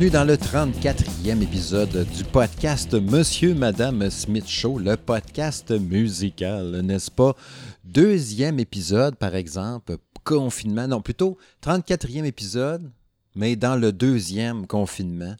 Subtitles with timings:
[0.00, 7.10] Bienvenue dans le 34e épisode du podcast Monsieur Madame Smith Show, le podcast musical, n'est-ce
[7.10, 7.36] pas?
[7.84, 12.90] Deuxième épisode, par exemple, confinement, non, plutôt 34e épisode,
[13.34, 15.36] mais dans le deuxième confinement.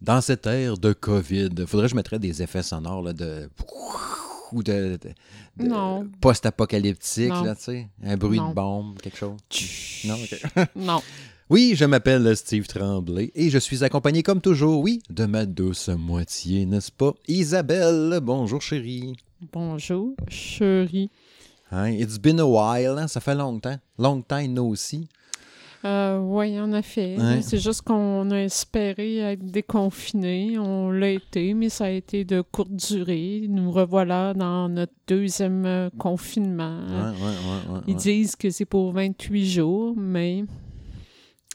[0.00, 3.50] Dans cette ère de COVID, faudrait que je mettrais des effets sonores là, de
[4.52, 5.12] ou de, de-
[5.62, 6.08] de Non.
[6.22, 8.48] post-apocalyptique, tu sais, un bruit Non.
[8.48, 9.36] de bombe, quelque chose.
[10.06, 10.66] Non, ok.
[10.76, 11.02] Non.
[11.50, 15.88] Oui, je m'appelle Steve Tremblay et je suis accompagné comme toujours, oui, de ma douce
[15.88, 17.12] moitié, n'est-ce pas?
[17.26, 19.16] Isabelle, bonjour chérie.
[19.52, 21.10] Bonjour, chérie.
[21.72, 23.74] Hein, It's been a while, hein, ça fait longtemps.
[23.98, 25.08] Long time no aussi.
[25.84, 27.16] Euh, oui, en effet.
[27.18, 27.42] Ouais.
[27.42, 30.56] C'est juste qu'on a espéré être déconfiné.
[30.56, 33.46] On l'a été, mais ça a été de courte durée.
[33.48, 36.78] Nous revoilà dans notre deuxième euh, confinement.
[36.86, 40.44] Ouais, ouais, ouais, Ils disent que c'est pour 28 jours, mais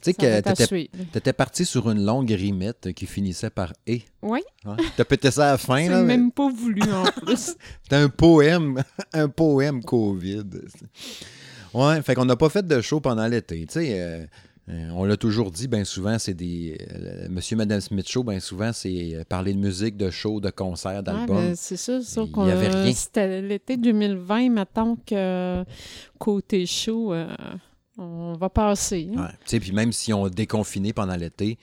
[0.05, 4.41] Tu sais que t'étais, t'étais parti sur une longue rimette qui finissait par «et Oui,
[4.65, 4.77] hein.
[4.95, 6.03] T'as pété ça à la fin, là.
[6.03, 7.55] même pas voulu en plus.
[7.83, 10.43] C'était un poème, un poème COVID.
[11.73, 13.65] Ouais, fait qu'on n'a pas fait de show pendant l'été.
[13.65, 14.25] Tu sais, euh,
[14.69, 16.77] euh, on l'a toujours dit, bien souvent, c'est des.
[16.91, 20.97] euh, Monsieur, Madame Smith Show, bien souvent, c'est parler de musique, de show, de concerts,
[20.97, 21.35] Ouais, d'albums.
[21.47, 22.93] ben, c'est Il y qu'on avait rien.
[22.93, 25.63] C'était l'été 2020, maintenant que
[26.17, 27.27] côté show, euh,
[27.97, 29.09] on va passer.
[29.45, 31.57] puis même si on déconfiné pendant l'été,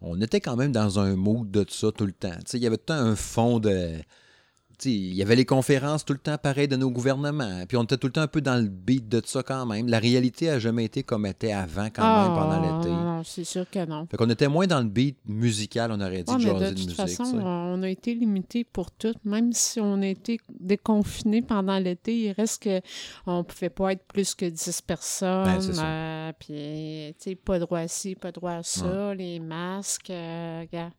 [0.00, 2.36] on était quand même dans un mood de ça tout le temps.
[2.52, 3.98] Il y avait tout un fond de.
[4.84, 7.64] Il y avait les conférences tout le temps pareil de nos gouvernements.
[7.68, 9.88] Puis on était tout le temps un peu dans le beat de ça quand même.
[9.88, 12.90] La réalité a jamais été comme elle était avant quand même Ah, pendant l'été.
[12.90, 14.06] Non, c'est sûr que non.
[14.10, 16.74] Fait qu'on était moins dans le beat musical, on aurait dit, mais jaser de de
[16.74, 16.96] toute musique.
[16.96, 19.14] façon, on a été limité pour tout.
[19.24, 22.80] Même si on a été déconfiné pendant l'été, il reste que
[23.26, 25.44] on pouvait pas être plus que 10 personnes.
[25.44, 30.10] Ben, euh, puis, tu sais, pas droit à ci, pas droit à ça, les masques.
[30.10, 30.92] euh, regarde.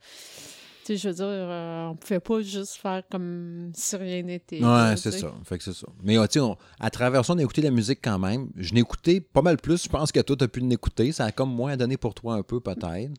[0.85, 4.63] Tu sais, je veux dire, euh, on pouvait pas juste faire comme si rien n'était.
[4.63, 5.33] Ouais, c'est ça.
[5.43, 5.87] Fait que c'est ça.
[6.03, 6.45] Mais euh, tu sais,
[6.79, 8.49] à travers ça, on a écouté la musique quand même.
[8.55, 11.11] Je n'ai écouté pas mal plus, je pense que toi, tu as pu l'écouter.
[11.11, 13.11] Ça a comme moins donné pour toi un peu, peut-être.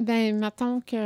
[0.00, 0.96] Ben, mettons que.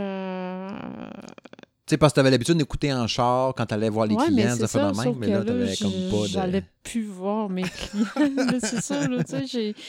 [1.87, 4.15] Tu sais, parce que tu avais l'habitude d'écouter en char quand tu allais voir les
[4.15, 5.93] Ouais, clients, c'est ça fait ça, de même, sauf mais là, tu avais j- comme
[6.11, 6.29] pas de.
[6.29, 8.07] J'allais plus voir mes clients.
[8.61, 9.75] c'est ça, là, tu sais, j'ai...
[9.75, 9.81] Tu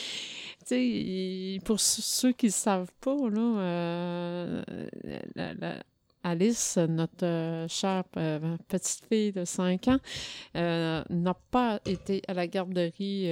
[0.66, 4.63] sais, il- pour ceux- ceux qui ne savent pas, là, euh,
[5.35, 5.84] la- la-
[6.24, 10.00] Alice, notre euh, chère euh, petite fille de 5 ans,
[10.57, 13.30] euh, n'a pas été à la garderie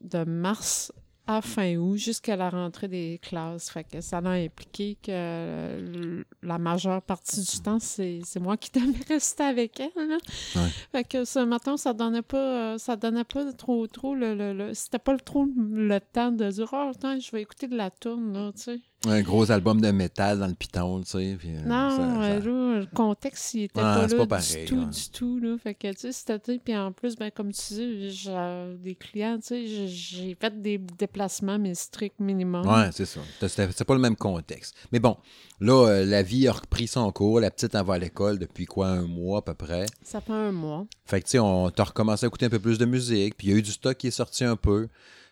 [0.00, 0.92] de mars
[1.30, 3.68] à fin août jusqu'à la rentrée des classes.
[3.68, 8.70] Fait que ça a impliqué que la majeure partie du temps, c'est c'est moi qui
[8.80, 9.90] devais rester avec elle.
[10.08, 10.16] là.
[10.56, 10.68] Ouais.
[10.90, 14.72] Fait que ce matin, ça donnait pas, ça donnait pas trop, trop le, le, le-
[14.74, 17.90] c'était pas le- trop le temps de dire, oh, attends, je vais écouter de la
[17.90, 18.80] tourne, là, tu sais.
[19.06, 21.36] Un gros album de métal dans le piton, tu sais.
[21.38, 22.40] puis, euh, Non, ça- ça- euh,
[22.74, 25.56] là, le contexte, il était Ouais, pas c'est là pas du tout, du tout, là.
[25.62, 29.38] Fait que, tu sais, été, puis en plus, ben, comme tu dis, j'ai des clients,
[29.38, 32.66] tu sais, j'ai- fait des déplacements, mais strict minimum.
[32.66, 33.20] Ouais, c'est ça.
[33.40, 34.74] C'était c'était pas le même contexte.
[34.90, 35.16] Mais bon,
[35.60, 37.38] là, euh, la vie a repris son cours.
[37.38, 39.86] La petite, elle va à l'école depuis quoi, un mois à peu près?
[40.02, 40.86] Ça fait un mois.
[41.04, 43.46] Fait que, tu sais, on t'a recommencé à écouter un peu plus de musique, puis
[43.46, 44.88] il y a eu du stock qui est sorti un peu.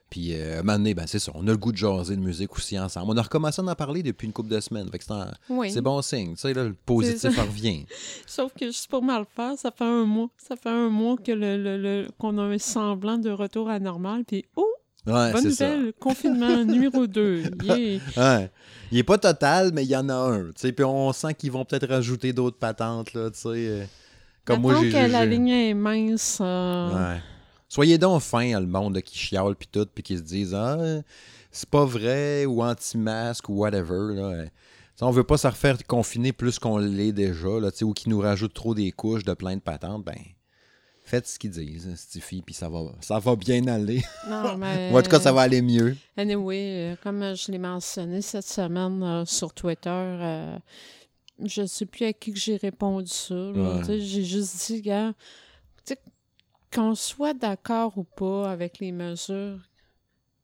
[0.08, 2.14] Puis, euh, à un moment donné, ben, c'est ça, on a le goût de jaser
[2.14, 3.10] de musique aussi ensemble.
[3.12, 4.88] On a recommencé à en parler depuis une couple de semaines.
[4.90, 5.12] Fait que c'est
[5.50, 5.70] Oui.
[5.70, 6.34] c'est bon signe.
[6.34, 7.84] Tu sais, là, le positif revient.
[8.26, 10.28] Sauf que juste pour mal faire, ça fait un mois.
[10.38, 13.78] Ça fait un mois que le, le- le- qu'on a un semblant de retour à
[13.80, 14.22] normal.
[14.24, 14.64] Puis, oh,
[15.08, 15.68] Ouais, bonne ça.
[15.76, 17.42] nouvelle, confinement numéro 2.
[17.62, 18.00] Yeah.
[18.16, 18.50] Ouais.
[18.92, 20.50] Il est pas total, mais il y en a un.
[20.52, 23.48] Puis on sent qu'ils vont peut-être rajouter d'autres patentes, là, tu sais.
[23.48, 23.84] euh,
[24.44, 24.90] Comme moi, Mettons j'ai...
[24.92, 26.38] que j'ai- la j'ai- ligne est mince.
[26.40, 27.20] euh, Ouais.
[27.76, 30.78] Soyez donc fin, le monde qui chiale puis tout, puis qui se disent Ah,
[31.50, 34.14] c'est pas vrai, ou anti-masque, ou whatever.
[34.14, 34.46] Là.
[35.02, 38.54] On veut pas se refaire confiner plus qu'on l'est déjà, là, ou qui nous rajoutent
[38.54, 40.02] trop des couches de plein de patentes.
[40.06, 40.16] Ben,
[41.04, 44.02] faites ce qu'ils disent, Stiffy, puis ça va, ça va bien aller.
[44.26, 44.90] Non, mais...
[44.94, 45.98] En tout cas, ça va aller mieux.
[46.16, 50.58] Anyway, euh, comme je l'ai mentionné cette semaine euh, sur Twitter, euh,
[51.44, 53.34] je ne sais plus à qui que j'ai répondu ça.
[53.34, 54.00] Ouais.
[54.00, 55.12] J'ai juste dit, gars,
[56.72, 59.60] qu'on soit d'accord ou pas avec les mesures,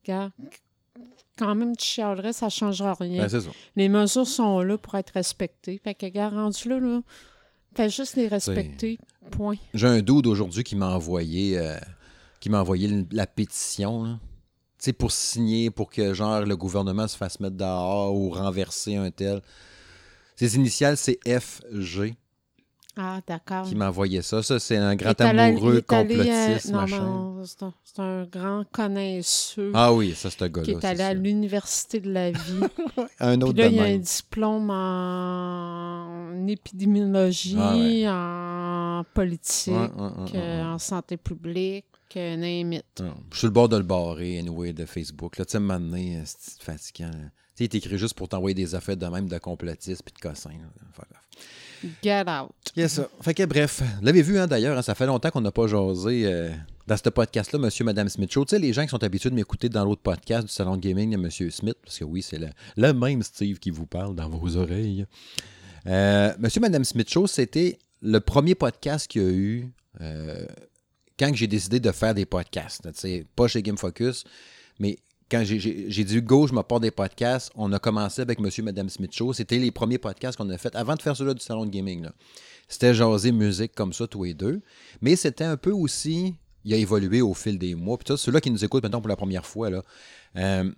[0.05, 0.31] gars,
[1.39, 3.27] quand même, tu chialerais, ça ne changera rien.
[3.27, 3.43] Ben,
[3.77, 5.81] les mesures sont là pour être respectées.
[5.83, 7.01] Fait que, gars, rendu là, là,
[7.75, 8.99] fais juste les respecter.
[9.31, 9.57] Point.
[9.73, 11.79] J'ai un dude aujourd'hui qui m'a envoyé, euh,
[12.41, 14.19] qui m'a envoyé la pétition, là.
[14.99, 19.41] Pour signer, pour que, genre, le gouvernement se fasse mettre dehors ou renverser un tel.
[20.35, 22.17] Ses initiales, c'est FG
[22.97, 23.65] Ah, d'accord.
[23.67, 24.43] qui m'a envoyé ça.
[24.43, 27.05] Ça, c'est un grand est amoureux, est euh, complotiste, non, machin.
[27.05, 27.43] non,
[27.85, 30.73] c'est un, grand connaisseur Ah oui, ça, c'est un qui gars-là.
[30.73, 32.61] est c'est allé à l'université de la vie.
[33.19, 38.09] Un Puis autre là, de il y a un diplôme en épidémiologie, Ah ouais.
[38.09, 40.63] en politique, Ouais, ouais, ouais, ouais.
[40.63, 42.85] en santé publique, name it.
[43.01, 45.39] Non, Je suis le bord de le barrer, anyway, de Facebook.
[45.39, 47.07] Là, tu sais, maintenant, c'est fatigant.
[47.09, 47.31] là.
[47.55, 50.21] Tu sais, il t'écrit juste pour t'envoyer des affaires de même de complotistes puis de
[50.21, 50.51] cossins.
[52.03, 52.53] Get out.
[52.77, 53.09] Yes, ça.
[53.21, 55.67] Fait que bref, vous l'avez vu hein, d'ailleurs, hein, ça fait longtemps qu'on n'a pas
[55.67, 56.51] jasé euh,
[56.87, 58.45] dans ce podcast-là, Monsieur, Madame Smith Show.
[58.45, 60.81] Tu sais, les gens qui sont habitués de m'écouter dans l'autre podcast du Salon de
[60.81, 64.15] Gaming de Monsieur Smith, parce que oui, c'est le, le même Steve qui vous parle
[64.15, 65.07] dans vos oreilles.
[65.87, 69.71] Euh, Monsieur, Madame Smith Show, c'était le premier podcast qu'il y a eu
[70.01, 70.47] euh,
[71.19, 72.89] quand j'ai décidé de faire des podcasts.
[73.35, 74.25] pas chez Game Focus,
[74.79, 74.99] mais
[75.33, 78.89] quand j'ai- dit go, je me porte des podcasts, on a commencé avec Monsieur Madame
[78.89, 79.33] Smith Show.
[79.33, 82.07] C'était les premiers podcasts qu'on a fait avant de faire ceux-là du salon de gaming.
[82.69, 84.61] C'était jaser musique comme ça, tous les deux.
[85.01, 86.35] Mais c'était un peu aussi.
[86.65, 87.99] Il a évolué au fil des mois.
[87.99, 89.83] Puis ceux-là qui nous écoutent maintenant pour la première fois, là.
[90.37, 90.71] euh,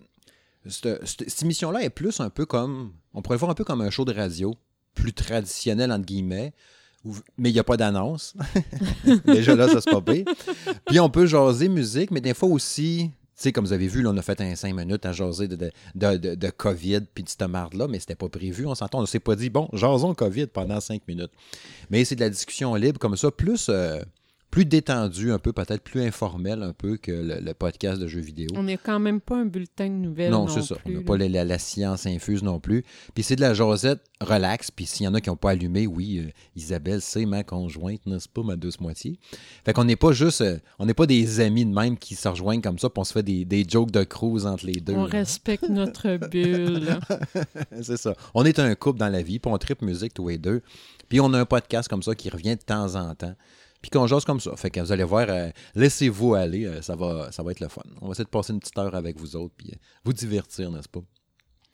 [0.67, 2.93] cette, cette- émission-là est plus un peu comme.
[3.13, 4.55] On pourrait le voir un peu comme un show de radio,
[4.95, 6.55] plus traditionnel, entre guillemets.
[7.37, 8.35] mais il n'y a pas d'annonce.
[9.27, 10.01] Déjà là, ça se pas.
[10.87, 14.11] Puis on peut jaser musique, mais des fois aussi, sais, comme vous avez vu, là,
[14.11, 17.43] on a fait un 5 minutes à jaser de, de, de, COVID puis de cette
[17.43, 18.67] marde-là, mais c'était pas prévu.
[18.67, 21.33] On s'entend, on ne s'est pas dit, bon, jasons COVID pendant 5 minutes.
[21.91, 24.01] Mais c'est de la discussion libre comme ça, plus, euh,
[24.55, 28.21] plus détendue un peu, peut-être plus informelle un peu que le, le podcast de jeux
[28.21, 28.47] vidéo.
[28.55, 30.31] On n'est quand même pas un bulletin de nouvelles.
[30.31, 30.77] Non, Non, c'est ça.
[30.77, 32.85] plus, on n'a pas la, la- la science infuse non plus.
[33.15, 34.71] Puis c'est de la jasette relax.
[34.71, 38.07] Puis s'il y en a qui n'ont pas allumé, oui, euh, Isabelle, c'est ma conjointe,
[38.07, 39.19] n'est-ce pas, ma douce moitié?
[39.65, 42.29] Fait qu'on n'est pas juste, euh, on n'est pas des amis de même qui se
[42.29, 44.95] rejoignent comme ça, puis on se fait des, des jokes de cruise entre les deux.
[44.95, 45.11] On là.
[45.19, 47.01] respecte notre bulle.
[47.83, 48.15] c'est ça.
[48.35, 50.63] On est un couple dans la vie, puis on tripe musique tous les deux.
[51.09, 53.35] Puis on a un podcast comme ça qui revient de temps en temps.
[53.85, 54.57] Puis qu'on jase comme ça.
[54.57, 57.69] Fait que vous allez voir, euh, laissez-vous aller, euh, ça, va, ça va être le
[57.69, 57.83] fun.
[58.01, 59.77] On va essayer de passer une petite heure avec vous autres, puis euh,
[60.07, 61.01] vous divertir, n'est-ce pas?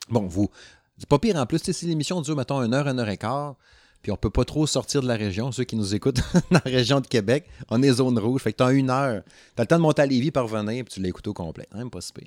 [0.08, 0.50] Bon, vous,
[0.98, 1.60] c'est pas pire en plus.
[1.62, 3.54] Si l'émission dure, mettons, une heure, une heure et quart,
[4.02, 6.20] puis on peut pas trop sortir de la région, ceux qui nous écoutent
[6.50, 8.40] dans la région de Québec, on est zone rouge.
[8.40, 9.22] Fait que t'as une heure.
[9.54, 11.68] T'as le temps de monter à Lévis, parvenir, puis tu l'écoutes au complet.
[11.76, 12.26] Même pas si pire.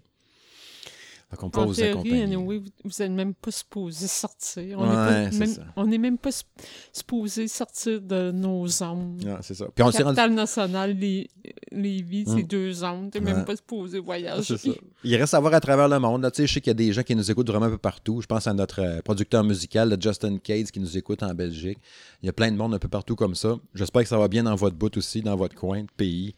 [1.33, 2.23] Fait qu'on peut En vous théorie, accompagner.
[2.23, 4.77] anyway, vous- n'êtes même pas supposé sortir.
[4.79, 6.45] On n'est même, même pas sup-
[6.91, 9.17] supposé sortir de nos zones.
[9.41, 9.65] C'est ça.
[9.73, 11.27] Puis on rendu nationale, les,
[11.71, 12.47] Lévis, c'est Mm.
[12.47, 13.09] deux zones.
[13.09, 13.33] T'es Ouais.
[13.33, 14.57] même pas supposé voyager.
[14.57, 14.69] ça.
[15.03, 16.21] Il reste à voir à travers le monde.
[16.21, 16.29] Là.
[16.29, 18.21] Tu Je sais qu'il y a des gens qui nous écoutent vraiment un peu partout.
[18.21, 21.79] Je pense à notre euh, producteur musical, le Justin Cades, qui nous écoute en Belgique.
[22.21, 23.55] Il y a plein de monde un peu partout comme ça.
[23.73, 26.35] J'espère que ça va bien dans votre bout aussi, dans votre coin de pays,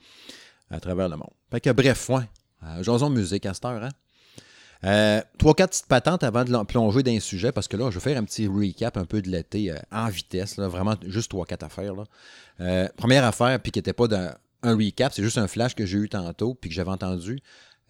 [0.69, 1.31] à travers le monde.
[1.51, 2.23] Fait que bref, ouais.
[2.63, 3.89] Euh, jason musique à cette heure, hein?
[4.85, 7.89] Euh, trois, quatre petites patentes avant de l'en- plonger dans un sujet, parce que là,
[7.89, 10.95] je vais faire un petit recap un peu de l'été euh, en vitesse, là, vraiment
[11.07, 11.95] juste trois, quatre affaires.
[11.95, 12.03] Là.
[12.59, 15.85] Euh, première affaire, puis qui n'était pas dans un recap, c'est juste un flash que
[15.85, 17.39] j'ai eu tantôt, puis que j'avais entendu.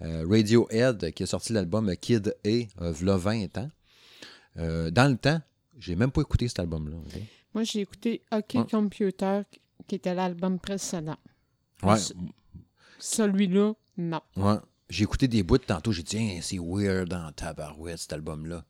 [0.01, 3.69] Euh, Radiohead, qui a sorti l'album Kid A, euh, v'là 20 ans.
[4.57, 5.41] Euh, dans le temps,
[5.77, 6.95] j'ai même pas écouté cet album-là.
[7.53, 8.65] Moi, j'ai écouté OK Ouais.
[8.69, 9.41] Computer,
[9.87, 11.17] qui était l'album précédent.
[11.83, 11.95] Ouais,
[12.99, 14.21] Celui-là, non.
[14.37, 14.55] ouais.
[14.89, 18.63] J'ai écouté des bouts de tantôt, j'ai dit, c'est weird en tabarouette, cet album-là.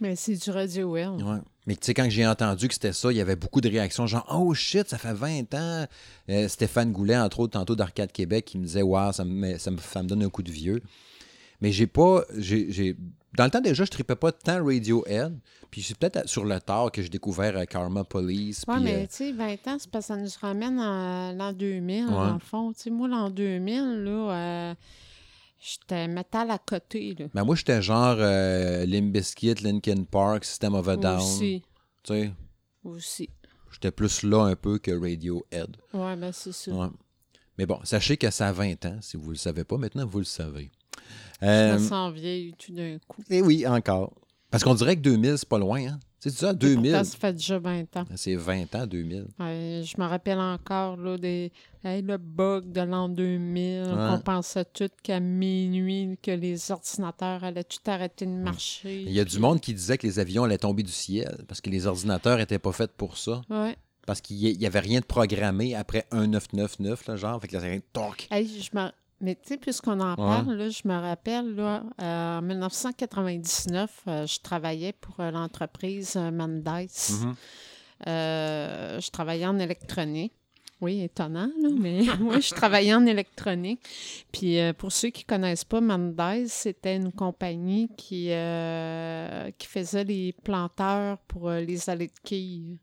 [0.00, 1.20] Mais c'est du Radiohead.
[1.22, 1.38] Ouais.
[1.66, 4.06] Mais tu sais, quand j'ai entendu que c'était ça, il y avait beaucoup de réactions,
[4.06, 5.86] genre Oh shit, ça fait 20 ans.
[6.30, 9.70] Euh, Stéphane Goulet, entre autres, tantôt d'Arcade Québec, qui me disait Waouh, ça me, ça,
[9.70, 10.82] me, ça me donne un coup de vieux.
[11.60, 12.24] Mais j'ai pas.
[12.38, 12.96] j'ai
[13.36, 15.38] Dans le temps déjà, je tripais pas tant Radiohead.
[15.70, 18.64] Puis c'est peut-être sur le tard que j'ai découvert euh, Karma Police.
[18.66, 21.52] Ouais, mais euh, tu sais, 20 ans, c'est parce que ça nous ramène à l'an
[21.52, 22.10] 2000, Ouais.
[22.10, 22.72] dans le fond.
[22.72, 24.74] Tu sais, moi, l'an 2000, là, euh,
[25.60, 27.26] j'étais métal à côté, là.
[27.34, 31.18] ben, moi, j'étais genre euh, Limp Bizkit, Linkin Park, System of a Down.
[31.20, 31.62] Aussi.
[32.02, 32.32] Tu sais,
[32.82, 33.28] Aussi.
[33.72, 35.76] j'étais plus là un peu que Radiohead.
[35.92, 36.72] Ouais, ben c'est ça.
[36.72, 36.88] Ouais.
[37.58, 39.76] Mais bon, sachez que ça a 20 ans, si vous ne le savez pas.
[39.76, 40.70] Maintenant, vous le savez.
[41.42, 43.22] Je Euh, me sens vieille tout d'un coup.
[43.30, 44.14] Eh oui, encore.
[44.50, 45.80] Parce qu'on dirait que 2000, c'est pas loin.
[45.86, 46.00] Hein?
[46.22, 48.04] Sais, ça, Et 2000, pourtant, ça fait déjà 20 ans.
[48.14, 49.26] c'est 20 ans, 2000.
[49.38, 51.50] Ouais, je me rappelle encore là, des,
[51.82, 53.84] hey, le bug de l'an 2000.
[53.84, 53.88] Ouais.
[53.96, 59.00] On pensait tout qu'à minuit, que les ordinateurs allaient tout arrêter de marcher.
[59.02, 61.62] Il y a du monde qui disait que les avions allaient tomber du ciel parce
[61.62, 63.40] que les ordinateurs n'étaient pas faits pour ça.
[64.06, 67.40] Parce qu'il n'y avait rien de programmé après un 999, là, genre.
[67.40, 68.26] Fait que là, c'est rien de toc.
[68.30, 72.38] Hey, je me- Mais tu sais, puisqu'on en parle, là, je me rappelle, là, euh,
[72.38, 76.66] en 1999, euh, je travaillais pour euh, l'entreprise Mendes.
[76.66, 77.34] Mhm.
[78.06, 80.32] je travaillais en électronique.
[80.80, 83.80] Oui, étonnant, là, mais oui, je travaillais en électronique.
[84.32, 88.30] Puis pour ceux qui ne connaissent pas, Mendes, c'était une compagnie qui,
[89.58, 92.78] qui faisait les planteurs pour les allées de quilles.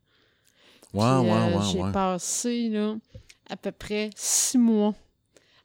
[0.93, 2.95] Wow, wow, wow, J'ai passé là,
[3.49, 4.93] à peu près six mois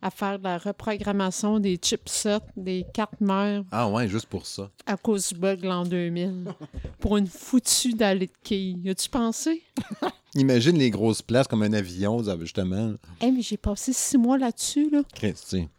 [0.02, 3.62] à faire de la reprogrammation des chipsets, des cartes mères.
[3.70, 4.68] Ah ouais, juste pour ça.
[4.84, 6.46] À cause du bug l'an 2000.
[6.98, 8.90] pour une foutue d'allée de quilles.
[8.90, 9.62] As-tu pensé?
[10.34, 12.94] Imagine les grosses places comme un avion, justement.
[13.20, 15.02] Eh, mais j'ai passé six mois là-dessus, là.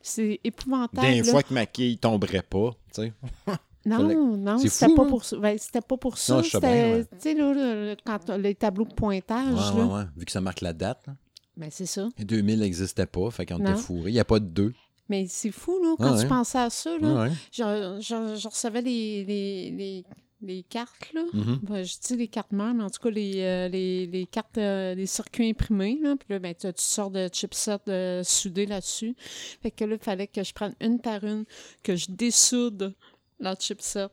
[0.02, 1.08] C'est épouvantable.
[1.08, 3.14] Des fois que ma quille tomberait pas, tu sais.
[3.86, 5.08] Non, non, c'était pas, hein?
[5.10, 5.36] pour ça.
[5.36, 6.42] Ben, c'était pas pour ça.
[6.42, 9.74] C'était, tu sais, là, quand les tableaux de pointage.
[9.74, 9.86] Ouais, là.
[9.86, 11.06] Ouais, Vu que ça marque la date.
[11.06, 11.16] Là.
[11.58, 12.10] Ben, c'est ça.
[12.18, 14.10] Et 2000 n'existait pas, fait qu'on était fourré.
[14.10, 14.74] Il n'y a pas de deux.
[15.10, 16.98] Mais c'est fou, là, quand tu pensais à ça.
[16.98, 20.06] Là, je, je, recevais les, les, les,
[20.42, 21.24] les cartes, là.
[21.34, 21.60] Mm-hmm.
[21.62, 24.58] Ben, je dis les cartes mères, mais en tout cas, les, euh, les, les cartes,
[24.58, 26.00] euh, les circuits imprimés.
[26.02, 26.16] Là.
[26.16, 29.16] Puis là, ben, tu, tu sors de chipset euh, soudé là-dessus.
[29.62, 31.46] Fait que là, il fallait que je prenne une par une,
[31.84, 32.94] que je dessoude
[33.40, 34.08] la chipset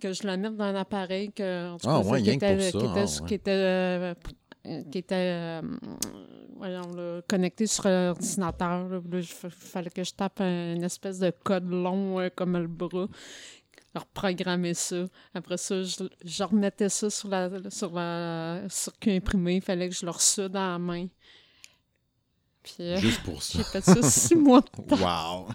[0.00, 2.78] que je la mette dans un appareil que, en tout ah, ouais, qui, était, qui,
[2.78, 4.14] était, qui était,
[4.90, 5.60] qui était
[6.62, 9.02] voyons, connecté sur l'ordinateur.
[9.12, 13.08] Il fallait que je tape une espèce de code long euh, comme le bras.
[13.94, 15.04] Reprogrammer ça.
[15.34, 19.56] Après ça, je, remettais ça sur la sur la circuit imprimé.
[19.56, 21.08] Il fallait que je le reçois dans la main.
[22.62, 23.58] Puis, euh, Juste pour ça.
[23.58, 24.96] J'ai fait ça six mois de temps.
[24.96, 25.48] Wow!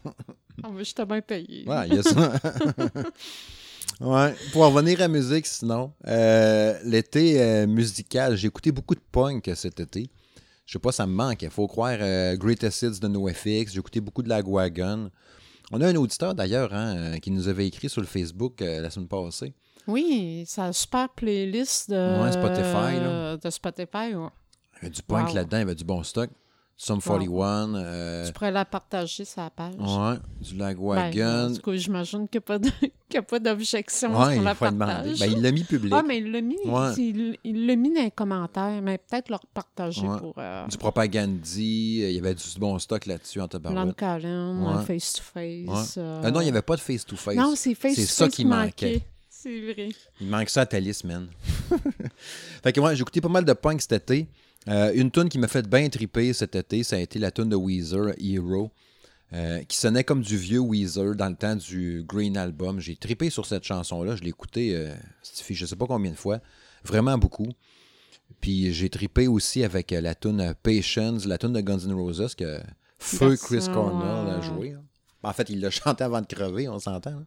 [0.61, 1.63] Ah, mais j'étais bien payé.
[1.65, 2.33] Ouais, il y a ça.
[4.01, 4.35] ouais.
[4.51, 9.79] Pour revenir à la musique, sinon, euh, l'été musical, j'ai écouté beaucoup de punk cet
[9.79, 10.11] été.
[10.67, 11.41] Je sais pas, ça me manque.
[11.41, 13.71] Il faut croire euh, Greatest Hits de NoFX.
[13.71, 15.09] J'ai écouté beaucoup de la Wagon.
[15.71, 18.81] On a un auditeur d'ailleurs hein, euh, qui nous avait écrit sur le Facebook euh,
[18.81, 19.53] la semaine passée.
[19.87, 22.99] Oui, une super playlist de Spotify.
[22.99, 23.37] Là.
[23.37, 26.29] De Spotify, Il y avait du punk là-dedans, il y avait du bon stock.
[26.79, 27.73] Sum 41.
[27.73, 28.27] Euh...
[28.27, 29.73] Tu pourrais la partager sur la page.
[29.79, 31.11] Ouais, du Lagwagon.
[31.11, 35.15] Ben, du coup, j'imagine qu'il n'y a pas d'objection ouais, sur la Demander.
[35.19, 35.91] Ben, il l'a mis public.
[35.95, 36.55] Ah, mais il l'a mis,
[37.43, 40.35] il, l'a mis dans les commentaires, mais peut-être le repartager pour...
[40.37, 40.67] Euh...
[40.67, 43.99] Du propagandie, il y avait du bon stock là-dessus en tabarouette.
[44.85, 45.95] Face-to-face.
[45.97, 46.21] Euh...
[46.23, 47.35] Euh, non, il n'y avait pas de face-to-face.
[47.35, 49.01] Non, c'est face-to-face C'est ça qui manquait.
[49.27, 49.89] C'est vrai.
[50.21, 51.27] Il manque ça à Thalys, man.
[52.63, 54.27] fait que moi, j'ai écouté pas mal de punk cet été.
[54.67, 57.49] Euh, une tune qui m'a fait bien triper cet été, ça a été la tune
[57.49, 58.71] de Weezer, Hero,
[59.33, 62.79] euh, qui sonnait comme du vieux Weezer dans le temps du Green Album.
[62.79, 64.15] J'ai tripé sur cette chanson-là.
[64.15, 64.93] Je l'ai écoutée, euh,
[65.49, 66.39] je ne sais pas combien de fois,
[66.83, 67.49] vraiment beaucoup.
[68.41, 72.59] Puis j'ai tripé aussi avec la tune Patience, la tune de Guns N' Roses que
[72.99, 74.73] Feu Chris Cornell a joué.
[74.73, 74.83] Hein.
[75.23, 77.11] En fait, il l'a chanté avant de crever, on s'entend.
[77.11, 77.25] Hein.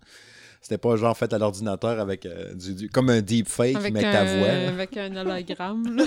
[0.61, 4.03] C'était pas genre fait à l'ordinateur avec euh, du, comme un deep fake, avec mais
[4.03, 4.49] ta voix.
[4.49, 6.07] Avec un hologramme.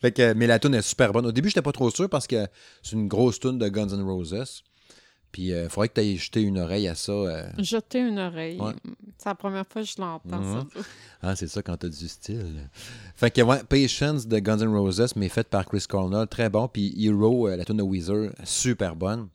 [0.00, 1.26] fait que, mais la tune est super bonne.
[1.26, 2.46] Au début, j'étais pas trop sûr parce que
[2.82, 4.62] c'est une grosse tune de Guns N' Roses.
[5.32, 7.12] Puis il euh, faudrait que tu aies jeté une oreille à ça.
[7.12, 7.50] Euh...
[7.58, 8.58] Jeter une oreille.
[9.18, 10.60] C'est la première fois que je l'entends, ça.
[10.60, 10.84] Mhm.
[11.20, 12.70] Ah, c'est ça quand t'as du style.
[13.14, 16.68] Fait que, ouais, Patience de Guns N' Roses, mais faite par Chris Cornell, très bon.
[16.68, 19.28] Puis Hero, euh, la tune de Weezer, super bonne.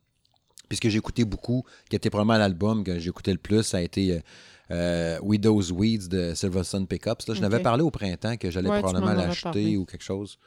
[0.70, 3.64] Puis ce que j'ai écouté beaucoup, qui était probablement l'album que j'ai écouté le plus,
[3.64, 4.24] ça a été
[4.72, 7.28] euh, Widow's Weeds de Silverstone Pickups.
[7.28, 10.38] Là, je n'avais parlé au printemps que j'allais probablement l'acheter ou quelque chose.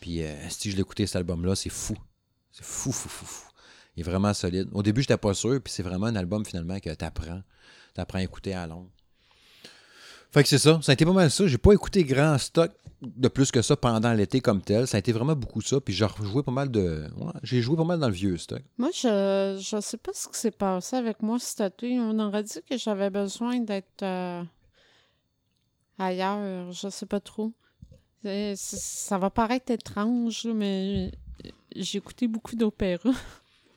[0.00, 1.96] Puis euh, si je l'écoutais cet album-là, c'est fou.
[2.50, 3.48] C'est fou, fou, fou, fou.
[3.96, 4.68] Il est vraiment solide.
[4.72, 7.42] Au début, j'étais pas sûr, puis c'est vraiment un album finalement que tu apprends.
[7.94, 8.90] Tu apprends à écouter à long.
[10.30, 10.78] Fait que c'est ça.
[10.82, 11.46] Ça a été pas mal ça.
[11.46, 12.70] J'ai pas écouté grand stock
[13.02, 14.86] de plus que ça pendant l'été comme tel.
[14.86, 15.80] Ça a été vraiment beaucoup ça.
[15.80, 17.06] Puis j'ai joué pas mal de.
[17.42, 18.62] j'ai joué pas mal dans le vieux stock.
[18.78, 21.98] Moi, je je sais pas ce qui s'est passé avec moi cet été.
[22.00, 24.42] On aurait dit que j'avais besoin d'être euh,
[25.98, 26.72] ailleurs.
[26.72, 27.52] Je sais pas trop.
[28.56, 31.12] Ça va paraître étrange, mais
[31.76, 33.10] j'ai écouté beaucoup d'opéra.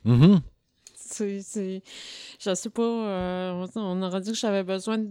[0.06, 0.42] Mm-hmm.
[2.40, 2.82] je sais pas.
[2.82, 5.10] Euh, on aurait dit que j'avais besoin de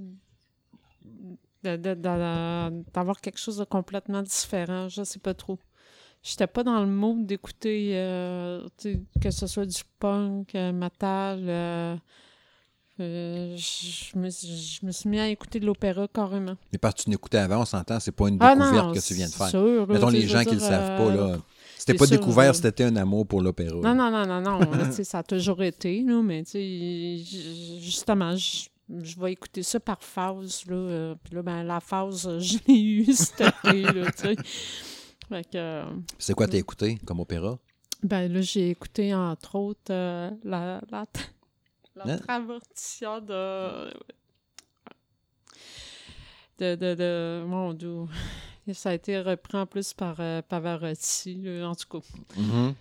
[1.63, 4.89] d'avoir quelque chose de complètement différent.
[4.89, 5.59] Je sais pas trop.
[6.23, 8.67] J'étais pas dans le mood d'écouter euh,
[9.21, 11.45] que ce soit du punk, euh, metal.
[13.01, 16.57] Euh, je, me, je, me, suis mis à écouter de l'opéra carrément.
[16.73, 19.15] Mais parce que tu n'écoutais avant, on s'entend, c'est pas une ah découverte que tu
[19.15, 19.49] viens de faire.
[19.49, 21.39] Sûr, Mettons les gens qui ne le savent pas, là.
[21.79, 23.77] C'était pas découvert, c'était un amour pour l'opéra.
[23.77, 24.91] Non, non, non, non, non.
[24.91, 26.43] ça a toujours été, là, mais
[27.81, 28.67] justement, je
[29.03, 30.65] je vais écouter ça par phase.
[30.67, 33.83] Là, euh, puis là, ben, la phase, je l'ai eue cet été.
[33.83, 34.37] là, tu sais.
[35.55, 35.85] Euh,
[36.19, 37.59] c'est quoi t'as écouté comme opéra?
[38.03, 41.05] Ben là, j'ai écouté entre autres euh, la, la,
[41.97, 42.17] la Hein?
[43.21, 43.91] de,
[46.59, 47.45] de, de, de.
[47.47, 48.05] Mon Dieu.
[48.73, 52.07] Ça a été repris en plus par euh, Pavarotti, là, en tout cas.
[52.37, 52.75] Mhm.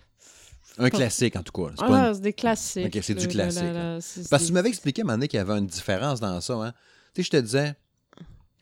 [0.78, 1.72] Un classique, en tout cas.
[1.76, 2.98] C'est Ah, une- c'est des classiques.
[3.02, 3.62] C'est du classique,
[4.00, 6.20] c'est- Parce que tu m'avais expliqué à un moment donné qu'il y avait une différence
[6.20, 6.54] dans ça.
[6.54, 6.72] Hein?
[7.14, 7.74] Tu sais, je te disais,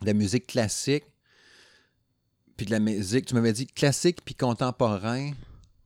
[0.04, 1.04] la musique classique,
[2.56, 5.30] puis de la musique, tu m'avais dit classique puis contemporain,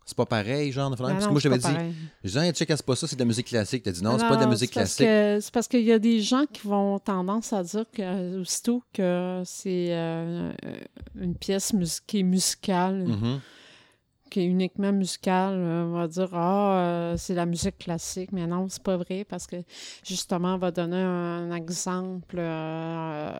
[0.06, 1.94] c'est pas pareil, genre, de Ah parce que moi, pas dit, pareil.
[2.24, 3.82] je disais, hey, check, c'est pas ça, c'est de la musique classique?
[3.82, 5.06] T'as dit non, c'est pas de la musique c'est classique.
[5.06, 8.82] que- C'est parce qu'il y a des gens qui vont tendance à dire que, aussitôt
[8.92, 10.52] que c'est euh,
[11.20, 13.40] une pièce mus- qui est musicale, Mhm.
[14.30, 18.30] Qui est uniquement musicale, euh, on va dire Ah, euh, c'est la musique classique.
[18.32, 19.56] Mais non, c'est pas vrai parce que
[20.04, 22.36] justement, on va donner un, exemple.
[22.38, 23.30] Euh,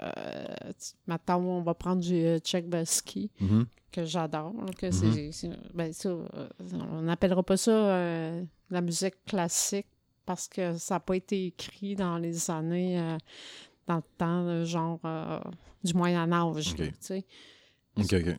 [1.07, 3.67] mettons, on va prendre du Tchaïkovski, Mhm.
[3.93, 4.53] que j'adore.
[4.77, 5.33] Que Mhm.
[5.33, 5.93] c'est- ben,
[6.93, 9.87] on n'appellera pas ça euh, la musique classique
[10.27, 13.17] parce que ça n'a pas été écrit dans les années, euh,
[13.87, 15.41] dans le temps, genre euh,
[15.83, 16.75] du Moyen Âge.
[16.79, 17.25] Ok.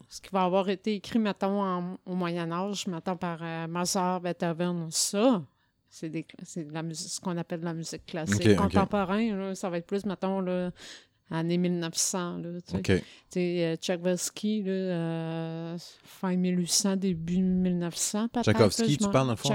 [0.10, 4.22] Ce qui va avoir été écrit, mettons, en- au Moyen Âge, mettons, par euh, Mozart,
[4.22, 5.41] Beethoven, ça,
[5.89, 8.41] c'est de la musique, ce qu'on appelle de la musique classique.
[8.41, 8.56] Ok, ok.
[8.74, 10.72] Contemporain, là, ça va être plus, mettons, là,
[11.34, 12.80] années 1900, là, tu sais.
[13.38, 18.46] Euh, Tchaïkovski, là, euh, fin 1800, début 1900, peut-être.
[18.46, 19.48] Je tu parles, dans le fond?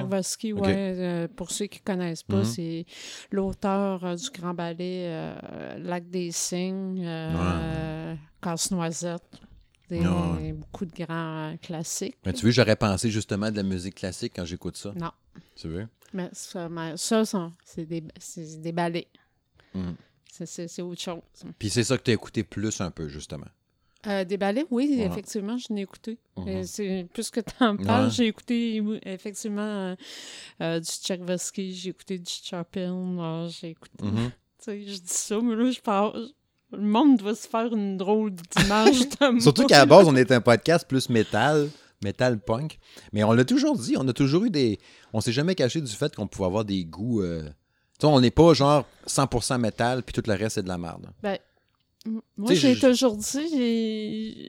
[0.55, 0.65] Ok.
[0.65, 1.29] oui.
[1.37, 2.45] pour ceux qui ne connaissent pas, Mhm.
[2.45, 2.87] c'est
[3.31, 9.41] l'auteur euh, du grand ballet euh, Lac des Cygnes, euh, Casse-Noisette.
[9.89, 10.37] Des- Ah.
[10.55, 12.17] Beaucoup de grands classiques.
[12.25, 14.93] Mais tu veux, j'aurais pensé justement de la musique classique quand j'écoute ça.
[15.01, 15.11] Non.
[15.55, 15.87] Tu veux?
[16.13, 17.23] Mais ça, mais ça,
[17.65, 19.09] c'est des, c'est des ballets.
[19.75, 19.95] Mhm.
[20.31, 21.21] C'est- autre chose.
[21.59, 23.47] Puis c'est ça que tu as écouté plus un peu, justement.
[24.07, 25.07] Euh, des ballets, oui, Ouais.
[25.07, 26.19] effectivement, je l'ai écouté.
[26.39, 28.11] Euh, c'est- Plus que tu en parles, Ouais.
[28.11, 29.97] j'ai écouté effectivement euh,
[30.61, 34.05] euh, du Tchaïkovski, j'ai écouté du Chopin, j'ai écouté.
[34.05, 34.31] Mhm.
[34.59, 36.29] Tu sais, je dis ça, mais là, je parle.
[36.73, 39.03] Le monde doit se faire une drôle d'image.
[39.41, 41.69] Surtout qu'à la base, on est un podcast plus métal,
[42.03, 42.79] métal punk.
[43.13, 44.79] Mais on l'a toujours dit, on a toujours eu des.
[45.13, 47.23] On s'est jamais caché du fait qu'on pouvait avoir des goûts.
[47.23, 50.69] euh, Tu sais, on n'est pas genre 100% métal, puis tout le reste, c'est de
[50.69, 51.07] la merde.
[52.05, 54.49] M- Moi, j'ai toujours dit,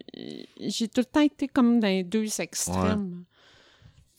[0.60, 3.24] j'ai- tout le temps été comme dans les deux extrêmes.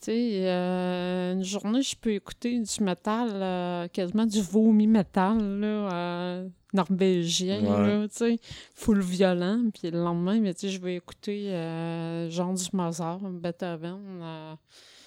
[0.09, 6.49] Euh, une journée, je peux écouter du métal, euh, quasiment du vomi métal, là, euh,
[6.73, 7.87] norvégien, Ouais.
[7.99, 8.39] là, tu sais,
[8.75, 9.65] full violent.
[9.75, 14.55] Puis le lendemain, mais, tu je vais écouter euh, genre du Mozart, Beethoven, euh,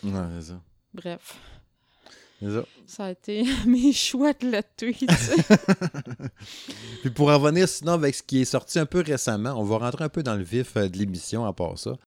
[0.04, 0.62] Ouais, c'est ça.
[0.94, 1.36] bref.
[2.44, 2.64] Ça.
[2.88, 5.36] Ça a été mes choix de tu sais.
[7.02, 9.78] Puis pour en revenir sinon avec ce qui est sorti un peu récemment, on va
[9.78, 11.98] rentrer un peu dans le vif de l'émission à part ça.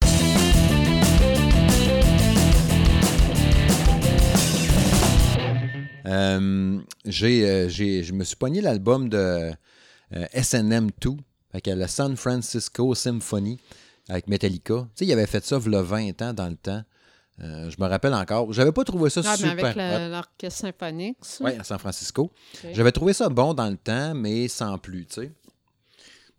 [6.07, 9.53] Euh, j'ai, euh, j'ai- je me suis pogné l'album de
[10.15, 11.17] euh, SNM2,
[11.53, 13.59] avec le San Francisco Symphony,
[14.09, 14.75] avec Metallica.
[14.81, 16.83] Tu sais, il avait fait ça a 20 ans dans le temps.
[17.43, 18.53] Euh, je me rappelle encore.
[18.53, 19.65] J'avais pas trouvé ça Ah, mais super.
[19.65, 21.17] avec l'orchestre symphonique.
[21.41, 22.31] Oui, à San Francisco.
[22.73, 25.33] J'avais trouvé ça bon dans le temps, mais sans plus, tu sais.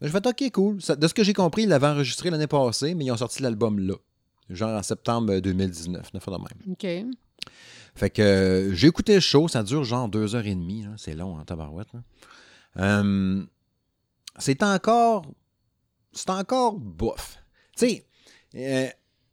[0.02, 0.82] Je fais OK, cool.
[0.82, 3.42] Ça- de ce que j'ai compris, ils l'avaient enregistré l'année passée, mais ils ont sorti
[3.42, 3.96] l'album là.
[4.50, 6.74] Genre en septembre 2019, neuf fois de même.
[6.74, 7.16] OK.
[7.96, 11.16] Fait que euh, j'ai écouté le show, ça dure genre deux heures et demie, c'est
[11.16, 11.88] long en tabarouette.
[11.94, 12.02] là.
[12.78, 13.44] Euh,
[14.38, 15.26] c'est encore.
[16.12, 17.38] C'est encore bof.
[17.78, 18.06] Tu sais,
[18.56, 18.88] euh,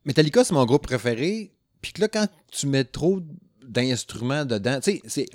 [0.05, 1.53] Metallica, c'est mon groupe préféré.
[1.81, 3.21] Puis que là, quand tu mets trop
[3.65, 5.27] d'instruments dedans, tu sais,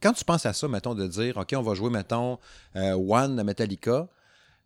[0.00, 2.38] quand tu penses à ça, mettons, de dire, OK, on va jouer, mettons,
[2.74, 4.08] One Metallica,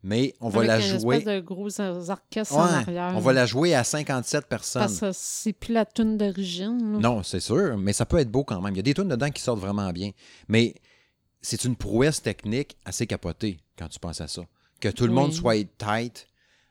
[0.02, 1.22] mais on va la une jouer.
[1.22, 3.12] de gros or- orchestre en Ouais, arrière.
[3.16, 4.82] on va la jouer à 57 personnes.
[4.82, 6.98] Parce que c'est plus la tune d'origine.
[7.00, 8.74] Non, c'est sûr, mais ça peut être beau quand même.
[8.74, 10.11] Il y a des tunes dedans qui sortent vraiment bien.
[10.48, 10.74] Mais
[11.42, 14.42] c'est une prouesse technique assez capotée quand tu penses à ça.
[14.80, 16.26] Que tout le monde soit tight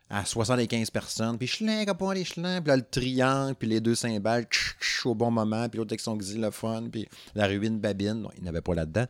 [0.07, 3.95] à 75 personnes, puis chlin, pas les chlins, puis là, le triangle, puis les deux
[3.95, 8.21] cymbales tch, tch, au bon moment, puis l'autre avec son xylophone, puis la ruine babine.
[8.21, 9.07] Non, il avait pas là-dedans.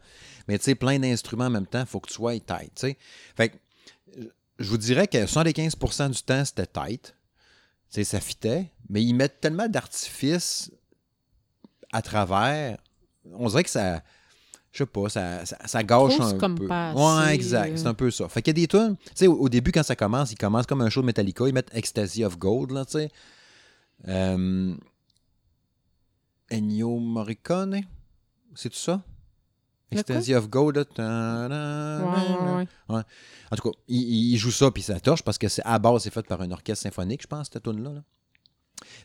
[0.48, 2.72] Mais tu sais, plein d'instruments en même temps, il faut que tu sois tight.
[2.76, 2.98] tu sais.
[3.36, 3.58] Fait que,
[4.60, 6.66] je vous dirais que 75% du temps, c'était
[7.90, 10.72] sais, ça fitait, mais ils mettent tellement d'artifices
[11.92, 12.78] à travers.
[13.34, 14.02] On dirait que ça.
[14.72, 16.68] Je sais pas, ça, ça, ça gâche un comme peu.
[16.68, 17.72] pas ouais, assez, exact.
[17.72, 17.78] euh.
[17.78, 18.28] C'est un peu ça.
[18.28, 18.98] Fait qu'il y a des tunes.
[19.06, 21.48] Tu sais, au, au début, quand ça commence, ils commencent comme un show de Metallica.
[21.48, 23.10] Ils mettent Ecstasy of Gold, là, tu sais.
[24.10, 24.76] Euh,
[26.52, 27.84] Ennio Morricone,
[28.54, 29.02] c'est tout ça?
[30.00, 30.76] Ecstasy of Gold.
[30.78, 33.02] là, ta-da, Ouais, ouais, ouais.
[33.52, 36.04] en tout cas, il, il joue ça puis ça torche parce que c'est à base
[36.04, 37.92] c'est fait par un orchestre symphonique, je pense, cette tune là.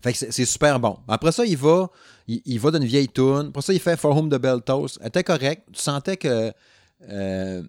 [0.02, 0.98] Fait que c'est super bon.
[1.06, 1.88] Après ça, il va,
[2.26, 3.46] il, il va d'une vieille tune.
[3.50, 4.98] Après ça, il fait For Whom the Bell Toast.
[5.00, 5.62] Elle était correct.
[5.72, 6.52] Tu sentais que.
[7.08, 7.62] euh,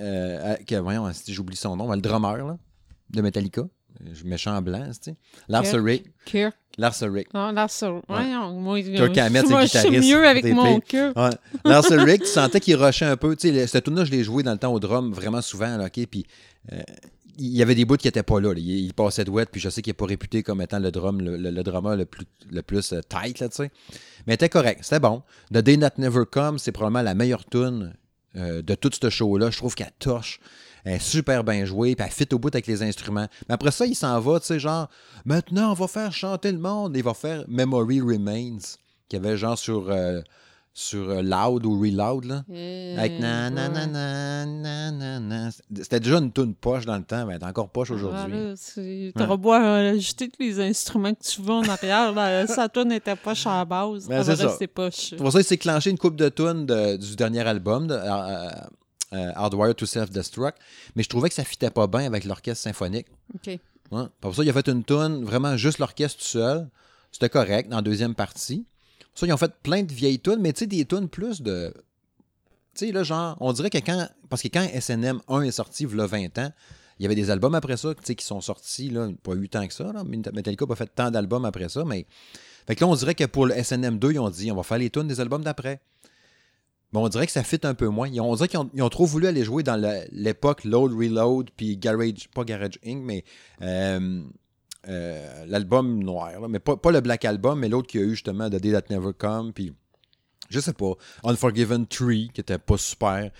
[0.00, 2.56] euh, que voyons, si j'oublie son nom, le drummer là,
[3.10, 3.62] de Metallica.
[4.12, 5.16] Je méchant en blanc, tu sais.
[5.48, 5.74] Lars Kirk.
[5.76, 6.04] Ulrich.
[6.24, 6.56] Kirk.
[6.78, 7.28] Lars Ulrich.
[7.34, 7.92] Non, là, ça.
[7.92, 8.78] Ouais, moi,
[9.18, 11.16] Hammett, moi, je suis mieux avec mon cœur.
[11.16, 11.30] Ouais.
[11.64, 13.36] Lars Ulrich, tu sentais qu'il rushait un peu.
[13.36, 15.76] Tu sais, cette tune là je l'ai joué dans le temps au drum vraiment souvent,
[15.76, 15.88] là?
[15.90, 16.26] Puis
[16.72, 16.80] euh,
[17.38, 18.58] il y avait des bouts qui n'étaient pas là, là.
[18.58, 20.90] Il, il passait de wet, puis je sais qu'il n'est pas réputé comme étant le
[20.90, 23.70] drum, le, le, le drummer le plus, le plus euh, tight, là, tu sais.
[24.26, 25.22] Mais il était correct, c'était bon.
[25.52, 27.94] The Day That Never Comes, c'est probablement la meilleure tune
[28.36, 29.50] euh, de tout ce show-là.
[29.50, 30.40] Je trouve qu'elle torche.
[30.84, 33.28] Elle est super bien jouée, puis elle fit au bout avec les instruments.
[33.48, 34.88] Mais après ça, il s'en va, tu sais, genre,
[35.24, 36.96] maintenant, on va faire chanter le monde.
[36.96, 38.58] Il va faire Memory Remains,
[39.08, 40.20] qui avait genre sur, euh,
[40.74, 42.42] sur euh, Loud ou Reloud, là.
[42.50, 45.50] Euh, Avec na na na na na na na.
[45.76, 48.32] C'était déjà une tune poche dans le temps, mais elle est encore poche aujourd'hui.
[48.74, 52.12] Tu auras beau ajouter tous les instruments que tu veux en arrière.
[52.12, 54.08] Là, sa tourne n'était pas à la base.
[54.08, 54.56] Ben, c'est ça.
[54.74, 55.10] poche.
[55.10, 57.94] C'est pour ça qu'il s'est clenché une coupe de tunes de- du dernier album, de,
[57.94, 58.48] euh,
[59.12, 60.56] euh, Hardwire to Self-Destruct,
[60.96, 63.06] mais je trouvais que ça fitait pas bien avec l'orchestre symphonique.
[63.34, 63.58] OK.
[63.90, 64.04] Ouais.
[64.20, 66.68] Pour ça, il a fait une tune, vraiment juste l'orchestre tout seul.
[67.10, 68.66] C'était correct dans la deuxième partie.
[69.12, 71.42] Pour ça, ils ont fait plein de vieilles tunes, mais tu sais, des tunes plus
[71.42, 71.74] de.
[72.74, 74.08] Tu sais, là, genre, on dirait que quand.
[74.30, 76.50] Parce que quand SNM 1 est sorti, il y a 20 ans,
[76.98, 79.56] il y avait des albums après ça, tu sais, qui sont sortis, là, pas 8
[79.56, 80.04] ans que ça, là.
[80.04, 82.06] Metallica n'a pas fait tant d'albums après ça, mais.
[82.66, 84.62] Fait que là, on dirait que pour le SNM 2, ils ont dit, on va
[84.62, 85.82] faire les tunes des albums d'après.
[86.92, 88.08] Mais on dirait que ça fit un peu moins.
[88.08, 89.80] Ils ont- on dirait qu'ils ont, ils ont trop voulu aller jouer dans
[90.12, 93.24] l'époque Load Reload, puis Garage, pas Garage Inc., mais
[93.62, 94.22] euh,
[94.88, 96.40] euh, l'album noir.
[96.40, 96.48] là.
[96.48, 98.72] Mais pas, pas le Black Album, mais l'autre qu'il y a eu justement, The Day
[98.72, 99.72] That Never Come, puis
[100.50, 100.92] je sais pas,
[101.24, 103.30] Unforgiven 3, qui était pas super.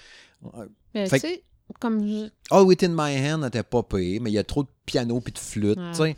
[0.95, 1.43] Mais Fait tu sais,
[1.81, 4.69] comme je- All Within My Hand n'était pas payé, mais il y a trop de
[4.87, 5.91] piano puis de flûte, Ouais.
[5.93, 6.17] tu sais.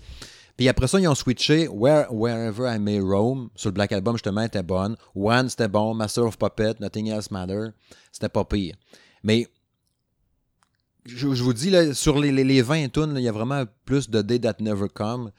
[0.56, 3.50] Puis après ça, ils ont switché Where, Wherever I May Roam.
[3.56, 4.96] Sur le Black Album, justement, était bonne.
[5.14, 5.94] One, c'était bon.
[5.94, 7.68] Master of Puppet, Nothing Else Matter.
[8.12, 8.76] C'était pas pire.
[9.22, 9.48] Mais
[11.06, 14.08] je, vous dis, là, sur les, les, les 20 tunes, il y a vraiment plus
[14.08, 15.32] de Day That Never Come.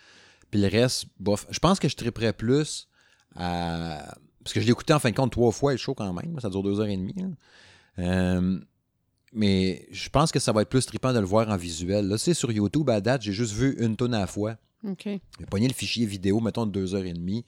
[0.51, 1.47] Puis le reste, bof.
[1.49, 2.87] Je pense que je triperais plus
[3.35, 4.15] à.
[4.43, 6.39] Parce que je l'ai écouté en fin de compte trois fois le show quand même.
[6.39, 7.15] Ça dure deux heures et demie.
[7.97, 8.59] Euh,
[9.33, 12.07] mais je pense que ça va être plus trippant de le voir en visuel.
[12.07, 14.55] Là, c'est sur YouTube, à date, j'ai juste vu une tonne à la fois.
[14.87, 15.03] OK.
[15.05, 17.43] J'ai pogné le fichier vidéo, mettons, de deux heures et demie.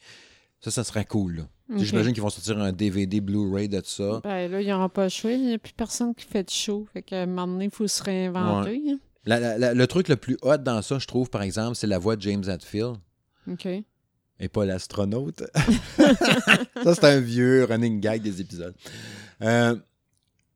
[0.60, 1.46] Ça, ça serait cool.
[1.76, 4.22] J'imagine qu'ils vont sortir un DVD Blu-ray de ça.
[4.24, 5.32] Ben là, il n'y aura pas le choix.
[5.32, 6.88] Il n'y a plus personne qui fait de show.
[6.94, 8.82] Fait qu'à un moment donné, il faut se réinventer.
[8.90, 8.98] hein.
[9.26, 11.86] La- la- la- le truc le plus hot dans ça, je trouve, par exemple, c'est
[11.88, 12.96] la voix de James Hetfield
[13.52, 13.66] OK.
[13.66, 15.44] et pas l'astronaute.
[16.84, 18.74] ça, c'est un vieux running gag des épisodes.
[19.42, 19.76] Euh,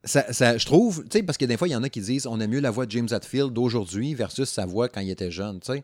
[0.04, 2.02] ça, ça- je trouve, tu sais, parce que des fois, il y en a qui
[2.02, 5.10] disent on aime mieux la voix de James Hetfield d'aujourd'hui versus sa voix quand il
[5.10, 5.84] était jeune, tu sais.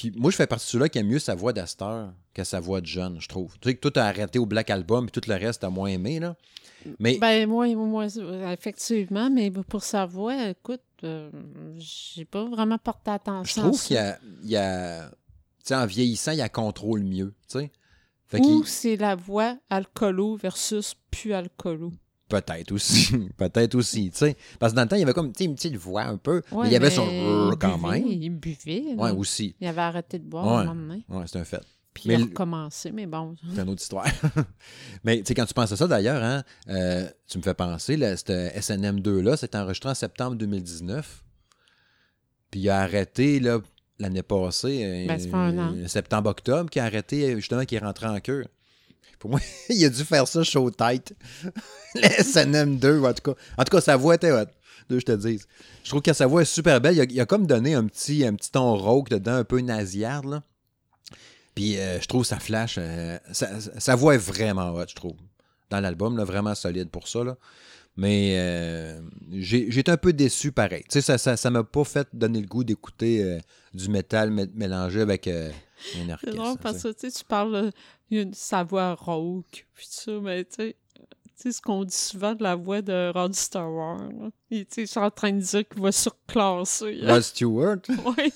[0.00, 2.58] Puis moi, je fais partie de ceux-là qui aiment mieux sa voix d'Astor que sa
[2.58, 3.52] voix de jeune, je trouve.
[3.60, 5.88] Tu sais, que tout a arrêté au Black Album et tout le reste a moins
[5.90, 6.36] aimé, là.
[6.98, 8.06] Mais Ben, moi, moi,
[8.50, 11.30] effectivement, mais pour sa voix, écoute, euh,
[11.76, 14.18] j'ai pas vraiment porté je attention trouve à qu'il y a.
[14.42, 15.16] il y a- tu
[15.64, 17.70] sais, en vieillissant, il y a contrôle mieux, tu sais.
[18.38, 21.92] Ou c'est la voix alcoolo versus plus alcoolo.
[22.30, 23.10] Peut-être aussi.
[23.36, 24.36] Peut-être aussi, tu sais.
[24.58, 26.42] Parce que dans le temps, il y avait comme, une petite voix un peu.
[26.52, 28.06] mais il y avait son il quand buvait, même.
[28.06, 28.94] Il buvait.
[28.96, 29.54] Ouais, aussi.
[29.60, 30.52] Il avait arrêté de boire Ouais.
[30.62, 31.04] un moment donné.
[31.08, 31.60] Ouais, c'est un fait.
[31.92, 33.34] Puis Mais il a recommencé, mais bon.
[33.52, 34.06] C'est une autre histoire.
[35.04, 37.96] Mais tu sais, quand tu penses à ça d'ailleurs, hein, euh, tu me fais penser,
[37.96, 41.24] là, cette SNM2-là, c'est enregistré en septembre 2019.
[42.52, 43.58] Puis il a arrêté là,
[43.98, 45.88] l'année passée, euh, Ben, an.
[45.88, 48.44] septembre-octobre, qui a arrêté euh, justement, qui est rentré en queue.
[49.20, 51.14] Pour moi, il a dû faire ça show tête.
[51.94, 53.40] Le SNM2, ou en tout cas.
[53.58, 54.46] En tout cas, sa voix était hot.
[54.88, 55.40] Deux, je te dis.
[55.84, 56.96] Je trouve que sa voix est super belle.
[57.10, 60.26] Il a, a comme donné un petit, un petit ton rauque dedans, un peu nasillarde,
[60.26, 60.42] là.
[61.54, 62.76] Puis euh, je trouve ça flash.
[62.78, 65.14] euh, sa, voix est vraiment hot, je trouve.
[65.68, 67.22] Dans l'album, là, vraiment solide pour ça.
[67.22, 67.36] Là.
[67.96, 69.00] Mais euh,
[69.80, 70.82] été un peu déçu pareil.
[70.88, 73.38] Tu sais, ça ça m'a pas fait donner le goût d'écouter euh,
[73.74, 75.28] du métal mé- mélangé avec
[75.96, 76.36] un C'est orchestre.
[76.36, 77.70] drôle tu parce que tu parles euh,
[78.10, 80.76] il y a une- sa voix rauque, puis tout ça, mais tu sais,
[81.36, 84.10] sais, ce qu'on dit souvent de la voix de Rod Stewart.
[84.50, 87.00] Il, tu sais, ils sont en train de dire qu'il va surclasser.
[87.06, 87.78] Rod Stewart?
[88.04, 88.30] Ouais.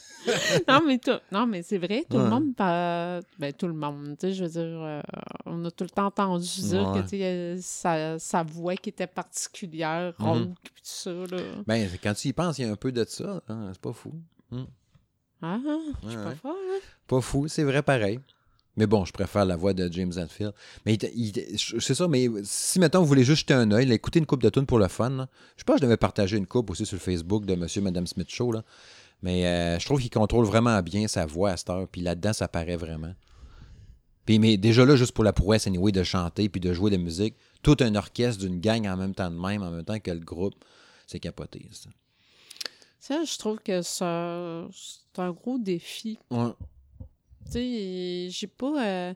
[0.67, 2.23] non, mais, tout- non, mais c'est vrai, tout Ouais.
[2.25, 5.03] le monde, pa- ben, tout le monde, tu sais, je veux dire, euh,
[5.45, 7.01] on a tout le temps entendu dire Ouais.
[7.01, 10.27] que, tu sais, euh, sa, sa voix qui était particulière, Mhm.
[10.27, 11.43] rauque, puis tout ça, là.
[11.67, 13.43] Ben, quand tu y penses, il y a un peu de ça.
[13.49, 14.13] hein, c'est pas fou.
[15.47, 15.59] Ah,
[16.05, 16.37] je suis Ouais, pas ouais.
[16.37, 16.79] folle, hein?
[17.07, 18.19] Pas fou, c'est vrai pareil.
[18.77, 20.53] Mais bon, je préfère la voix de James Hetfield.
[20.87, 24.27] Mais je- c'est ça, mais si maintenant vous voulez juste jeter un œil, écouter une
[24.27, 26.71] coupe de tunes pour le fun, là, je pense que je devais partager une coupe
[26.71, 28.51] aussi sur le Facebook de Monsieur et Madame Smith Show.
[28.51, 28.65] Là.
[29.23, 31.87] Mais euh, je trouve qu'il contrôle vraiment bien sa voix à cette heure.
[31.87, 33.15] Puis là-dedans, ça paraît vraiment.
[34.27, 36.97] Puis, mais déjà là, juste pour la prouesse, anyway, de chanter puis de jouer de
[36.97, 40.01] la musique, tout un orchestre d'une gang en même temps de même, en même temps
[40.01, 40.55] que le groupe,
[41.07, 41.91] c'est capoté, ça.
[43.07, 46.19] Ça, je trouve que ça- c'est un gros défi.
[46.31, 46.53] Ouais.
[47.47, 48.83] Tu sais, j'ai pas.
[48.87, 49.15] euh,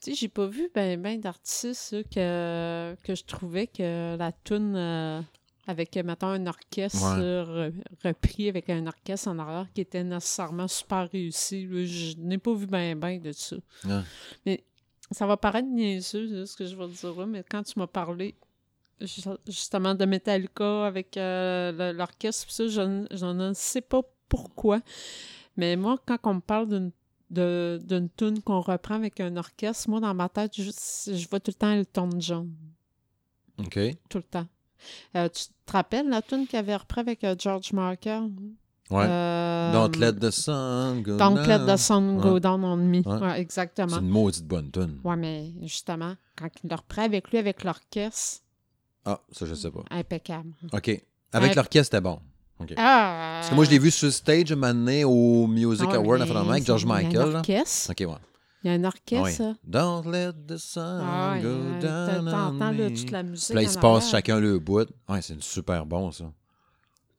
[0.00, 4.76] tu sais, j'ai pas vu ben, ben d'artistes que, que je trouvais que la tune
[4.76, 5.20] euh,
[5.66, 7.20] avec, mettons, un orchestre Ouais.
[7.20, 11.66] là, re- repris avec un orchestre en arrière qui était nécessairement super réussi.
[11.66, 11.84] là.
[11.84, 13.56] Je n'ai pas vu ben ben de ça.
[13.84, 14.00] Ouais.
[14.46, 14.62] Mais
[15.10, 17.76] ça va paraître niaiseux, là, ce que je vais te dire là, mais quand tu
[17.80, 18.36] m'as parlé
[19.46, 22.80] justement de Metallica avec euh, l'orchestre, ça, je,
[23.24, 24.80] ne sais pas pourquoi.
[25.56, 26.90] Mais moi, quand on me parle d'une
[27.30, 31.50] d'une tune qu'on reprend avec un orchestre, moi, dans ma tête, je, je vois tout
[31.50, 32.50] le temps Elton John.
[33.58, 33.78] OK.
[34.08, 34.46] Tout le temps.
[35.16, 38.30] Euh, tu te rappelles la tune qu'il avait repris avec euh, George Michael?
[38.90, 39.04] Ouais.
[39.06, 41.66] Euh, Don't let the sun go Don't let down.
[41.66, 42.40] the sun go Ouais.
[42.40, 43.00] down on me.
[43.06, 43.18] Ouais.
[43.20, 43.88] Ouais, exactement.
[43.88, 44.98] C'est une maudite bonne tune.
[45.04, 48.42] Ouais, mais justement, quand il le reprend avec lui, avec l'orchestre,
[49.04, 49.84] Ah, ça, je sais pas.
[49.90, 50.52] impeccable.
[50.72, 51.02] OK.
[51.32, 52.20] Avec l'orchestre, c'était bon.
[52.76, 53.38] Ah!
[53.40, 56.22] Parce que moi, je l'ai vu sur stage un moment donné au Music Ah Award,
[56.22, 57.20] avec George Il y a Michael.
[57.20, 57.38] un là.
[57.38, 57.90] orchestre.
[57.92, 58.18] OK, ouais.
[58.64, 59.36] Il y a un orchestre.
[59.36, 59.54] Ça.
[59.64, 63.46] Don't let the sun Ah go euh, down T'entends toute la musique.
[63.46, 64.88] Puis là, ils se passent chacun le bout.
[65.08, 66.24] Ouais, c'est super bon, ça.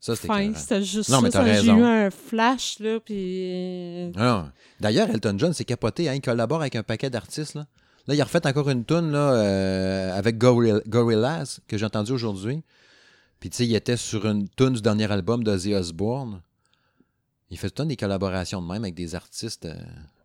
[0.02, 1.46] Ça, c'était c'était juste Non, mais ça.
[1.46, 4.12] J'ai eu un flash, là, puis...
[4.18, 4.52] Ah.
[4.80, 6.08] D'ailleurs, Elton John, c'est capoté.
[6.10, 6.16] Hein?
[6.16, 7.56] Il collabore avec un paquet d'artistes.
[7.56, 7.66] Là.
[8.10, 12.12] Là, il a refait encore une tune là, euh, avec Gorilla- Gorillaz que j'ai entendu
[12.12, 12.62] aujourd'hui.
[13.40, 16.42] Puis, tu sais, il était sur une tune du dernier album d'Ozzy Osbourne.
[17.52, 19.66] Il fait tout le temps des collaborations de même avec des artistes.
[19.66, 19.74] euh,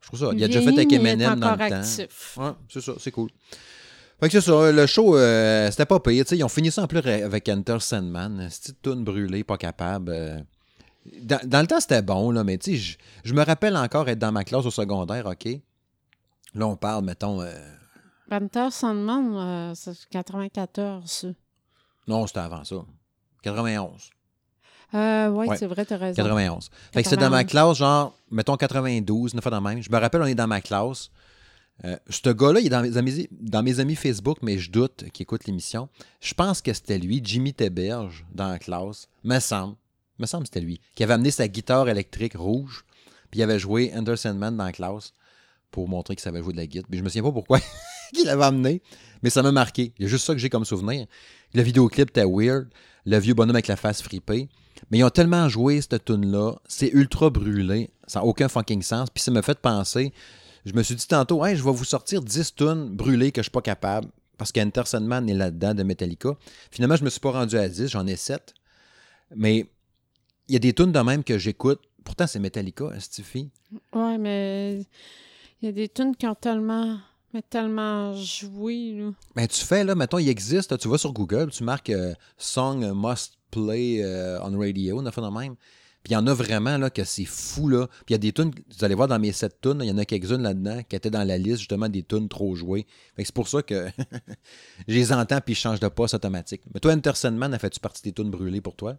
[0.00, 0.30] Je trouve ça.
[0.36, 1.82] Il a déjà fait avec Eminem dans le temps.
[2.36, 3.30] Ouais, c'est ça, c'est cool.
[4.20, 6.24] Fait que c'est ça, le show, euh, c'était pas payé.
[6.32, 8.48] Ils ont fini ça en plus avec Enter Sandman.
[8.50, 10.10] Cette tune brûlée, pas capable.
[10.12, 10.38] euh.
[11.20, 14.08] Dans, dans le temps, c'était bon, là, mais tu sais, je- je me rappelle encore
[14.08, 15.48] être dans ma classe au secondaire, OK?
[16.54, 17.42] Là, on parle, mettons.
[17.42, 17.52] euh,
[18.38, 21.28] Panther Sandman, euh, c'est 94, ça.
[22.08, 22.76] non, c'était avant ça.
[23.42, 24.10] 91.
[24.94, 25.56] Euh, ouais, Ouais.
[25.56, 26.16] c'est vrai, t'as raison.
[26.16, 26.70] 91.
[26.92, 27.50] Fait que c'est dans ma 91.
[27.50, 29.82] classe, genre, mettons 92, une fois dans même.
[29.82, 31.10] Je me rappelle, on est dans ma classe.
[31.84, 35.04] Euh, ce gars-là, il est dans mes, amis, dans mes amis Facebook, mais je doute
[35.12, 35.88] qu'il écoute l'émission.
[36.20, 39.08] Je pense que c'était lui, Jimmy Teberge, dans la classe.
[39.24, 39.76] Me semble.
[40.18, 40.80] Me semble que c'était lui.
[40.94, 42.84] Qui avait amené sa guitare électrique rouge.
[43.30, 45.12] Puis il avait joué Ender Sandman dans la classe
[45.72, 46.88] pour montrer qu'il savait jouer de la guitare.
[46.88, 47.58] Puis je me souviens pas pourquoi
[48.18, 48.82] il l'avait amené,
[49.22, 49.92] mais ça m'a marqué.
[49.98, 51.06] Il y a juste ça que j'ai comme souvenir.
[51.54, 52.68] Le vidéoclip était weird.
[53.06, 54.48] Le vieux bonhomme avec la face fripée.
[54.90, 56.56] Mais ils ont tellement joué cette tune-là.
[56.66, 57.90] C'est ultra brûlé.
[58.06, 59.08] Ça n'a aucun fucking sens.
[59.10, 60.12] Puis ça m'a fait penser.
[60.64, 63.44] Je me suis dit tantôt, hey, je vais vous sortir 10 tunes brûlées que je
[63.44, 64.08] suis pas capable.
[64.36, 66.30] Parce qu'Enter Sandman est là-dedans de Metallica.
[66.70, 68.54] Finalement, je me suis pas rendu à 10, j'en ai 7.
[69.36, 69.66] Mais
[70.48, 71.80] il y a des tunes de même que j'écoute.
[72.02, 73.50] Pourtant, c'est Metallica, Stiffy.
[73.92, 74.80] Ouais, mais
[75.62, 76.98] il y a des tunes qui ont tellement,
[77.34, 79.10] mais tellement joué, là.
[79.34, 82.92] Ben, tu fais, là, mettons, il existe, tu vas sur Google, tu marques euh, Song
[82.94, 85.56] Must Play euh, on Radio, on a fait de même.
[86.04, 87.86] Puis il y en a vraiment, là, que c'est fou, là.
[87.86, 89.90] Puis il y a des tunes, vous allez voir dans mes sept tunes, il y
[89.90, 92.86] en a quelques-unes là-dedans qui étaient dans la liste, justement, des tunes trop jouées.
[93.16, 93.88] Fait que c'est pour ça que
[94.88, 96.62] je les entends puis je change de poste automatique.
[96.72, 98.96] Mais toi, Enter Sandman, a fait-tu partie des tunes brûlées pour toi?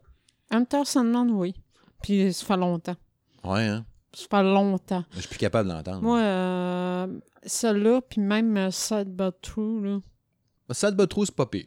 [0.51, 1.53] Hunter Sandman, oui.
[2.01, 2.95] Puis ça fait longtemps.
[3.43, 3.85] Ouais, hein?
[4.15, 5.03] Fait longtemps.
[5.13, 6.01] Je suis plus capable d'entendre.
[6.01, 7.07] Moi, euh,
[7.45, 9.99] celle-là, puis même euh, Sad But True, là.
[10.71, 11.65] Sad But True, c'est pas pire.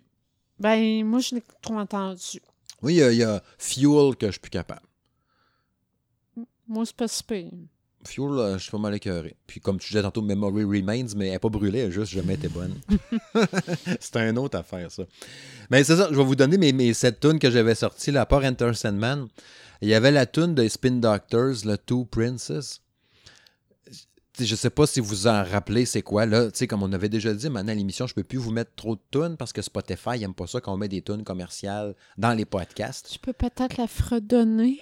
[0.58, 2.40] Ben, moi, je l'ai trop entendu.
[2.82, 4.82] Oui, il y, a- il y a Fuel que je suis plus capable.
[6.66, 7.50] Moi, c'est pas si pire.
[8.06, 9.36] Fuel, euh, je suis pas mal écœuré.
[9.46, 12.34] Puis comme tu disais tantôt, Memory Remains, mais elle n'est pas brûlée, elle juste jamais
[12.34, 12.74] été bonne.
[14.00, 15.02] c'est un autre affaire, ça.
[15.70, 18.22] Mais c'est ça, je vais vous donner mes, mes sept tunes que j'avais sorties, là,
[18.22, 19.28] à part Enter Sandman.
[19.80, 22.80] Il y avait la tune de Spin Doctors, le Two Princess.
[24.40, 26.24] Je sais pas si vous en rappelez c'est quoi.
[26.24, 28.52] Là, tu sais, comme on avait déjà dit, maintenant à l'émission, je peux plus vous
[28.52, 31.94] mettre trop de tunes parce que Spotify n'aime pas ça qu'on met des tunes commerciales
[32.16, 33.10] dans les podcasts.
[33.10, 34.80] Tu peux peut-être la fredonner.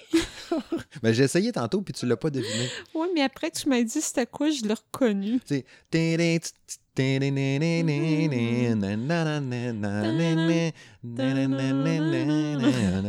[1.02, 2.68] Mais j'ai essayé tantôt puis tu l'as pas deviné.
[2.94, 5.40] Oui, mais après, tu m'as dit c'était quoi, je l'ai reconnu.
[5.46, 5.64] Tu sais,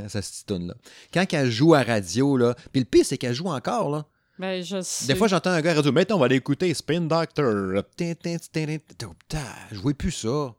[0.09, 0.75] ça cette tune là.
[1.13, 4.05] Quand elle joue à radio là, puis le pire c'est qu'elle joue encore là.
[4.39, 5.07] Ben, je sais.
[5.07, 7.83] Des fois j'entends un gars à radio, maintenant on va aller écouter Spin Doctor.
[9.71, 10.53] Je vois plus ça.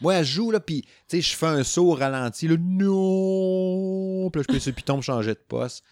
[0.00, 4.30] Moi elle joue là, puis tu sais je fais un saut au ralenti là, non,
[4.30, 5.84] puis là je peux sur piton changer de poste.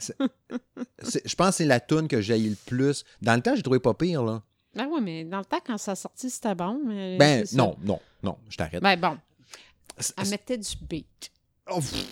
[0.00, 3.04] Je pense que c'est la tune que j'ai le plus.
[3.22, 4.42] Dans le temps, j'ai trouvé pas pire là.
[4.74, 6.80] Ben oui, mais dans le temps, quand ça sortit, c'était bon.
[6.84, 8.82] Mais Ben non, non, non, je t'arrête.
[8.82, 9.16] Ben bon,
[10.16, 11.30] elle mettait du beat.
[11.70, 12.06] Oh, pff.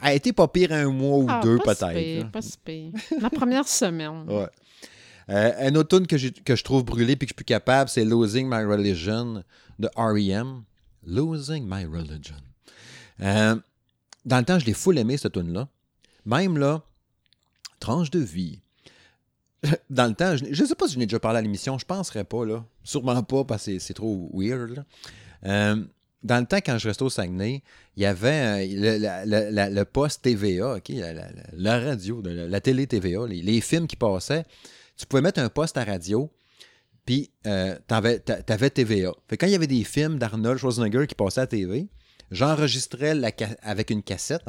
[0.00, 1.82] a été pas pire un mois ou Ah, deux, peut-être.
[2.22, 2.24] là.
[2.30, 2.92] Pas si pire.
[3.20, 4.24] La première semaine.
[4.28, 4.48] Ouais.
[5.28, 7.90] Euh, un autre tune que, que je trouve brûlé puis que je suis plus capable,
[7.90, 9.42] c'est Losing My Religion
[9.80, 10.62] de R.E.M.
[11.04, 12.36] Losing My Religion.
[13.20, 13.56] Euh,
[14.24, 15.66] dans le temps, je l'ai full aimé, cette tune-là.
[16.26, 16.82] Même là,
[17.80, 18.60] tranche de vie.
[19.90, 21.86] Dans le temps, je ne sais pas si je n'ai déjà parlé à l'émission, je
[21.86, 22.64] penserais pas, là.
[22.84, 24.84] Sûrement pas, parce que c'est- trop weird.
[25.44, 25.84] Euh,
[26.22, 27.62] dans le temps, quand je restais au Saguenay,
[27.96, 30.78] il y avait euh, le, poste TVA,
[31.52, 34.44] la, radio, la, télé TVA, les, films qui passaient.
[34.96, 36.30] Tu pouvais mettre un poste à radio,
[37.04, 39.12] puis euh, t'a- t'avais TVA.
[39.28, 41.86] Fait quand il y avait des films d'Arnold Schwarzenegger qui passaient à TV,
[42.30, 43.14] j'enregistrais
[43.62, 44.42] avec une cassette?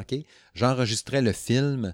[0.56, 1.93] J'enregistrais le film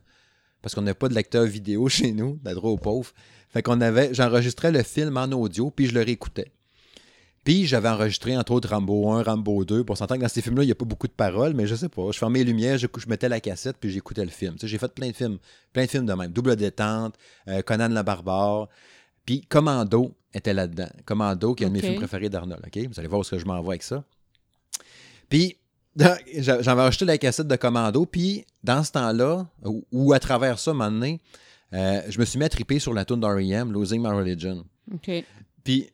[0.64, 3.12] parce qu'on n'avait pas de lecteur vidéo chez nous, d'être trop pauvre.
[3.50, 6.52] Fait qu'on avait, j'enregistrais le film en audio, puis je le réécoutais.
[7.44, 9.84] Puis j'avais enregistré entre autres Rambo 1, Rambo 2.
[9.84, 11.76] Pour s'entendre que dans ces films-là, il n'y a pas beaucoup de paroles, mais je
[11.76, 12.10] sais pas.
[12.12, 14.54] Je fermais les lumières, je, mettais la cassette, puis j'écoutais le film.
[14.54, 15.38] Tu sais, j'ai fait plein de films,
[15.74, 16.32] plein de films de même.
[16.32, 17.16] Double détente,
[17.50, 18.70] euh, Conan le barbare.
[19.26, 20.90] Puis Commando était là-dedans.
[21.06, 22.64] Commando, qui est un de mes films préférés d'Arnold.
[22.66, 22.88] OK?
[22.88, 24.04] Vous allez voir où est-ce que je m'en vais avec ça.
[25.28, 25.58] Puis
[25.96, 30.72] j'avais acheté la cassette de Commando, puis dans ce temps-là, ou, ou à travers ça,
[30.72, 31.20] un moment donné,
[31.74, 34.66] euh, je me suis mis à triper sur la tune d'R.E.M., Losing My Religion.
[35.64, 35.90] Puis,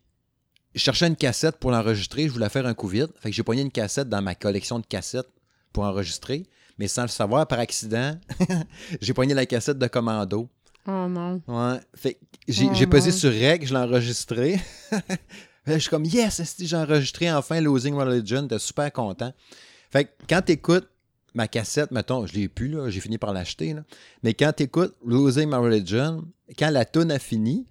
[0.75, 2.27] je cherchais une cassette pour l'enregistrer.
[2.27, 3.11] Je voulais faire un coup vite.
[3.19, 5.29] Fait que j'ai pogné une cassette dans ma collection de cassettes
[5.73, 6.45] pour enregistrer.
[6.77, 8.17] Mais sans le savoir, par accident,
[9.01, 10.49] j'ai pogné la cassette de Commando.
[10.87, 11.41] Oh non.
[11.47, 11.79] Ouais.
[11.93, 14.59] Fait que j'ai Oh pesé sur Rec, je l'ai enregistré.
[15.67, 18.47] Je suis comme, yes, j'ai enregistré enfin Losing Religion.
[18.47, 19.31] T'es super content.
[19.89, 20.87] Fait que quand t'écoutes
[21.33, 23.75] ma cassette, mettons, je l'ai plus, là, j'ai fini par l'acheter,
[24.23, 26.25] mais quand t'écoutes Losing My Religion,
[26.57, 27.67] quand la tune a fini,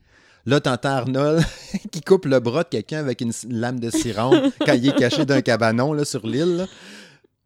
[0.46, 1.44] là, t'entends Arnold
[1.92, 5.24] qui coupe le bras de quelqu'un avec une lame de ciron quand il est caché
[5.24, 6.66] d'un cabanon là, sur l'île.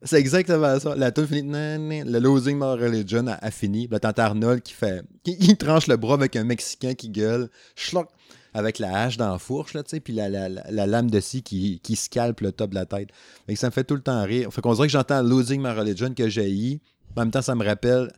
[0.04, 0.96] C'est exactement ça.
[0.96, 3.86] La tune finit, nan, nan, le Losing My Religion a, a fini.
[3.88, 7.48] Là, t'entends Arnold qui fait, qui, il tranche le bras avec un Mexicain qui gueule,
[7.76, 8.08] schlock,
[8.54, 11.10] avec la hache dans la fourche, là, tu sais, puis la, la- la- la lame
[11.10, 13.08] de scie qui, qui scalpe le top de la tête.
[13.46, 14.52] Fait que ça me fait tout le temps rire.
[14.52, 16.80] Fait qu'on dirait que j'entends Losing My Religion que j'ai
[17.16, 18.12] En même temps, ça me rappelle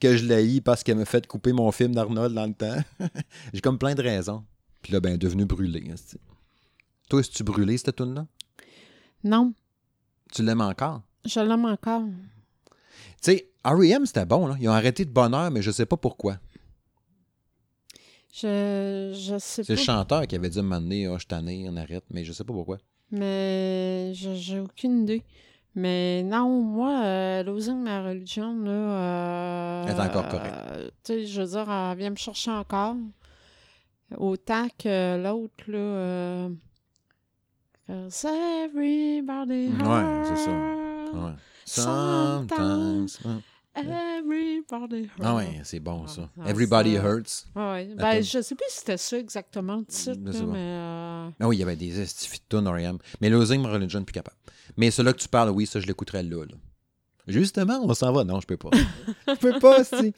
[0.00, 2.76] que je l'ai parce qu'elle m'a fait couper mon film d'Arnold dans le temps.
[3.52, 4.44] j'ai comme plein de raisons.
[4.82, 5.84] Puis là, ben, devenu brûlé.
[5.90, 5.94] hein,
[7.08, 8.26] Toi, est-ce que tu brûlé cette tune là
[9.24, 9.52] Non,
[10.32, 11.02] Tu l'aimes encore?
[11.24, 12.02] je l'aime encore.
[13.22, 14.56] Tu sais, R.E.M., c'était bon, là.
[14.60, 16.38] Ils ont arrêté de bonheur, mais je sais pas pourquoi.
[18.32, 21.26] Je, je sais C'est le chanteur qui avait dit à un moment donné, Ah, je
[21.26, 22.78] tanné, on arrête, mais je sais pas pourquoi.
[23.10, 25.22] Mais je- j'ai aucune idée.
[25.74, 28.70] Mais non, moi, euh, Losing My Religion, là.
[28.70, 30.54] euh, Elle est encore correcte.
[30.72, 32.96] euh, tu sais, je veux dire, elle vient me chercher encore.
[34.16, 35.78] Autant que l'autre, là.
[35.78, 36.48] euh,
[37.86, 40.50] 'Cause everybody Ouais, c'est ça.
[40.50, 41.32] hurts, Ouais.
[41.64, 43.08] Sometimes.
[43.08, 43.42] Sometimes.
[43.74, 45.20] Everybody hurts.
[45.22, 46.28] Ah ouais, c'est bon ça.
[46.40, 47.46] Ah, Everybody ça- hurts.
[47.54, 47.88] Ah ouais.
[47.92, 48.02] Attends.
[48.02, 50.58] Ben, je sais plus si c'était ça exactement le titre, là, mais.
[50.58, 51.92] euh, Ah oui, il y avait des
[52.48, 52.98] tunes R.E.M.
[53.20, 54.36] Mais Losing Religion, plus capable.
[54.76, 56.54] Mais celui-là que tu parles, oui, ça, je l'écouterais là, là.
[57.28, 58.24] Justement, on s'en va.
[58.24, 58.70] Non, je peux pas.
[59.28, 60.12] je peux pas, si.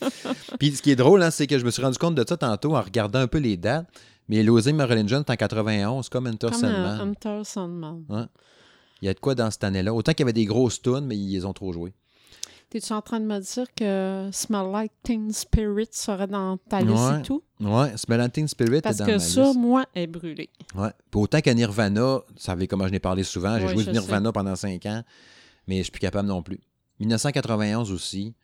[0.59, 2.37] Puis ce qui est drôle, hein, c'est que je me suis rendu compte de ça
[2.37, 3.87] tantôt en regardant un peu les dates.
[4.29, 7.45] Mais Losing My Religion, c'est en 91, comme Enter Comme Sandman.
[7.45, 8.29] Sandman.
[9.03, 9.93] Il y a de quoi dans cette année-là?
[9.93, 11.93] Autant qu'il y avait des grosses tunes, mais ils les ont trop jouées.
[12.75, 16.91] T'es-tu en train de me dire que Smell Like Teen Spirit serait dans ta liste
[17.05, 17.21] Ouais.
[17.21, 17.41] et tout?
[17.61, 19.57] Ouais, Smellanting Spirit Parce est dans que ma ça, liste.
[19.57, 20.51] moi, est brûlé.
[20.75, 20.89] Ouais.
[21.09, 23.93] Puis autant qu'à Nirvana, vous savez comment je n'ai parlé souvent, j'ai Ouais, joué de
[23.93, 25.05] Nirvana pendant 5 ans,
[25.69, 26.59] mais je suis plus capable non plus.
[26.99, 28.35] 1991 aussi,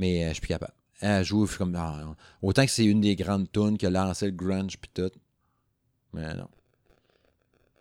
[0.00, 0.74] mais euh, je suis plus capable.
[1.00, 3.90] Elle joue je suis comme ah, autant que c'est une des grandes tunes qui a
[3.90, 5.12] lancé le grunge puis tout.
[6.12, 6.48] Mais non.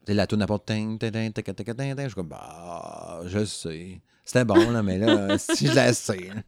[0.07, 4.01] La tune ting, je suis comme bah je sais.
[4.25, 6.17] C'était bon là mais là si je la sais.
[6.17, 6.41] là.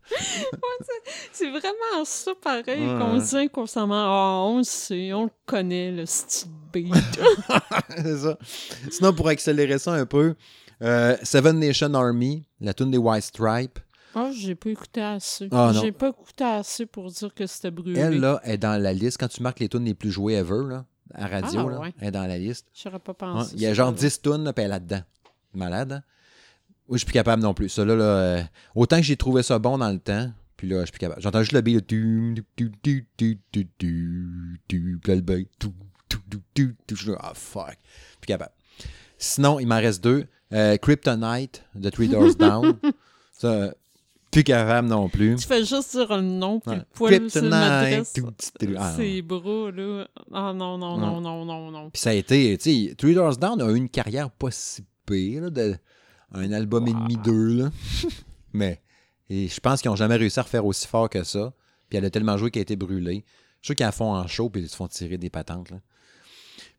[1.31, 3.93] C'est vraiment ça, pareil, Ouais, qu'on dit constamment.
[3.95, 6.93] Ah, on le sait, on le connaît, le style beat.
[7.97, 8.37] c'est ça.
[8.91, 10.35] Sinon pour accélérer ça un peu,
[10.81, 13.79] euh, Seven Nation Army, la tune des White Stripes,
[14.15, 15.47] Ah, j'ai pas écouté assez.
[15.51, 17.99] Ah, j'ai pas écouté assez pour dire que c'était brûlé.
[17.99, 19.17] Elle, là, est dans la liste.
[19.19, 21.93] Quand tu marques les tunes les plus jouées ever, là, à radio, Ah, là, ouais.
[21.99, 22.65] elle est dans la liste.
[22.73, 23.51] J'aurais pas Ouais, pensé.
[23.55, 23.97] Il y a genre là.
[23.97, 25.01] 10 tunes, là, puis elle est là-dedans.
[25.53, 26.03] Malade, hein?
[26.87, 27.69] Oui, je suis plus capable non plus.
[27.69, 28.43] Ça, là, là, euh,
[28.75, 31.21] autant que j'ai trouvé ça bon dans le temps, puis là, je suis plus capable.
[31.21, 35.21] J'entends juste le beat, le tu, tu, tu, tu, tu, tu, tu, puis là, le
[35.21, 35.67] beat, tu,
[36.09, 36.95] tu, tu, tu, tu.
[36.95, 37.77] Je suis là, ah, fuck.
[38.21, 38.53] Plus capable.
[39.17, 40.25] Sinon, il m'en reste deux.
[40.53, 42.77] Euh, Kryptonite, de Three Doors Down.
[43.33, 43.71] Ça, euh,
[44.31, 45.35] plus capable non plus.
[45.35, 47.43] Tu fais juste dire le nom, puis le poil sur.
[47.51, 47.89] Ah,
[48.63, 48.95] non.
[48.95, 50.07] Ses bras, là.
[50.33, 51.89] Ah non, non, non, non, non, non.
[51.89, 54.83] Puis ça a été, tu sais, Three Doors Down a eu une carrière pas si
[55.05, 55.75] pire, là, de
[56.33, 57.71] un album et demi, deux, là.
[58.53, 58.81] Mais
[59.29, 61.53] Et je pense qu'ils n'ont jamais réussi à refaire aussi fort que ça.
[61.89, 63.23] Puis elle a tellement joué qu'elle a été brûlée.
[63.61, 65.69] Je suis sûr qu'ils la font en show puis ils se font tirer des patentes.
[65.71, 65.77] Là.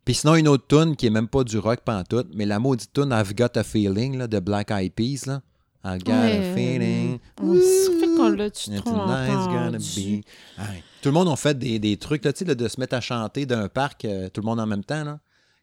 [0.04, 2.92] Puis sinon, une autre tune qui est même pas du rock pantoute, mais la maudite
[2.92, 5.26] tune I've Got a Feeling là, de Black Eyed Peas.
[5.26, 5.42] Là.
[5.84, 7.18] I've got Ouais, a feeling.
[7.38, 10.22] Ça fait qu'on l'a tu gonna be-
[10.58, 10.82] Ouais.
[11.02, 12.94] Tout le monde a fait des, des trucs là, tu sais, là, de se mettre
[12.94, 15.04] à chanter d'un parc, euh, tout le monde en même temps.
[15.04, 15.20] Là.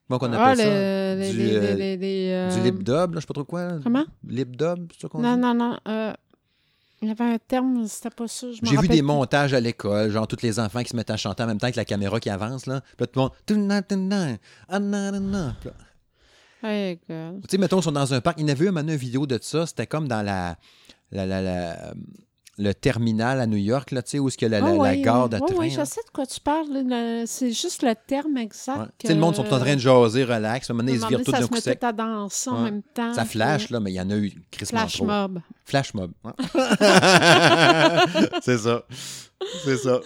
[0.07, 0.65] Comment qu'on Ah, appelle ça?
[0.65, 3.33] le- les- Du, les- euh, les- les, euh, Du lip dub, là, je sais pas
[3.33, 3.79] trop quoi.
[3.83, 4.05] Comment?
[4.27, 5.41] Lip dub, c'est ça qu'on Non, dit?
[5.41, 5.77] non, non.
[5.87, 6.13] euh,
[7.01, 8.47] il y avait un terme, c'était pas ça.
[8.61, 11.41] J'ai vu des montages à l'école, genre tous les enfants qui se mettent à chanter
[11.43, 12.81] en même temps avec la caméra qui avance, là.
[12.97, 13.31] Puis là, tout le monde.
[15.31, 15.53] Ah.
[16.63, 18.37] Tu sais, mettons, ils sont dans un parc.
[18.39, 19.65] Il y en avait eu un vidéo de ça.
[19.65, 20.55] C'était comme dans la,
[21.11, 21.93] la, la- la-
[22.57, 24.71] le terminal à New York, là, tu sais, où est-ce y a la, la- Ah
[24.71, 25.63] la ouais, gare de ouais, train.
[25.67, 25.69] là.
[25.69, 27.23] je sais de quoi tu parles.
[27.27, 28.77] C'est juste le terme exact.
[28.79, 28.85] Ouais.
[28.97, 30.69] Tu sais, le monde sont en train de jaser, relax.
[30.69, 31.79] Maintenant, ils se virent tous ça d'un se coup met sec.
[31.79, 33.13] tout à danser en même temps.
[33.13, 35.41] Ça flash, puis- là, mais il y en a eu crissement Flash mob.
[35.65, 36.11] Flash mob.
[36.23, 36.31] ouais.
[38.41, 38.83] c'est ça.
[39.63, 39.99] C'est ça.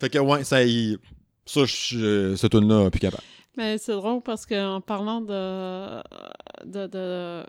[0.00, 0.98] Fait que, ouais, ça, il...
[1.44, 3.22] ça, je, ce tune-là, plus capable.
[3.56, 6.00] Mais c'est drôle parce qu'en parlant de,
[6.64, 7.42] de, de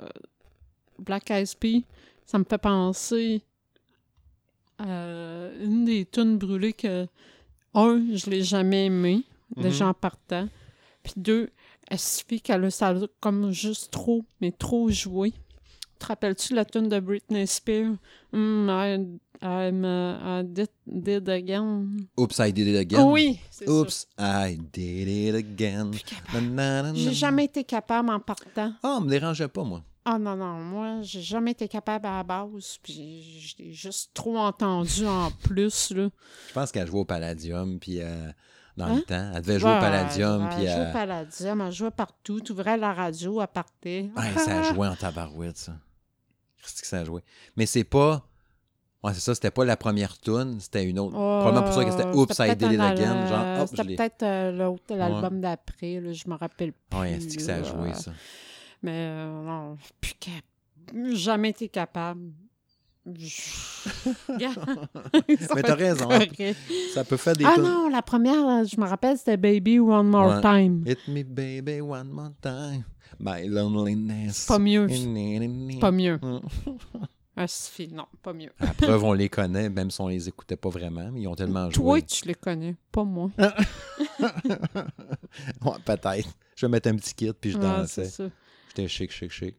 [0.99, 1.83] Black Eyed Peas,
[2.25, 3.43] ça me fait penser
[4.81, 7.07] à une des tunes brûlées que,
[7.73, 9.23] un, je l'ai jamais aimé,
[9.55, 10.47] déjà en partant.
[11.03, 11.49] Puis deux,
[11.89, 15.33] elle suffit qu'elle a comme juste trop, mais trop joué.
[15.99, 17.93] Te rappelles-tu la tune de Britney Spears?
[18.31, 22.07] Mm, I, I'm, uh, I did, did again.
[22.17, 23.03] Oops, I did it again.
[23.03, 23.71] Oui, c'est ça.
[23.71, 25.91] Oops, I did it again.
[26.95, 28.73] J'ai jamais été capable en partant.
[28.81, 29.83] Ah, me dérangeait pas, moi.
[30.03, 33.21] Ah non, non, moi, j'ai jamais été capable à la base, puis
[33.57, 36.09] j'ai juste trop entendu en plus, là.
[36.49, 38.31] Je pense qu'elle jouait au Palladium, puis euh,
[38.77, 38.95] dans Hein?
[38.95, 39.31] le temps.
[39.35, 40.65] Elle devait jouer au Palladium, elle puis...
[40.65, 44.09] jouait euh, au Palladium, elle jouait partout, tu ouvrais la radio, elle partait.
[44.17, 45.73] Ouais, ça a joué en tabarouette, ça.
[46.63, 47.21] Qu'est-ce que ça a joué?
[47.55, 48.25] Mais c'est pas...
[49.03, 51.13] Ouais, c'est ça, c'était pas la première tune, c'était une autre.
[51.13, 53.27] Probablement pour ça que c'était Euh, Oops, I did it again.
[53.27, 56.99] Genre, euh, hop, je C'était peut-être euh, l'autre, l'album d'après, là, je me rappelle plus.
[56.99, 58.11] Ouais, c'est que ça a joué, ça?
[58.83, 60.15] Mais euh, non, plus
[61.15, 62.31] jamais été capable.
[63.05, 63.15] Mais
[65.63, 66.09] t'as raison.
[66.93, 70.35] Ça peut faire des Ah non, la première, je me rappelle, c'était Baby One More
[70.35, 70.41] Ouais.
[70.41, 70.83] Time.
[70.85, 72.83] Hit me baby one more time.
[73.19, 74.45] My loneliness.
[74.45, 74.87] Pas mieux.
[75.79, 76.19] Pas mieux.
[76.21, 76.39] Mm.
[77.37, 77.45] Ah.
[77.91, 78.51] Non, pas mieux.
[78.59, 81.33] À preuve, on les connaît, même si on les écoutait pas vraiment, mais ils ont
[81.33, 82.01] tellement Toi, joué.
[82.01, 83.31] tu les connais, pas moi.
[83.39, 83.47] Ouais,
[85.85, 86.29] peut-être.
[86.55, 88.03] Je vais mettre un petit kit, puis je dansais.
[88.05, 88.23] c'est ça.
[88.73, 89.55] J'étais chic, chic, chic.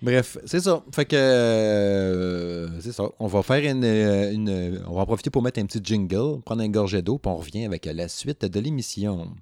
[0.00, 0.82] Bref, c'est ça.
[0.94, 3.04] Fait que euh, c'est ça.
[3.18, 6.40] On va faire une, euh, une- On va en profiter pour mettre un petit jingle,
[6.42, 9.34] prendre un gorgée d'eau, puis on revient avec la suite de l'émission.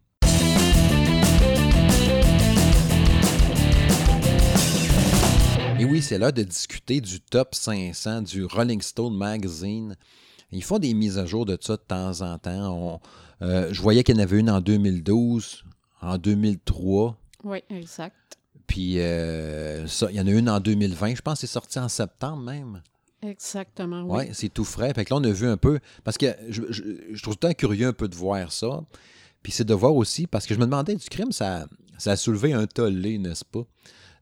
[5.78, 9.94] Et oui, c'est l'heure de discuter du top 500 du Rolling Stone Magazine.
[10.50, 12.72] Ils font des mises à jour de ça de temps en temps.
[12.74, 13.00] On-
[13.44, 15.64] euh, je voyais qu'il y en avait une en 2012,
[16.00, 17.18] en 2003.
[17.44, 18.14] Oui, exact.
[18.66, 21.14] Puis, euh, ça, il y en a une en 2020.
[21.16, 22.82] Je pense que c'est sorti en septembre même.
[23.22, 24.30] Exactement, Oui, oui.
[24.34, 24.92] c'est tout frais.
[24.94, 25.78] Fait que là, on a vu un peu.
[26.04, 28.82] Parce que je, je- je trouve tout le temps curieux un peu de voir ça.
[29.42, 31.66] Puis c'est de voir aussi, parce que je me demandais, du crime, ça,
[31.98, 33.62] ça a soulevé un tollé, n'est-ce pas?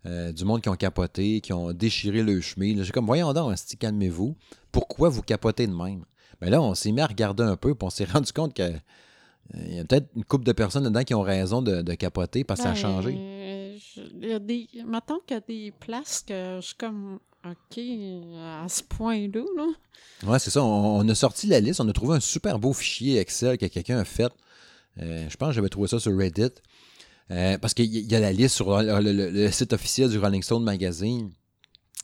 [0.06, 2.82] Euh, du monde qui ont capoté, qui ont déchiré le chemin.
[2.82, 4.36] J'ai comme, voyons donc, esti, calmez-vous.
[4.70, 6.04] Pourquoi vous capotez de même?
[6.40, 8.62] Mais là, on s'est mis à regarder un peu, puis on s'est rendu compte que
[8.62, 12.44] euh, y a peut-être une couple de personnes dedans qui ont raison de, de capoter
[12.44, 13.10] parce que ça a Ben, changé.
[13.96, 14.68] Il y a des...
[14.86, 17.18] Mettons qu'il y a des places que je suis comme...
[17.44, 19.66] OK, à ce point-là, là.
[20.26, 20.64] Ouais, c'est ça.
[20.64, 21.78] On, a sorti la liste.
[21.78, 24.32] On a trouvé un super beau fichier Excel que quelqu'un a fait.
[25.02, 26.52] Euh, je pense que j'avais trouvé ça sur Reddit.
[27.30, 31.32] Euh, parce qu'il y a la liste sur le, site officiel du Rolling Stone Magazine.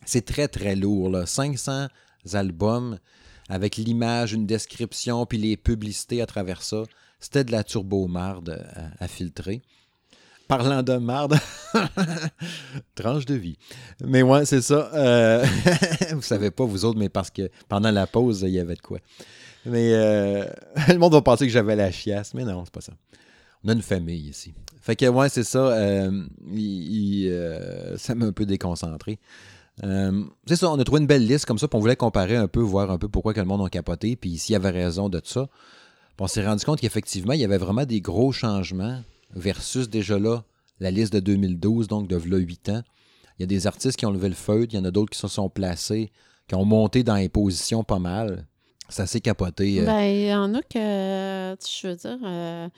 [0.05, 1.09] C'est très, très lourd.
[1.09, 1.25] Là.
[1.25, 1.89] 500
[2.35, 2.99] albums
[3.49, 6.85] avec l'image, une description, puis les publicités à travers ça.
[7.19, 9.63] C'était de la turbo-marde à, à filtrer.
[10.51, 11.39] Parlant de marde,
[12.97, 13.57] tranche de vie.
[14.05, 14.91] Mais ouais, c'est ça.
[14.95, 15.47] Euh,
[16.13, 18.81] vous savez pas, vous autres, mais parce que pendant la pause, il y avait de
[18.81, 18.99] quoi.
[19.65, 20.45] Mais euh,
[20.89, 22.93] le monde va penser que j'avais la chiasse, mais non, c'est pas ça.
[23.63, 24.53] On a une famille ici.
[24.81, 25.69] Fait que, ouais, c'est ça.
[25.69, 26.11] euh,
[26.53, 29.21] euh, ça m'a un peu déconcentré.
[29.81, 32.49] C'est ça, on a trouvé une belle liste comme ça, puis on voulait comparer un
[32.49, 35.09] peu, voir un peu pourquoi que le monde a capoté, puis s'il y avait raison
[35.09, 35.47] de ça.
[36.19, 39.01] On s'est rendu compte qu'effectivement, il y avait vraiment des gros changements
[39.35, 40.45] versus déjà là,
[40.81, 42.83] la liste de 2012, donc de là 8 ans.
[43.39, 45.11] Il y a des artistes qui ont levé le feutre, il y en a d'autres
[45.11, 46.11] qui se sont placés,
[46.49, 48.47] qui ont monté dans les positions pas mal.
[48.89, 49.81] Ça s'est capoté.
[49.81, 52.69] euh, Ben, il y en a que, je veux dire, euh,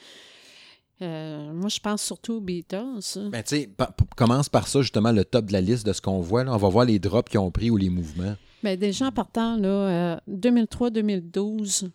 [1.00, 2.76] euh, moi, je pense surtout aux Beatles.
[3.16, 3.28] hein.
[3.32, 3.70] Ben, tu sais,
[4.16, 6.44] commence par ça, justement, le top de la liste de ce qu'on voit.
[6.44, 6.52] là.
[6.52, 8.36] On va voir les drops qu'ils ont pris ou les mouvements.
[8.62, 11.90] Ben, déjà, en partant, là, euh, 2003-2012,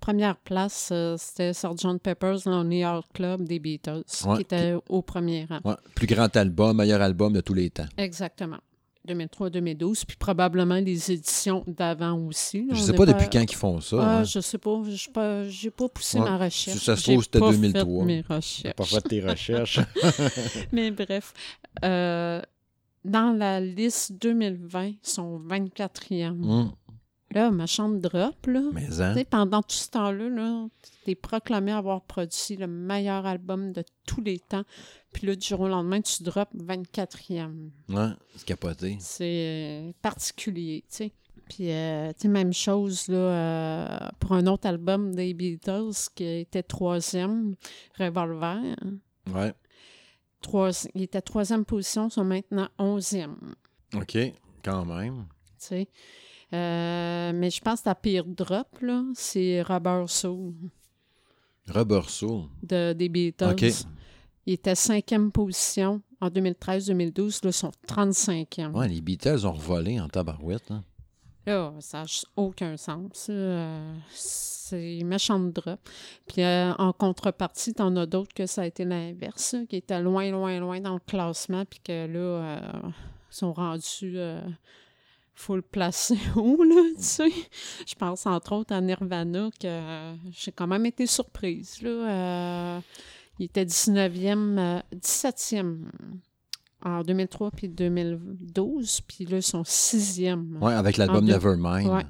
[0.00, 1.98] première place, euh, c'était Sgt.
[2.02, 5.60] Pepper's Lonely Heart Club des Beatles, Ouais, qui était au premier rang.
[5.64, 5.76] Ouais.
[5.94, 7.86] Plus grand album, meilleur album de tous les temps.
[7.96, 8.58] Exactement.
[9.08, 12.66] 2003-2012, puis probablement les éditions d'avant aussi.
[12.66, 12.74] là.
[12.74, 13.96] Je On sais pas depuis quand ils font ça.
[13.98, 14.24] Ah, hein.
[14.24, 14.78] je sais pas.
[14.84, 16.24] Je n'ai pas, j'ai pas poussé Ouais.
[16.28, 16.78] ma recherche.
[16.78, 18.00] Si ça se trouve, c'était pas 2003.
[18.00, 18.74] fait mes recherches.
[18.76, 19.80] pas fait tes recherches.
[20.72, 21.32] Mais bref,
[21.84, 22.42] euh,
[23.04, 26.28] dans la liste 2020, ils sont 24e.
[26.44, 26.72] Hum,
[27.32, 28.60] Là, ma chambre drop, là.
[28.72, 29.14] Mais hein?
[29.30, 30.66] Pendant tout ce temps-là, là,
[31.04, 34.64] tu es proclamé avoir produit le meilleur album de tous les temps.
[35.12, 37.70] Puis là, du jour au lendemain, tu drops 24e.
[37.88, 38.96] Ouais, c'est capoté.
[39.00, 41.12] C'est euh, particulier, tu sais.
[41.48, 46.24] Puis, euh, tu sais, même chose, là, euh, pour un autre album des Beatles qui
[46.24, 47.54] était troisième,
[47.98, 48.76] Revolver.
[49.32, 49.52] Ouais.
[50.40, 53.54] Trois, il était troisième position, ils sont maintenant onzième,
[53.94, 54.16] OK,
[54.64, 55.26] quand même.
[55.58, 55.88] tu sais.
[56.52, 60.52] Euh, mais je pense que la pire drop, là, c'est Rubber Soul
[61.68, 62.44] Rubber Soul.
[62.62, 63.50] de, des Beatles.
[63.52, 63.64] OK.
[64.46, 68.72] Il était cinquième position en 2013-2012, là, ils sont 35e.
[68.72, 70.70] Ouais, les Beatles ont revolé en tabarouette.
[70.70, 70.82] hein.
[71.46, 73.26] Là, ça n'a aucun sens.
[73.30, 75.80] euh, c'est méchant de drop.
[76.26, 80.30] Puis euh, en contrepartie, t'en as d'autres que ça a été l'inverse, qui étaient loin,
[80.30, 82.60] loin, loin dans le classement, puis que là, euh,
[83.30, 84.16] sont rendus
[85.40, 87.30] euh, full placé haut, là, tu sais.
[87.86, 91.90] Je pense entre autres à Nirvana, que euh, j'ai quand même été surprise, là.
[91.90, 92.80] Euh,
[93.38, 95.78] il était 19e, euh, 17e
[96.82, 100.58] en 2003 puis 2012, puis là, sont 6e.
[100.60, 101.86] Ouais, avec l'album deux- Nevermind.
[101.88, 102.06] Ouais.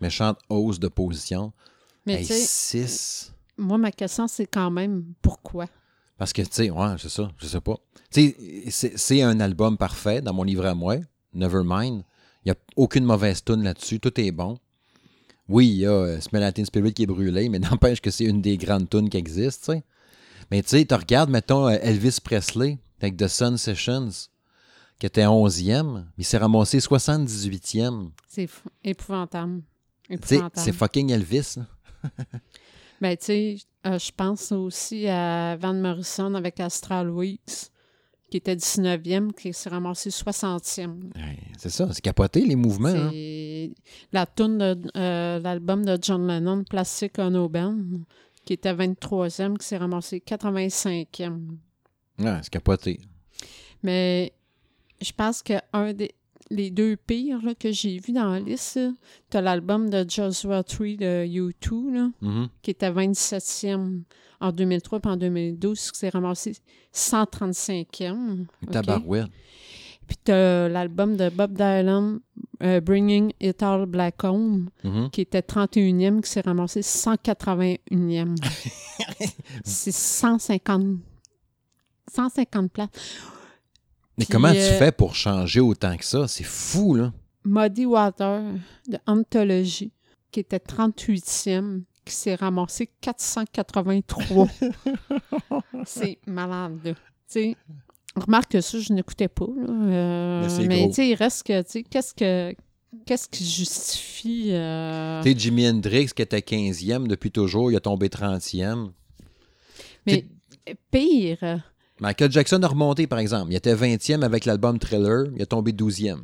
[0.00, 1.52] Méchante hausse de position.
[2.06, 3.32] Mais Hey, 6.
[3.56, 5.66] moi, ma question, c'est quand même pourquoi?
[6.18, 7.76] Parce que, tu sais, ouais, c'est ça, je sais pas.
[8.12, 8.34] Tu
[8.70, 10.96] sais, c'est un album parfait dans mon livre à moi,
[11.34, 12.02] Nevermind.
[12.44, 14.58] Il n'y a aucune mauvaise tune là-dessus, tout est bon.
[15.48, 18.24] Oui, il y a euh, Smell Latin Spirit qui est brûlé, mais n'empêche que c'est
[18.24, 19.74] une des grandes tunes qui existent.
[20.50, 24.10] Mais tu sais, tu regardes, mettons, euh, Elvis Presley avec The Sun Sessions,
[24.98, 28.10] qui était 11e, il s'est ramassé 78e.
[28.28, 28.48] C'est
[28.84, 29.62] épouvantable.
[30.54, 31.56] C'est fucking Elvis.
[33.02, 37.71] Ben, tu sais, euh, je pense aussi à Van Morrison avec Astral Weeks,
[38.32, 40.88] qui était 19e, qui s'est ramassé 60e.
[41.14, 42.88] Ouais, C'est ça, c'est capoté les mouvements.
[42.88, 43.68] hein.
[44.10, 47.76] La tune de euh, l'album de John Lennon, Plastic Ono Band,
[48.46, 51.40] qui était 23e, qui s'est ramassé 85e.
[52.20, 53.00] Ouais, c'est capoté.
[53.82, 54.32] Mais
[55.02, 56.14] je pense que un des
[56.54, 58.78] les deux pires là, que j'ai vus dans la liste,
[59.30, 62.48] tu as l'album de Joshua Tree de U2, là, Mhm.
[62.62, 64.02] qui était 27e
[64.40, 66.52] en 2003 puis en 2012, qui s'est ramassé
[66.92, 68.46] 135e.
[68.62, 68.70] OK?
[68.70, 69.26] Tabarouette.
[70.06, 72.18] Puis tu as l'album de Bob Dylan,
[72.62, 75.10] euh, Bringing It All Black Home, Mhm.
[75.10, 78.34] qui était 31e, qui s'est ramassé 181e.
[79.64, 80.98] C'est 150,
[82.12, 82.90] 150 places.
[84.18, 86.28] Mais Puis, comment tu euh, fais pour changer autant que ça?
[86.28, 87.12] C'est fou, là.
[87.44, 88.42] Muddy Water
[88.88, 89.90] de Anthology,
[90.30, 94.48] qui était 38e, qui s'est ramassé 483.
[95.84, 96.92] c'est malade, là.
[96.92, 96.98] Tu
[97.28, 97.56] sais,
[98.14, 99.66] remarque que ça, je n'écoutais pas, là.
[99.70, 100.88] Euh, Mais c'est mais gros.
[100.88, 102.54] tu sais, il reste que, tu sais, qu'est-ce que...
[103.06, 104.48] Qu'est-ce qui justifie...
[104.50, 108.90] euh, Tu sais, Jimi Hendrix, qui était 15e depuis toujours, il a tombé 30e.
[110.06, 110.26] Mais
[110.90, 111.71] pire,
[112.02, 113.52] Michael Jackson a remonté, par exemple.
[113.52, 116.18] Il était 20e avec l'album Thriller, il a tombé 12e.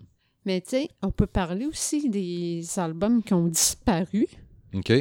[0.45, 4.26] mais tu sais, on peut parler aussi des albums qui ont disparu.
[4.74, 4.93] OK?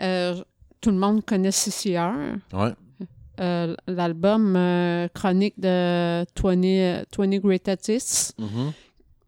[0.00, 0.36] Euh,
[0.82, 2.36] tout le monde connaît CCR.
[2.52, 2.72] Ouais.
[3.40, 8.34] Euh, l'album euh, chronique de 20, euh, 20 Great Artists.
[8.38, 8.72] Mhm.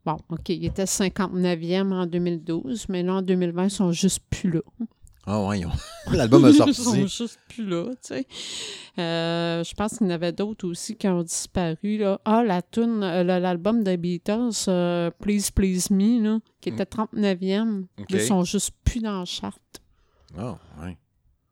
[0.05, 4.51] Bon, OK, il était 59e en 2012, mais là, en 2020, ils sont juste plus
[4.51, 4.61] là.
[5.27, 5.71] Ah ouais, ils ont-
[6.13, 7.07] l'album a Ils sont sorti.
[7.09, 8.27] juste plus là, tu sais.
[8.99, 12.21] Euh, je pense qu'il y en avait d'autres aussi qui ont disparu, là.
[12.25, 17.87] Ah, la tune, euh, l'album de Beatles, euh, Please Please Me, là, qui était 39e.
[17.99, 18.07] OK.
[18.11, 19.81] Ils sont juste plus dans la charte.
[20.39, 20.97] Ah, ouais.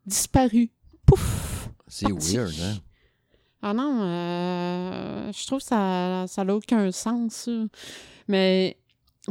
[0.05, 0.71] Disparu.
[1.05, 1.69] Pouf!
[1.87, 2.77] C'est weird, hein?
[3.61, 7.33] Ah non, euh, je trouve que ça ça n'a aucun sens.
[7.33, 7.51] ça.
[8.27, 8.77] Mais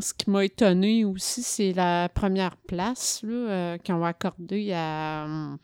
[0.00, 5.24] ce qui m'a étonné aussi, c'est la première place là, euh, qu'ils ont accordée à.
[5.26, 5.56] euh,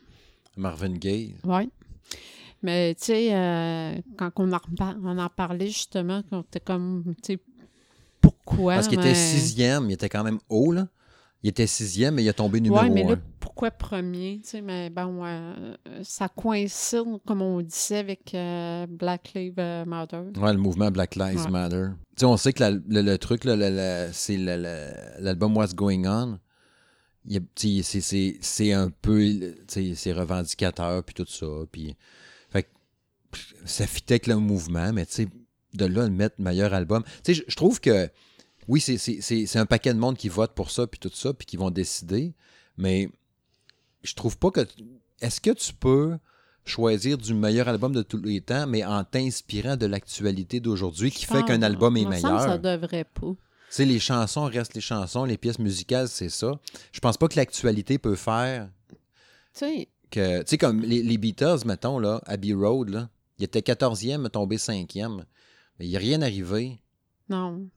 [0.56, 1.34] Marvin Gaye.
[1.44, 1.68] ouais.
[2.62, 6.60] Mais tu sais, euh, quand on en, repa- on en parlait justement, quand on était
[6.60, 7.38] comme, tu sais,
[8.22, 8.76] pourquoi?
[8.76, 10.88] Parce qu'il mais- était sixième, il était quand même haut, là.
[11.44, 13.10] Il était sixième, mais il a tombé numéro Ouais, mais un.
[13.10, 14.40] là, pourquoi premier?
[14.42, 20.22] Tu sais, mais bon, euh, ça coïncide, comme on disait, avec euh, Black Lives Matter.
[20.38, 21.50] Ouais, le mouvement Black Lives Ouais.
[21.50, 21.84] Matter.
[22.16, 26.38] Tu sais, on sait que la- le, le truc, là, c'est l'album What's Going On.
[27.56, 29.54] C'est c'est- c'est un peu.
[29.68, 31.46] C'est revendicateur, puis tout ça.
[31.70, 31.94] Puis,
[32.48, 32.66] fait
[33.66, 35.28] ça fitait avec le mouvement, mais tu sais,
[35.74, 37.02] de là, le mettre meilleur album.
[37.22, 38.08] Tu sais, je trouve que.
[38.68, 41.10] Oui, c'est- c'est c'est- c'est un paquet de monde qui vote pour ça, puis tout
[41.12, 42.34] ça, puis qui vont décider.
[42.76, 43.08] Mais
[44.02, 44.66] je trouve pas que.
[45.20, 46.16] Est-ce que tu peux
[46.64, 51.26] choisir du meilleur album de tous les temps, mais en t'inspirant de l'actualité d'aujourd'hui qui
[51.26, 52.58] fait Ah, qu'un album est me semble que Ça meilleur?
[52.80, 53.20] devrait pas.
[53.28, 53.36] Tu
[53.68, 56.58] sais, les chansons restent les chansons, les pièces musicales, c'est ça.
[56.92, 58.96] Je pense pas que l'actualité peut faire Tu
[59.52, 60.38] sais, que.
[60.38, 63.08] Tu sais, comme les, les Beatles, mettons, là, Abbey Road, là,
[63.38, 65.24] il était 14e, tombé 5e.
[65.78, 66.80] Mais il n'y a rien arrivé.
[67.28, 67.68] non.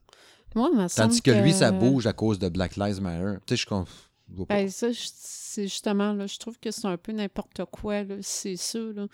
[0.57, 3.37] Moi, Tandis que, lui, ça bouge à cause de Black Lives Matter.
[3.45, 4.45] Tu sais, je.
[4.49, 8.79] Ben, ça, c'est justement, là, je trouve que c'est un peu n'importe quoi, c'est ça,
[8.79, 9.07] là.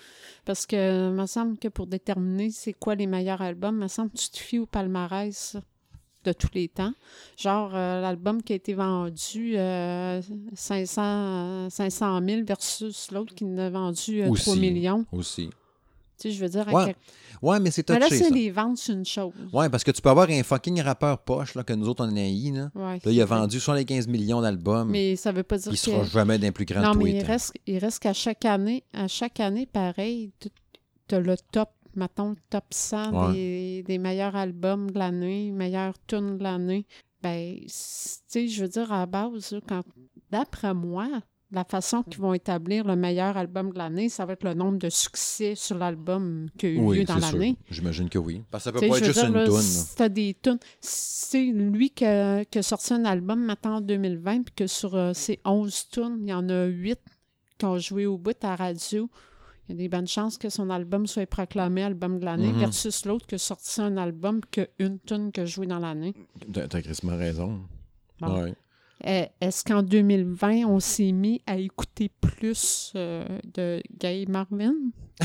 [0.44, 3.88] Parce que, il me semble que pour déterminer c'est quoi les meilleurs albums, il me
[3.88, 5.56] semble que tu te fies au palmarès
[6.24, 6.94] de tous les temps.
[7.38, 10.22] Genre, euh, l'album qui a été vendu euh,
[10.54, 14.60] 500, 500 000 versus l'autre qui en a vendu euh, 3 Aussi.
[14.60, 15.06] millions.
[15.12, 15.50] Aussi.
[16.24, 16.96] Tu sais, je veux dire, à Ouais,
[17.42, 19.34] Ouais, mais c'est Mais là, touché, c'est les ventes, c'est une chose.
[19.52, 22.16] Ouais, parce que tu peux avoir un fucking rappeur poche, là, que nous autres, on
[22.16, 22.70] a haï, là.
[22.76, 24.90] Ouais, Là, il a vendu 75 millions d'albums.
[24.90, 25.82] Mais ça veut pas dire Il que...
[25.82, 27.28] sera jamais d'un plus grand Non, mais il temps.
[27.28, 30.32] reste, il reste qu'à chaque année, à chaque année, pareil,
[31.10, 33.34] tu as le top, mettons, le top 100 Ouais.
[33.34, 36.86] des, des meilleurs albums de l'année, meilleurs tunes de l'année.
[37.22, 39.84] Ben, tu sais, je veux dire, à la base, quand,
[40.32, 41.10] d'après moi,
[41.54, 44.78] la façon qu'ils vont établir le meilleur album de l'année, ça va être le nombre
[44.80, 47.38] de succès sur l'album qui a eu lieu Oui, dans c'est sûr.
[47.38, 47.58] l'année.
[47.70, 48.42] J'imagine que oui.
[48.52, 49.56] Parce que ça peut pas être juste dire, une là, toune.
[49.56, 49.62] là.
[49.62, 53.82] Si t'as des tunes, c'est lui qui a, qui a sorti un album maintenant en
[53.82, 57.00] 2020, puis que sur euh, ces 11 tunes, il y en a 8
[57.58, 59.10] qui ont joué au bout à la radio.
[59.70, 62.60] Il y a des bonnes chances que son album soit proclamé album de l'année, Mhm.
[62.60, 66.14] versus l'autre qui a sorti un album que une tune qui a joué dans l'année.
[66.52, 67.62] T'as crissement raison.
[68.20, 68.42] Bon.
[68.44, 68.54] Ouais.
[69.06, 74.74] Euh, Est-ce qu'en 2020, on s'est mis à écouter plus euh, de Gay Marvin,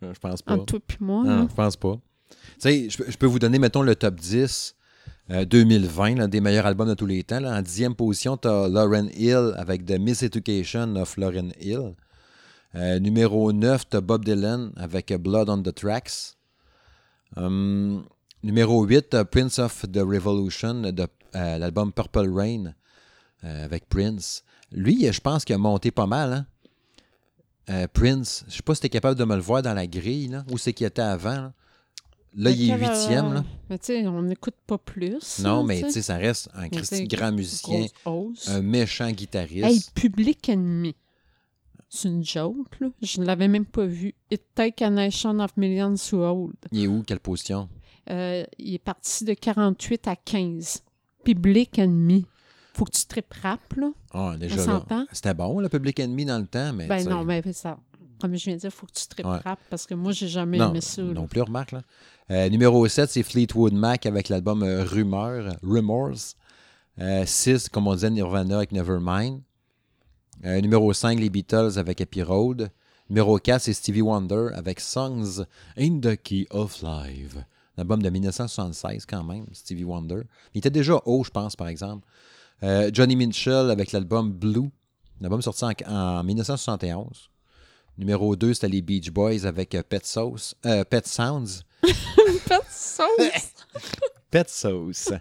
[0.00, 0.54] Je pense pas.
[0.54, 1.24] entre toi et moi?
[1.24, 1.98] Non, je pense pas.
[2.30, 4.76] Tu sais, je, peux- je peux vous donner, mettons, le top 10
[5.30, 7.40] euh, 2020, là, des meilleurs albums de tous les temps.
[7.40, 7.56] là.
[7.58, 11.94] En dixième position, tu as Lauren Hill avec The Miseducation of Lauren Hill.
[12.74, 16.36] Euh, numéro 9, tu as Bob Dylan avec Blood on the Tracks.
[17.36, 18.04] Hum,
[18.42, 22.74] numéro 8, tu as Prince of the Revolution, de, euh, l'album Purple Rain
[23.44, 24.44] euh, avec Prince.
[24.70, 26.32] Lui, je pense qu'il a monté pas mal.
[26.32, 26.46] Hein?
[27.70, 29.86] Euh, Prince, je sais pas si tu es capable de me le voir dans la
[29.86, 31.30] grille, là, où c'est qu'il était avant.
[31.36, 31.52] Là,
[32.34, 33.34] Là, il est huitième.
[33.34, 33.44] là.
[33.68, 35.40] Mais tu sais, on n'écoute pas plus.
[35.40, 36.02] Non, mais tu sais.
[36.02, 39.64] ça reste un Christy grand musicien, un méchant guitariste.
[39.66, 40.96] Hey, Public Enemy.
[41.90, 42.88] C'est une joke, là.
[43.02, 44.14] Je ne l'avais même pas vu.
[44.30, 46.54] It Take a Nation of Millions to Hold.
[46.70, 47.02] Il est où?
[47.02, 47.68] Quelle position?
[48.08, 50.82] Euh, il est parti de 48 à 15.
[51.24, 52.24] Public Enemy.
[52.74, 53.90] Faut que tu te rap, là.
[54.12, 55.06] Ah, On déjà là.
[55.12, 56.86] C'était bon, le Public Enemy dans le temps, mais.
[56.86, 57.78] Ben non, mais ça.
[58.20, 59.38] Comme je viens de dire, faut que tu te Ouais.
[59.44, 61.02] rap parce que moi, j'ai jamais non, aimé ça.
[61.02, 61.12] là.
[61.12, 61.72] non plus, remarque.
[61.72, 61.82] Là.
[62.30, 66.34] Euh, numéro 7, c'est Fleetwood Mac avec l'album euh, Rumeur, Rumors.
[67.24, 69.40] 6, comme on disait, Nirvana avec Nevermind.
[70.44, 72.70] Euh, numéro 5, les Beatles avec Happy Road.
[73.08, 75.44] Numéro 4, c'est Stevie Wonder avec Songs
[75.76, 77.36] in the Key of Life.
[77.76, 80.22] Un album de 1976 quand même, Stevie Wonder.
[80.54, 82.06] Il était déjà haut, je pense, par exemple.
[82.62, 84.70] Euh, Johnny Mitchell avec l'album Blue.
[85.20, 87.30] Un album sorti en, en 1971.
[87.98, 91.62] Numéro 2, c'était les Beach Boys avec euh, Pet, Sauce, euh, Pet Sounds.
[91.82, 91.90] De
[92.70, 93.52] sauce?
[94.30, 95.12] Pet Sauce.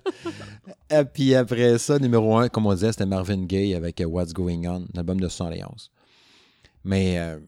[0.90, 4.64] Et puis après ça, numéro 1, comme on disait, c'était Marvin Gaye avec What's Going
[4.68, 5.92] On, l'album de 71.
[6.86, 7.40] Mais euh,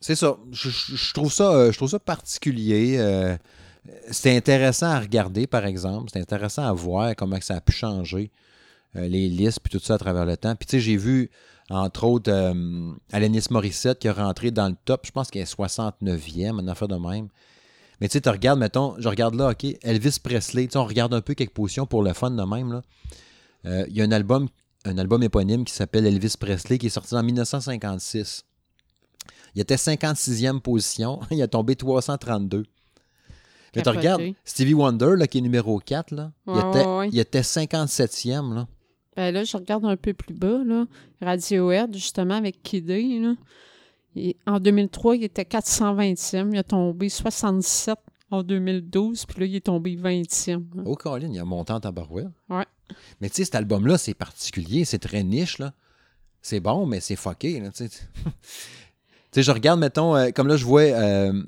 [0.00, 0.36] c'est ça.
[0.50, 1.70] Je, je- je trouve ça.
[1.70, 2.96] je trouve ça particulier.
[2.98, 3.36] euh,
[4.10, 6.10] c'est intéressant à regarder, par exemple.
[6.12, 8.32] C'est intéressant à voir comment ça a pu changer
[8.96, 10.54] euh, les listes puis tout ça à travers le temps.
[10.54, 11.30] Puis tu sais, j'ai vu,
[11.70, 15.06] entre autres, euh, Alanis Morissette qui est rentré dans le top.
[15.06, 17.28] Je pense qu'elle est 69e, une affaire de même.
[18.00, 20.84] Mais tu sais, tu regardes, mettons, je regarde là, OK, Elvis Presley, tu sais, on
[20.84, 22.82] regarde un peu quelques positions pour le fun de même, là.
[23.64, 24.48] Euh, Il y a un album,
[24.84, 28.44] un album éponyme qui s'appelle Elvis Presley qui est sorti en 1956.
[29.54, 32.64] Il était 56e position, il a tombé 332.
[33.74, 37.08] Mais tu regardes, Stevie Wonder, là, qui est numéro 4, là, il, était, ouais, ouais.
[37.12, 38.68] il était 57e, là.
[39.16, 40.86] Ben là, je regarde un peu plus bas, là.
[41.22, 43.34] Radiohead, justement, avec Kid A, là.
[44.14, 46.50] Et en 2003, il était 420e.
[46.52, 47.98] Il a tombé 67
[48.30, 50.64] en 2012, puis là, il est tombé 20e.
[50.74, 50.82] là.
[50.84, 52.28] Oh, Colin, il a monté en tabarouette.
[52.48, 52.64] Ouais.
[53.20, 55.72] Mais tu sais, cet album-là, c'est particulier, c'est très niche, là.
[56.42, 57.88] C'est bon, mais c'est fucké, là, tu sais.
[57.88, 58.00] tu
[59.32, 61.42] sais, je regarde, mettons, euh, comme là, je vois euh,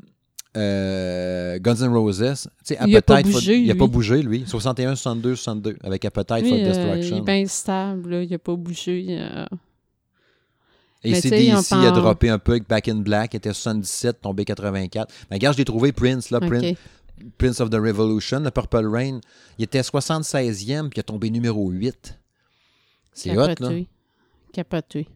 [0.57, 2.19] euh, Guns N' Roses.
[2.65, 3.91] Tu sais, Il a pas for- bougé, Il pas lui.
[3.93, 4.45] bougé, lui.
[4.47, 7.17] 61, 62, 62, avec Appetite Lui, for euh, il Destruction.
[7.19, 9.07] est bien stable, là, il n'a pas bougé.
[9.11, 9.47] euh.
[11.05, 14.45] Et sais, on CDC a droppé un peu avec Back in Black, était 77, tombé
[14.45, 15.13] 84.
[15.31, 16.77] Mais regarde, je l'ai trouvé Prince, là, Prince.
[17.37, 19.21] Prince of the Revolution, le Purple Rain.
[19.59, 22.19] Il était 76e, puis il a tombé numéro 8.
[23.13, 23.71] C'est hot, là.
[24.53, 25.07] Capoté.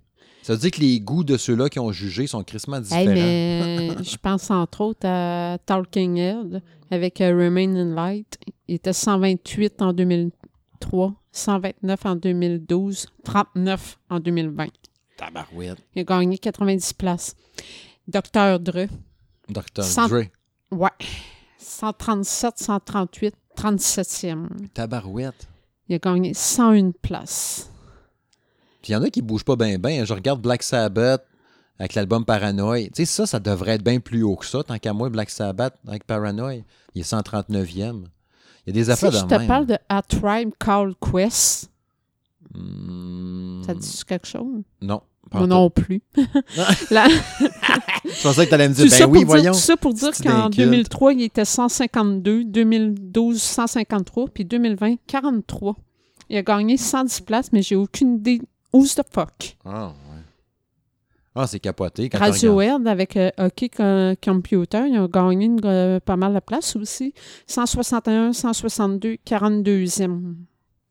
[0.42, 3.00] Ça veut dire que les goûts de ceux-là qui ont jugé sont crissement différents.
[3.00, 8.38] Hey, mais je pense entre autres à Talking Head avec euh, Remain in Light.
[8.68, 14.66] Il était 128 en 2003, 129 en 2012, 39 en 2020.
[15.16, 15.78] Tabarouette.
[15.94, 17.36] Il a gagné 90 places.
[18.08, 18.58] Dr.
[18.58, 18.88] Dre,
[19.48, 19.84] Dr.
[19.84, 20.24] Cent- Dre.
[20.72, 20.88] ouais,
[21.58, 24.48] 137, 138, 37e.
[24.74, 25.48] Tabarouette.
[25.88, 27.70] Il a gagné 101 places.
[28.82, 30.04] Puis il y en a qui bougent pas bien, bien.
[30.04, 31.24] Je regarde Black Sabbath
[31.78, 32.84] avec l'album Paranoid.
[32.88, 34.62] Tu sais, ça, ça devrait être bien plus haut que ça.
[34.62, 36.62] Tant qu'à moi, Black Sabbath avec Paranoid,
[36.94, 38.04] il est 139e.
[38.66, 39.46] Il y a des Si affaires je te même.
[39.46, 41.68] parle de A Tribe Called Quest,
[42.54, 44.62] Hmm, ça te dit quelque chose?
[44.82, 45.00] Non.
[45.32, 46.02] Moi non plus.
[46.90, 47.08] La-.
[47.08, 49.52] Je pensais que tu allais me dire, ben oui, voyons.
[49.52, 50.56] tout ça pour dire qu'en d'inculte.
[50.56, 55.76] 2003, il était 152, 2012, 153, puis 2020, 43.
[56.28, 58.42] Il a gagné 110 places, mais j'ai aucune idée.
[58.72, 59.56] Who's the fuck?
[59.64, 60.20] Ah, ouais.
[61.34, 62.08] Ah, c'est capoté.
[62.10, 62.24] Quand tu.
[62.24, 66.76] Radiohead avec euh, Hockey Co- Computer, il a gagné une, euh, pas mal de places
[66.76, 67.14] aussi.
[67.46, 70.34] 161, 162, 42e.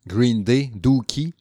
[0.08, 1.34] Green Day, Dookie.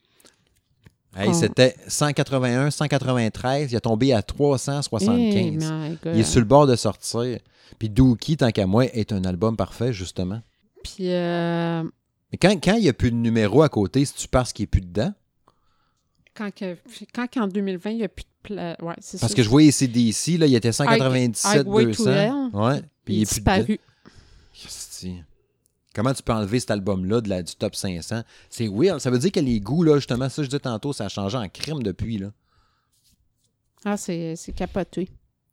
[1.17, 1.33] Hey, Oh.
[1.33, 3.73] C'était 181, 193.
[3.73, 5.73] Il a tombé à 375.
[6.05, 6.09] Eh.
[6.15, 7.39] Il est sur le bord de sortir.
[7.79, 10.41] Puis Dookie, tant qu'à moi, est un album parfait, justement.
[10.85, 11.83] Puis, euh,
[12.33, 14.69] Mais quand, quand il n'y a plus de numéro à côté, c'est-tu parce qu'il n'est
[14.69, 15.13] plus dedans?
[16.41, 16.77] Quand, que-
[17.15, 18.77] quand qu'en 2020, il n'y a plus de place.
[18.81, 22.11] Ouais, Parce que je voyais CDC, là, il était 197, Highway to 200.
[22.11, 22.33] Hell.
[22.55, 22.83] Ouais.
[23.05, 23.81] Puis il est est plus disparu.
[24.55, 25.17] Christy.
[25.95, 28.23] Comment tu peux enlever cet album-là de du top 500?
[28.49, 29.01] C'est weird.
[29.01, 31.37] Ça veut dire que les goûts, là, justement, ça, je disais tantôt, ça a changé
[31.37, 32.31] en crime depuis, là.
[33.85, 35.09] Ah, c'est capoté.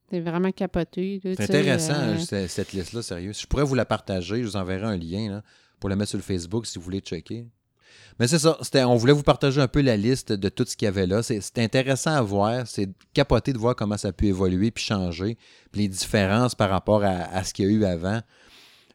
[0.10, 1.20] C'est vraiment capoté.
[1.24, 3.34] C'est intéressant, euh, cette, cette liste-là, sérieux.
[3.34, 5.44] Je pourrais vous la partager, je vous enverrai un lien là,
[5.80, 7.46] pour la mettre sur le Facebook si vous voulez checker.
[8.20, 8.57] Mais c'est ça,
[8.88, 11.22] on voulait vous partager un peu la liste de tout ce qu'il y avait là.
[11.22, 15.38] C'est intéressant à voir, c'est capoté de voir comment ça a pu évoluer puis changer,
[15.72, 18.22] puis les différences par rapport à, ce qu'il y a eu avant.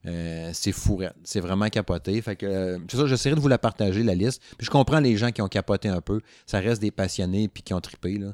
[0.05, 1.13] Euh, c'est fou, raide.
[1.23, 2.21] c'est vraiment capoté.
[2.43, 4.43] Euh, c'est ça, j'essaierai de vous la partager, la liste.
[4.59, 6.21] Puis je comprends les gens qui ont capoté un peu.
[6.45, 8.19] Ça reste des passionnés puis qui ont trippé.
[8.19, 8.33] Là.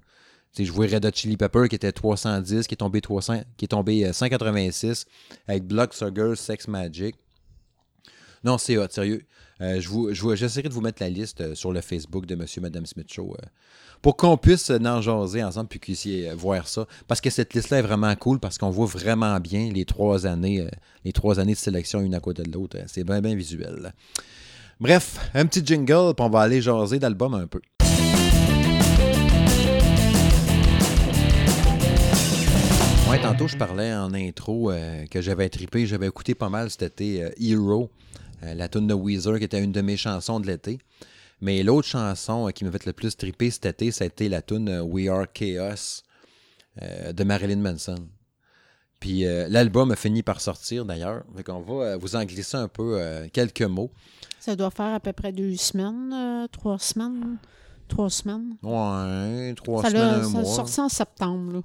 [0.54, 3.42] Tu sais, je vois Red Hot Chili Pepper qui était 310, qui est tombé 300,
[3.58, 5.04] qui est tombé euh, 186
[5.46, 7.16] avec Blood Sugar, Sex Magic.
[8.44, 9.22] Non, c'est hot, sérieux.
[9.60, 9.80] Euh,
[10.34, 13.34] j'essaierai de vous mettre la liste euh, sur le Facebook de Monsieur Madame Smith Show
[13.36, 13.46] euh,
[14.02, 16.86] pour qu'on puisse en jaser ensemble puis puissiez voir ça.
[17.08, 20.68] Parce que cette liste-là est vraiment cool parce qu'on voit vraiment bien les trois années,
[21.04, 22.76] les trois années de sélection une à côté de l'autre.
[22.86, 23.92] C'est bien, bien visuel.
[24.78, 27.60] Bref, un petit jingle, puis on va aller jaser d'album un peu.
[33.10, 34.70] Ouais, tantôt, je parlais en intro
[35.10, 37.90] que j'avais trippé, j'avais écouté pas mal euh, Hero,
[38.42, 40.78] la tune de Weezer, qui était une de mes chansons de l'été.
[41.40, 44.68] Mais l'autre chanson euh, qui m'a fait le plus tripper cet été, c'était la tune
[44.68, 46.02] euh, We Are Chaos
[46.82, 48.08] euh, de Marilyn Manson.
[49.00, 51.22] Puis euh, l'album a fini par sortir d'ailleurs.
[51.36, 53.92] Fait qu'on va euh, vous en glisser un peu euh, quelques mots.
[54.40, 57.36] Ça doit faire à peu près deux semaines, euh, trois semaines.
[57.86, 58.56] Trois semaines.
[58.62, 60.54] Ouais, trois ça semaines, un ça a mois.
[60.54, 61.52] sorti en septembre.
[61.52, 61.60] Là.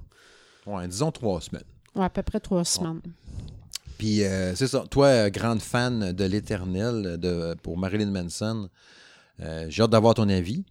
[0.72, 1.64] Ouais, disons trois semaines.
[1.96, 3.00] Ouais, à peu près trois semaines.
[3.98, 8.68] Puis euh, c'est ça, toi, euh, grande fan de l'éternel de, pour Marilyn Manson,
[9.40, 10.64] euh, j'ai hâte d'avoir ton avis.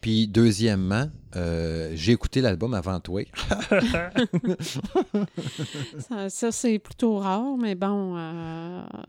[0.00, 3.22] Puis deuxièmement, euh, j'ai écouté l'album avant toi.
[5.98, 8.16] Ça, ça, c'est plutôt rare, mais bon,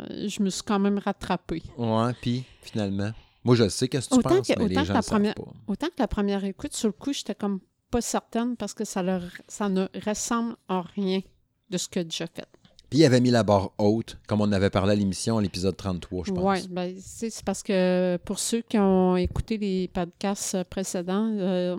[0.10, 1.64] je me suis quand même rattrapée.
[1.78, 3.12] Ouais, puis finalement,
[3.43, 5.36] moi je sais qu'est-ce que tu Autant penses, que- mais les autant que gens première-
[5.36, 5.43] pas.
[5.68, 9.02] Autant que la première écoute, sur le coup, j'étais comme pas certaine parce que ça,
[9.04, 11.22] leur, ça ne ressemble en rien
[11.70, 12.47] de ce que j'ai fait.
[12.91, 15.75] Puis il avait mis la barre haute, comme on avait parlé à l'émission, à l'épisode
[15.77, 16.61] 33, je pense.
[16.61, 21.77] Oui, ben, c'est parce que pour ceux qui ont écouté les podcasts euh, précédents, euh,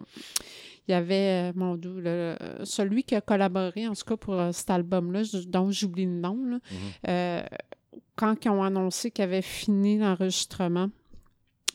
[0.88, 4.40] il y avait, euh, mon Dieu, le- celui qui a collaboré, en tout cas, pour
[4.52, 6.78] cet album-là, dont j'oublie le nom, là, Mhm.
[7.08, 7.42] euh,
[8.16, 10.88] quand ils ont annoncé qu'ils avaient fini l'enregistrement,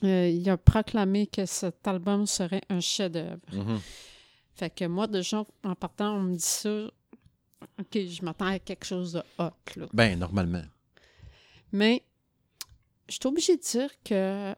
[0.03, 3.37] euh, il a proclamé que cet album serait un chef-d'œuvre.
[3.53, 3.79] Mhm.
[4.55, 6.87] Fait que moi, déjà, en partant, on me dit ça,
[7.79, 9.51] OK, je m'attends à quelque chose de hot.
[9.75, 9.85] Là.
[9.93, 10.63] Ben, normalement.
[11.71, 12.03] Mais
[13.07, 14.55] je suis obligée de dire que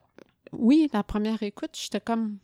[0.51, 2.37] oui, la première écoute, j'étais comme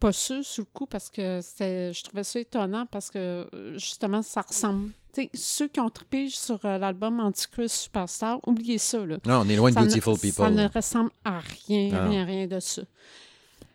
[0.00, 4.42] pas sûre sous le coup parce que je trouvais ça étonnant parce que justement, ça
[4.42, 4.90] ressemble.
[5.12, 9.06] T'sais, ceux qui ont trippé sur euh, l'album Antichrist Superstar, oubliez ça.
[9.06, 9.18] Là.
[9.24, 10.44] Non, on est loin de Beautiful People.
[10.44, 12.08] Ça ne ressemble à rien, ah.
[12.08, 12.82] rien, rien de ça.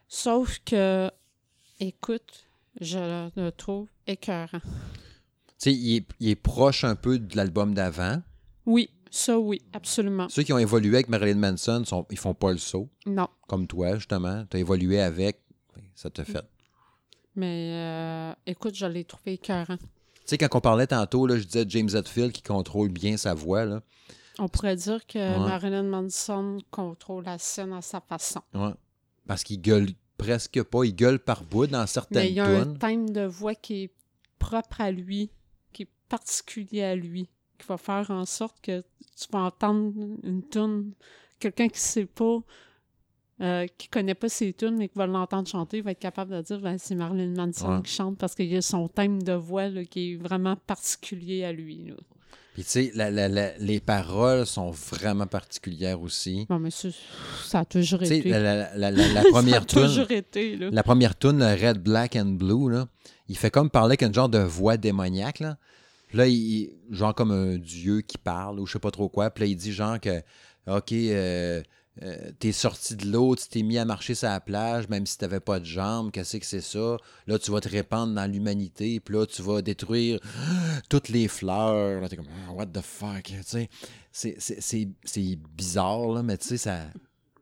[0.09, 1.09] Sauf que,
[1.79, 2.45] écoute,
[2.81, 4.59] je le trouve écœurant
[5.59, 8.21] sais, il est, proche un peu de l'album d'avant.
[8.65, 10.27] Oui, ça, oui, absolument.
[10.29, 12.89] Ceux qui ont évolué avec Marilyn Manson, ils font pas le saut.
[13.05, 13.27] Non.
[13.47, 14.45] Comme toi, justement.
[14.49, 15.41] Tu as évolué avec.
[15.75, 16.45] Ben, ça te fait.
[17.35, 19.77] Mais euh, écoute, je l'ai trouvé écœurant.
[19.77, 23.33] Tu sais, quand on parlait tantôt, là, je disais James Hetfield qui contrôle bien sa
[23.33, 23.65] voix.
[23.65, 23.81] Là.
[24.37, 25.39] On pourrait dire que.
[25.39, 28.41] Marilyn Manson contrôle la scène à sa façon.
[28.53, 28.73] Ouais.
[29.27, 30.83] Parce qu'il gueule presque pas.
[30.83, 33.83] Il gueule par bout dans certaines Mais il y a un thème de voix qui
[33.83, 33.91] est
[34.37, 35.31] propre à lui
[36.09, 39.93] particulier à lui qui va faire en sorte que tu vas entendre
[40.23, 40.93] une tune.
[41.39, 42.39] Quelqu'un qui sait pas,
[43.41, 46.41] euh, qui connaît pas ses tunes, mais qui va l'entendre chanter, va être capable de
[46.41, 49.69] dire ben, c'est Marilyn Manson qui chante parce qu'il y a son thème de voix
[49.69, 51.93] là, qui est vraiment particulier à lui.
[52.53, 56.45] Puis tu sais, les paroles sont vraiment particulières aussi.
[56.49, 58.21] Non, mais ça a toujours été.
[58.29, 60.05] La, première tune.
[60.71, 62.87] La première Red, Black and Blue, là,
[63.29, 65.39] il fait comme parler qu'un genre de voix démoniaque.
[65.39, 65.57] Là.
[66.13, 69.29] Là, il, genre comme un dieu qui parle ou je sais pas trop quoi.
[69.29, 70.19] Puis là, il dit genre que,
[70.67, 71.61] OK, euh,
[72.01, 75.17] euh, t'es sorti de l'eau, tu t'es mis à marcher sur la plage, même si
[75.17, 76.97] t'avais pas de jambes, qu'est-ce que c'est ça?
[77.27, 80.19] Là, tu vas te répandre dans l'humanité, puis là, tu vas détruire
[80.89, 81.99] toutes les fleurs.
[82.01, 83.67] Là, t'es comme, ah, what the fuck, tu
[84.11, 84.37] sais.
[84.39, 86.85] C'est bizarre, là, mais tu sais, ça...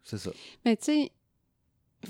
[0.04, 0.32] C'est ça.
[0.64, 1.12] Mais tu sais,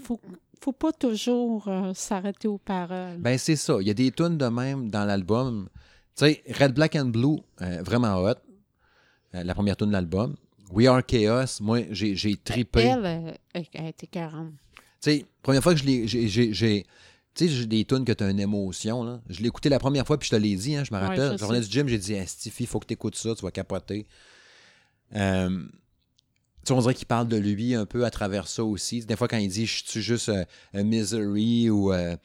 [0.03, 0.21] faut,
[0.61, 3.17] faut pas toujours euh, s'arrêter aux paroles.
[3.17, 3.77] Ben, c'est ça.
[3.81, 5.67] Il y a des tunes de même dans l'album
[6.17, 8.35] tu sais, Red, Black and Blue, euh, vraiment hot.
[9.35, 10.35] Euh, la première tune de l'album.
[10.71, 12.91] We Are Chaos, moi, j'ai, j'ai tripé.
[12.91, 14.49] Euh, elle, elle était 40.
[14.49, 14.53] Tu
[14.99, 16.07] sais, première fois que je l'ai.
[16.07, 16.85] J'ai, j'ai,
[17.33, 19.03] tu sais, j'ai des tunes que tu as une émotion.
[19.03, 19.21] Là.
[19.29, 21.31] Je l'ai écouté la première fois, puis je te l'ai dit, hein, je me rappelle.
[21.31, 23.43] Ouais, je revenais du gym, j'ai dit, hey, Stiffy, faut que tu écoutes ça, tu
[23.43, 24.07] vas capoter.
[26.67, 29.05] Tu sais, on dirait qu'il parle de lui un peu à travers ça aussi.
[29.05, 30.43] Des fois, quand il dit, je suis juste euh,
[30.73, 31.93] Misery ou.
[31.93, 32.17] Euh,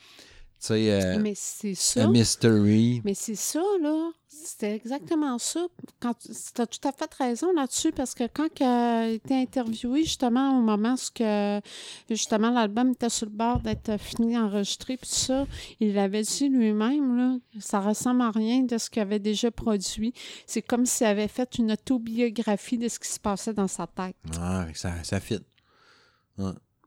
[0.67, 2.07] sais, euh, Mais c'est ça.
[2.07, 3.03] Mystery.
[3.05, 4.11] Mais c'est ça, là.
[4.29, 5.67] C'était exactement ça.
[6.01, 6.15] Quand,
[6.59, 10.59] as tout à fait raison là-dessus, parce que quand euh, il a été interviewé, justement,
[10.59, 11.61] au moment où que,
[12.09, 15.47] justement, l'album était sur le bord d'être fini, enregistré, puis ça,
[15.81, 20.13] il l'avait dit lui-même, là, ça ressemble à rien de ce qu'il avait déjà produit.
[20.47, 24.17] C'est comme s'il avait fait une autobiographie de ce qui se passait dans sa tête.
[24.41, 25.41] Ah, ça, ça fit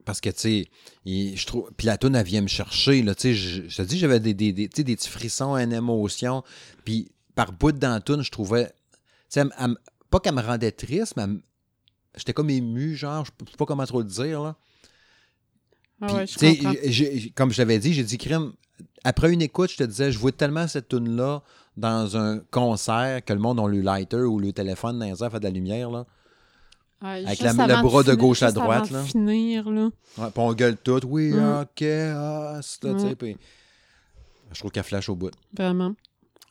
[0.05, 0.69] parce que, tu sais,
[1.05, 1.69] je trouve.
[1.75, 4.33] Puis la toune, elle vient me chercher, là, tu sais, je te dis, j'avais des,
[4.33, 6.43] des, des, des petits frissons, une émotion.
[6.83, 8.67] Puis par bout de dans la toune, je trouvais.
[9.29, 9.43] Tu sais,
[10.09, 11.25] pas qu'elle me rendait triste, mais
[12.15, 14.55] j'étais comme ému, genre, je sais pas comment trop le dire, là.
[16.01, 18.53] Ah ouais, je comme je l'avais dit, j'ai dit, crime,
[19.03, 21.41] après une écoute, je te disais, je vois tellement cette tune là
[21.77, 25.39] dans un concert que le monde a le lighter ou le téléphone dans les fait
[25.39, 26.05] de la lumière, là.
[27.01, 28.89] Avec la, le bras de, gauche à droite.
[28.89, 29.03] Là.
[29.03, 29.65] finir,
[30.15, 31.01] puis on gueule tout.
[31.05, 31.65] Oui, mm.
[31.75, 32.61] chaos.
[32.83, 32.99] Là,
[34.51, 35.31] Je trouve qu'elle flash au bout.
[35.55, 35.93] Vraiment.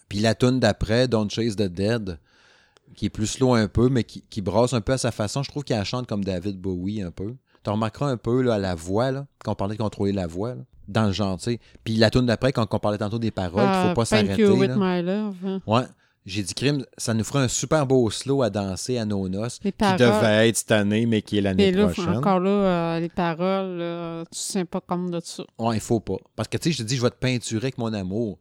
[0.09, 2.19] Puis la tune d'après, Don't Chase the Dead,
[2.95, 5.43] qui est plus slow un peu, mais qui, qui brasse un peu à sa façon.
[5.43, 7.35] Je trouve qu'elle chante comme David Bowie un peu.
[7.65, 10.27] Tu remarqueras un peu là, à la voix, là, quand on parlait de contrôler la
[10.27, 10.55] voix,
[10.87, 11.61] dans le genre, tu sais.
[11.83, 14.47] Puis la tune d'après, quand on parlait tantôt des paroles, il ne faut pas s'arrêter.
[15.67, 15.85] Ouais
[16.27, 19.61] j'ai dit crime, ça nous fera un super beau slow à danser à nos noces
[19.63, 19.99] les qui paroles...
[19.99, 22.07] devait être cette année, mais qui est l'année prochaine.
[22.07, 25.45] Là, encore là, euh, les paroles, tu ne sais pas comme de ça.
[25.59, 26.17] Ouais, il faut pas.
[26.35, 28.39] Parce que tu sais, je te dis, je vais te peinturer avec mon amour.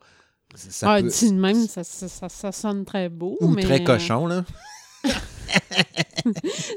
[0.56, 1.10] Ça ah, peut...
[1.10, 3.38] dit de même, ça, ça, sonne très beau.
[3.42, 4.46] Ou très euh, cochon, là.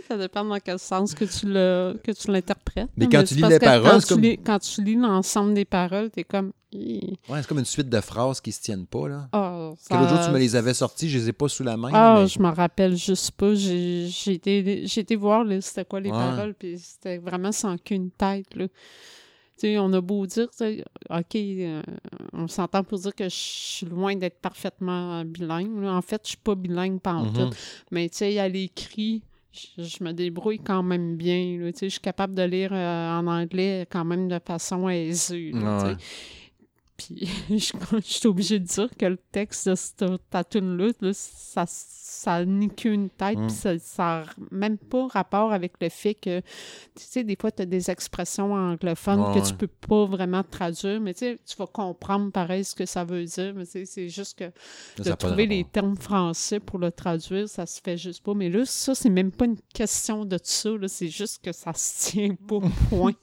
[0.09, 2.89] ça dépend dans quel sens que tu le que tu l'interprètes.
[2.97, 4.21] Mais quand tu lis les paroles, quand, comme...
[4.23, 6.53] tu lis, quand tu lis l'ensemble des paroles, t'es comme
[7.29, 9.29] Ouais, c'est comme une suite de phrases qui se tiennent pas, là.
[9.33, 9.74] Oh.
[9.91, 11.91] L'autre jour, tu me les avais sorties, je les ai pas sous la main.
[11.93, 13.55] Ah, oh, je m'en rappelle juste pas.
[13.55, 18.66] J'ai été, voir, c'était quoi les paroles, puis c'était vraiment sans qu'une tête, là.
[19.64, 20.49] On a beau dire,
[21.11, 21.83] OK, euh,
[22.35, 25.83] on s'entend pour dire que je suis loin d'être parfaitement bilingue.
[25.85, 27.41] En fait, je suis pas bilingue pas tout.
[27.41, 27.55] Mm-hmm.
[27.91, 29.22] Mais tu sais, à l'écrit,
[29.79, 31.70] je me débrouille quand même bien.
[31.81, 35.53] Je suis capable de lire euh, en anglais quand même de façon aisée.
[35.55, 35.95] Ah
[36.97, 41.11] puis je je suis obligée de dire que le texte de cette ta tune-là, là,
[41.12, 43.47] ça, ça n'a qu'une tête, Mm.
[43.49, 46.44] puis ça n'a même pas rapport avec le fait que, tu
[46.94, 49.42] sais, des fois, tu as des expressions anglophones que ouais.
[49.42, 53.05] tu peux pas vraiment traduire, mais tu sais, tu vas comprendre pareil ce que ça
[53.05, 54.51] veut dire, mais c'est juste que
[54.97, 58.34] de ça trouver les termes français pour le traduire, ça se fait juste pas.
[58.34, 62.11] Mais là, ça, c'est même pas une question de ça, c'est juste que ça se
[62.11, 63.14] tient pas, point.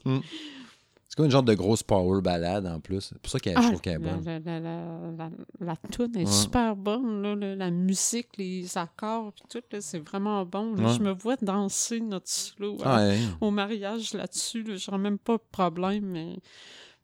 [1.14, 3.00] C'est comme une genre de grosse power ballade en plus.
[3.02, 4.24] C'est pour ça qu'elle je Ah, trouve qu'elle est bonne.
[4.24, 6.26] la, la, la, la, la toune est Ouais.
[6.26, 10.74] super bonne, là, la, la musique, les accords, puis tout, c'est vraiment bon.
[10.74, 10.88] là.
[10.88, 10.94] Ouais.
[10.94, 13.20] Je me vois danser notre slow Ah, ouais.
[13.40, 14.64] au mariage là-dessus.
[14.64, 16.36] Là, J'aurais même pas de problème, mais,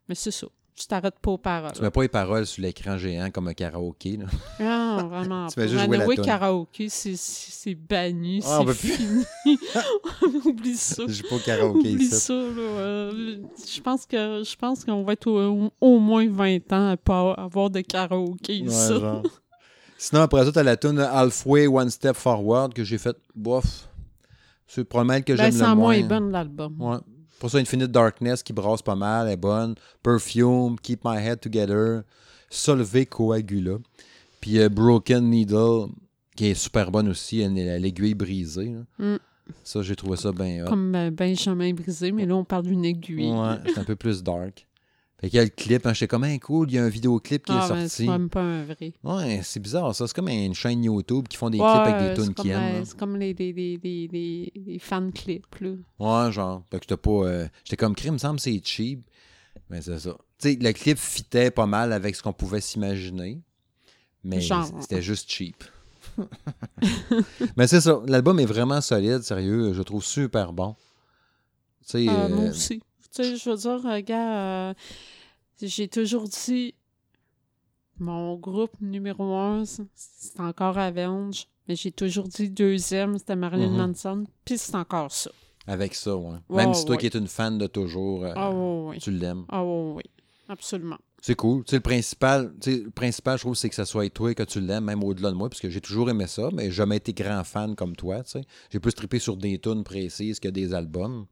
[0.09, 0.47] mais c'est ça.
[0.81, 1.73] Tu t'arrêtes pas aux paroles.
[1.73, 4.17] Tu mets pas les paroles sur l'écran géant comme un karaoké.
[4.17, 4.25] Là.
[4.59, 5.45] Ah, vraiment.
[5.47, 8.93] Tu fais juste jouer la karaoké, c'est- banni, Ah, on c'est plus.
[8.93, 9.23] fini.
[10.45, 11.03] Oublie ça.
[11.07, 12.15] Je pas au karaoké Oublie ici.
[12.19, 12.41] ça, là.
[12.59, 13.37] euh,
[13.71, 17.33] je pense que je pense qu'on va être au, au moins 20 ans à pas
[17.33, 18.69] avoir de karaoké Ouais,
[18.99, 19.21] genre.
[19.97, 23.17] Sinon, après ça, t'as la tune Halfway, One Step Forward que j'ai faite.
[23.35, 23.87] Bof.
[24.65, 25.75] C'est probablement que Ben, j'aime le moins.
[25.75, 26.75] moins bonne, l'album.
[26.81, 26.97] Ouais.
[27.41, 29.73] Pour ça, Infinite Darkness qui brasse pas mal, elle est bonne.
[30.03, 32.03] Perfume, Keep My Head Together,
[32.51, 33.77] Solve Coagula.
[34.39, 35.87] Puis euh, Broken Needle,
[36.35, 38.71] qui est super bonne aussi, elle est- l'aiguille brisée.
[38.99, 39.13] là.
[39.15, 39.17] Mm.
[39.63, 40.65] Ça, j'ai trouvé ça bien.
[40.65, 43.31] Comme euh, Benjamin Brisé, mais là, on parle d'une aiguille.
[43.31, 44.67] Ouais, c'est un peu plus dark.
[45.21, 46.89] Fait qu'il y a le clip, hein, j'étais comme, un cool, il y a un
[46.89, 47.89] vidéoclip qui ah, est ben, sorti.
[47.89, 48.91] c'est même pas un vrai.
[49.03, 50.07] Ouais, c'est bizarre ça.
[50.07, 52.81] C'est comme une chaîne YouTube qui font des Ouais, clips avec des tunes qui aiment.
[52.81, 52.83] euh.
[52.83, 55.69] C'est comme les, les, les, les, les, les fan clips, là.
[55.99, 56.63] Ouais, genre.
[56.71, 57.11] Fait que j'étais pas.
[57.11, 59.07] euh, j'étais comme crime, me semble c'est cheap.
[59.69, 60.17] Mais c'est ça.
[60.39, 63.39] Tu sais, le clip fitait pas mal avec ce qu'on pouvait s'imaginer.
[64.23, 65.63] Mais c'était juste cheap.
[67.57, 68.01] mais c'est ça.
[68.07, 69.73] L'album est vraiment solide, sérieux.
[69.73, 70.75] Je le trouve super bon.
[71.95, 72.81] Euh, euh, moi aussi.
[73.13, 74.73] Tu sais, je veux dire, euh, gars, euh,
[75.61, 76.73] j'ai toujours dit
[77.99, 83.77] mon groupe numéro un, c'est- encore Avenge, mais j'ai toujours dit deuxième, c'était Marilyn Mhm.
[83.87, 85.31] Manson, puis c'est encore ça.
[85.67, 86.37] Avec ça, ouais.
[86.49, 89.45] Même si toi qui es une fan de toujours, euh, Ah oui, tu l'aimes.
[89.49, 90.03] Ah oui, oui.
[90.49, 90.97] Absolument.
[91.21, 91.63] C'est cool.
[91.63, 94.33] Tu sais, le principal, tu sais, le principal, je trouve, c'est que ça soit toi
[94.33, 96.71] que tu l'aimes, même au-delà de moi, parce que j'ai toujours aimé ça, mais j'ai
[96.71, 98.41] jamais été grand fan comme toi, tu sais.
[98.71, 101.27] J'ai plus trippé sur des tunes précises que des albums.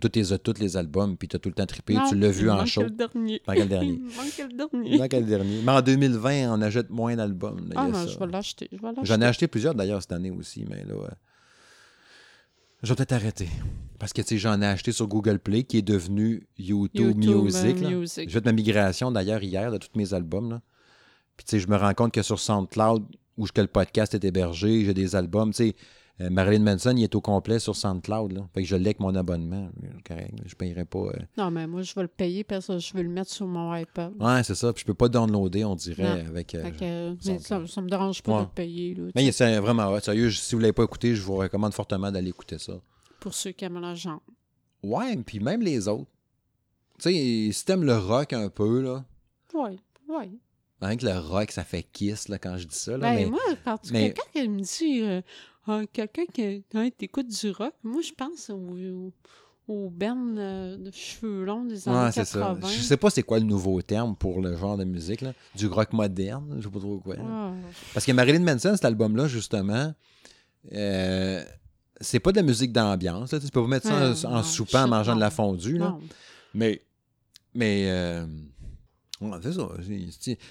[0.00, 1.94] Toi, t'es toutes les albums, puis t'as tout le temps trippé.
[1.94, 2.82] Non, tu l'as vu en manque show.
[2.82, 3.40] le dernier.
[3.46, 3.98] Dans quel dernier?
[3.98, 4.98] manque le dernier.
[5.26, 5.62] Dernier?
[5.64, 7.72] Mais en 2020, on achète moins d'albums.
[7.74, 8.68] Ah, je vais l'acheter.
[9.02, 10.94] J'en ai acheté plusieurs d'ailleurs cette année aussi, mais là.
[10.94, 11.08] euh,
[12.82, 13.48] Je vais peut-être arrêter.
[13.98, 17.44] Parce que, tu sais, j'en ai acheté sur Google Play, qui est devenu YouTube, YouTube,
[17.44, 17.76] Music.
[17.78, 17.90] euh, là.
[17.90, 18.28] Music.
[18.28, 20.50] J'ai fait ma migration d'ailleurs hier de tous mes albums.
[20.50, 20.62] Là.
[21.36, 23.04] Puis, tu sais, je me rends compte que sur SoundCloud,
[23.38, 25.50] où que le podcast est hébergé, j'ai des albums.
[25.52, 25.76] Tu sais,
[26.20, 28.32] euh, Marilyn Manson, il est au complet sur SoundCloud.
[28.32, 28.48] Là.
[28.54, 29.70] Fait que je l'ai avec mon abonnement.
[30.06, 30.32] Correct.
[30.46, 30.98] Je ne payerai pas.
[31.00, 31.12] euh.
[31.36, 33.74] Non, mais moi, je vais le payer parce que je vais le mettre sur mon
[33.74, 34.12] iPad.
[34.18, 34.72] Ouais, c'est ça.
[34.72, 36.28] Puis, je peux pas downloader, on dirait, Non.
[36.30, 36.54] avec.
[36.54, 38.38] euh, Fait que, ça mais me ça, ça me dérange pas Ouais.
[38.40, 38.94] de le payer.
[38.94, 40.00] Là, Mais c'est vraiment hot.
[40.00, 42.74] Sérieux, si vous ne l'avez pas écouté, je vous recommande fortement d'aller écouter ça.
[43.20, 44.22] pour ceux qui aiment le genre.
[44.82, 46.10] Ouais, puis même les autres.
[46.98, 49.04] Tu sais, si t'aimes le rock un peu, là,
[49.52, 50.38] Oui, oui.
[50.80, 53.26] avec le rock, ça fait kiss, là, quand je dis ça, là, Ben, mais...
[53.26, 55.24] moi, quand mais- quelqu'un qui me dit,
[55.68, 59.12] euh, Ah, quelqu'un qui quand t'écoutes du rock, moi, je pense au,
[59.68, 62.38] au Ben euh, de cheveux longs des années Ouais, c'est ça.
[62.40, 62.68] 80.
[62.68, 65.32] Je sais pas c'est quoi le nouveau terme pour le genre de musique, là.
[65.54, 67.16] Du rock moderne, je sais pas trop quoi.
[67.20, 67.52] Ah,
[67.94, 69.92] Parce que Marilyn Manson, cet album-là, justement,
[70.72, 71.42] euh,
[72.00, 73.40] c'est pas de la musique d'ambiance, là.
[73.40, 75.78] Tu peux pas mettre ça Ouais, en, en non, soupant, en mangeant de la fondue,
[75.78, 75.96] là.
[76.54, 76.82] Mais,
[77.54, 78.26] mais, euh,
[79.20, 79.68] ouais, c'est ça.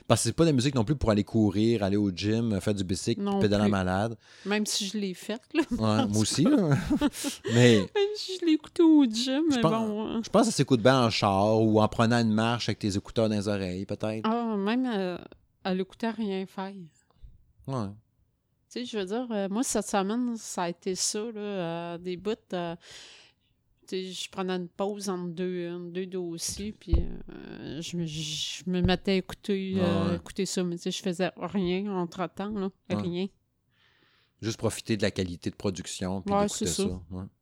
[0.07, 2.59] Parce que c'est pas de la musique non plus pour aller courir, aller au gym,
[2.61, 4.17] faire du bicycle, pédaler malade.
[4.45, 5.61] Même si je l'ai faite, là.
[5.71, 6.55] Ouais, moi aussi, là.
[7.53, 10.07] mais Même si je l'ai écouté au gym, mais pense- bon.
[10.07, 10.21] hein.
[10.23, 12.95] je pense que ça s'écoute bien en char ou en prenant une marche avec tes
[12.95, 14.21] écouteurs dans les oreilles, peut-être.
[14.23, 15.17] Ah, même euh,
[15.63, 16.73] à l'écouter à rien faire.
[17.67, 17.87] Ouais.
[18.71, 21.97] Tu sais, je veux dire, euh, moi, cette semaine, ça a été ça, là, euh,
[21.97, 22.33] des bouts.
[23.91, 28.81] Je prenais une pause entre deux, entre deux dossiers, puis euh, je, me, je me
[28.81, 30.15] mettais à écouter, euh, Ouais.
[30.15, 32.95] écouter ça, mais je faisais rien entre-temps, là, Ouais.
[33.01, 33.27] rien,
[34.41, 36.65] Juste profiter de la qualité de production puis Ouais, ça.
[36.65, 36.83] ça.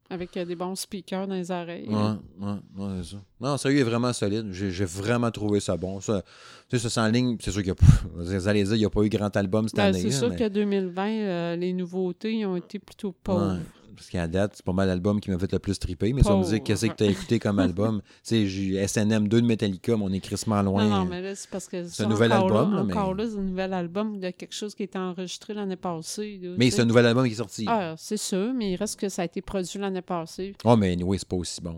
[0.10, 1.88] Avec euh, des bons speakers dans les oreilles.
[1.90, 3.22] Ouais, ouais, c'est ça.
[3.42, 4.52] Non, sérieux, est vraiment solide.
[4.52, 6.00] J'ai vraiment trouvé ça bon.
[6.02, 6.22] Ça,
[6.70, 7.86] tu sais, ça s'enligne, c'est sûr qu'il n'y a pas.
[8.14, 10.00] Vous allez dire, il n'y a pas eu grand album cette Ben, année.
[10.02, 13.60] c'est sûr mais- que 2020, euh, les nouveautés ont été plutôt pauvres.
[13.96, 16.14] Parce qu'à date, c'est pas mal l'album qui m'a fait le plus triper.
[16.14, 16.64] Mais si on me dit Pauvre.
[16.64, 20.12] qu'est-ce que t'as écouté comme album, tu sais, j'ai SNM 2 de Metallica, mais on
[20.12, 20.84] est crissement loin.
[20.88, 23.14] Non, non, mais là, c'est parce que C'est un nouvel album, Là, là, mais- encore
[23.16, 26.40] là, c'est un nouvel album de quelque chose qui a été enregistré l'année passée.
[26.42, 27.66] là, Mais tu c'est un nouvel album qui est sorti.
[27.68, 30.54] Ah, c'est sûr, mais il reste que ça a été produit l'année passée.
[30.66, 31.76] Oh, mais anyway, c'est pas aussi bon.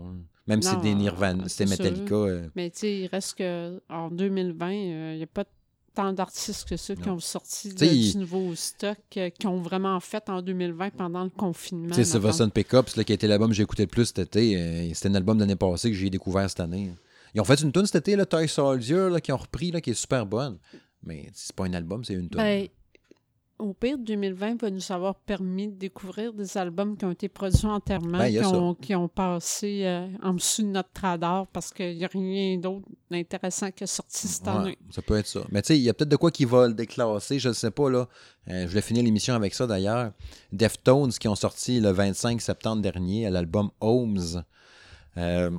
[0.48, 1.82] Même si Non, c'était Nirvana, c'était c'est.
[1.82, 2.14] Metallica.
[2.14, 5.42] euh, Mais tu sais, il reste que en 2020, euh, il n'y a pas
[5.96, 7.74] tant d'artistes que ça qui ont sorti de-
[8.12, 11.88] du nouveau stock, euh, qui ont vraiment fait en 2020 pendant le confinement.
[11.88, 12.04] Tu sais,
[12.50, 15.08] Pickups, là, qui a été l'album que j'ai écouté le plus cet été, euh, c'était
[15.08, 16.92] un album de l'année passée que j'ai découvert cette année.
[17.34, 19.80] Ils ont fait une tune cet été, là, Toy Soldier, là, qui ont repris, là,
[19.80, 20.58] qui est super bonne.
[21.02, 22.38] Mais c'est pas un album, c'est une tune.
[22.38, 22.68] Ben,
[23.58, 27.66] au pire, 2020 va nous avoir permis de découvrir des albums qui ont été produits
[27.66, 31.96] entièrement, Ben, qui, ont, qui ont passé euh, en dessous de notre radar parce qu'il
[31.96, 34.78] n'y a rien d'autre d'intéressant qui est sorti cette Ouais, année.
[34.90, 35.40] ça peut être ça.
[35.50, 37.54] Mais tu sais, il y a peut-être de quoi qui va le déclasser, je ne
[37.54, 37.88] sais pas.
[37.90, 38.08] là.
[38.48, 40.12] Euh, je voulais finir l'émission avec ça d'ailleurs.
[40.52, 44.42] Deftones qui ont sorti le 25 septembre dernier à l'album Homes.
[45.16, 45.50] Euh,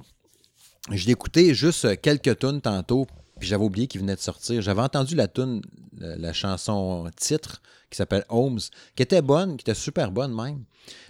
[0.91, 3.07] je l'ai écouté juste quelques tunes tantôt,
[3.37, 4.61] puis j'avais oublié qu'il venait de sortir.
[4.61, 5.61] J'avais entendu la tune,
[5.97, 8.59] la, chanson titre qui s'appelle Homes,
[8.95, 10.63] qui était bonne, qui était super bonne même.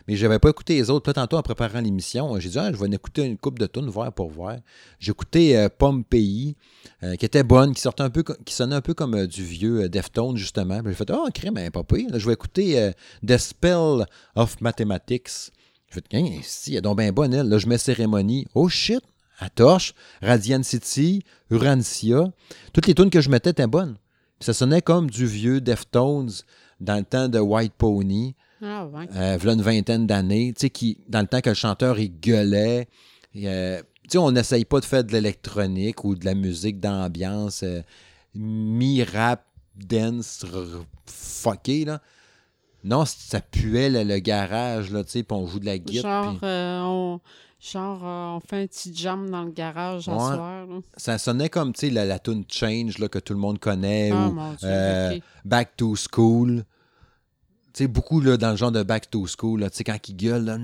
[0.07, 1.03] Mais je n'avais pas écouté les autres.
[1.03, 3.67] Puis tantôt, en préparant l'émission, j'ai dit, ah, je vais en écouter une coupe de
[3.67, 4.57] tunes, voir pour voir.
[4.99, 5.69] J'ai écouté euh,
[6.09, 6.55] Pays,
[7.03, 9.43] euh, qui était bonne, qui sortait un peu, qui sonnait un peu comme euh, du
[9.43, 10.81] vieux euh, Deftones, justement.
[10.81, 11.71] Puis j'ai fait, oh, crème, elle
[12.19, 12.91] je vais écouter euh,
[13.25, 14.05] The Spell
[14.35, 15.51] of Mathematics.
[15.89, 17.47] J'ai fait, Hein, si, elle est donc bien bonne, elle.
[17.47, 18.45] Là, je mets Cérémonie.
[18.55, 19.01] Oh shit!
[19.39, 22.31] À Torche, Radiant City, Urantia.
[22.73, 23.97] Toutes les tunes que je mettais étaient bonnes.
[24.39, 26.31] Ça sonnait comme du vieux Deftones
[26.79, 29.07] dans le temps de White Pony Ah ouais.
[29.15, 32.87] euh, une vingtaine d'années, tu sais, qui, dans le temps que le chanteur, il gueulait.
[33.35, 37.63] euh, tu sais, on n'essaye pas de faire de l'électronique ou de la musique d'ambiance
[37.63, 37.81] euh,
[38.33, 39.43] mi-rap,
[39.75, 40.45] dance,
[41.05, 42.01] fucké, là.
[42.83, 46.23] Non, ça puait le, le garage, là, tu sais, puis on joue de la guitare.
[46.33, 47.19] Genre, euh, on,
[47.59, 50.17] genre euh, on fait un petit jam dans le garage à Ouais.
[50.35, 50.67] soir.
[50.67, 50.79] là.
[50.95, 54.11] Ça sonnait comme, tu sais, la, la tune Change, là, que tout le monde connaît,
[54.13, 55.19] Ah, ou mon Dieu, euh.
[55.45, 56.63] Back to School.
[57.73, 60.15] Tu sais, beaucoup là, dans le genre de Back to School, tu sais, quand il
[60.15, 60.57] gueule, là,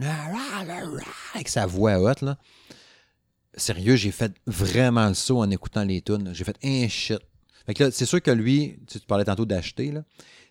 [1.34, 2.38] avec sa voix haute, là.
[3.56, 6.32] Sérieux, j'ai fait vraiment le saut en écoutant les tunes.
[6.34, 7.20] J'ai fait un shit.
[7.68, 10.04] Fait que là, c'est sûr que lui, tu parlais tantôt d'acheter, là.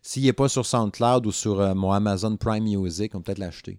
[0.02, 3.38] S'il n'est pas sur SoundCloud ou sur euh, mon Amazon Prime Music, on peut peut-être
[3.38, 3.78] l'acheter.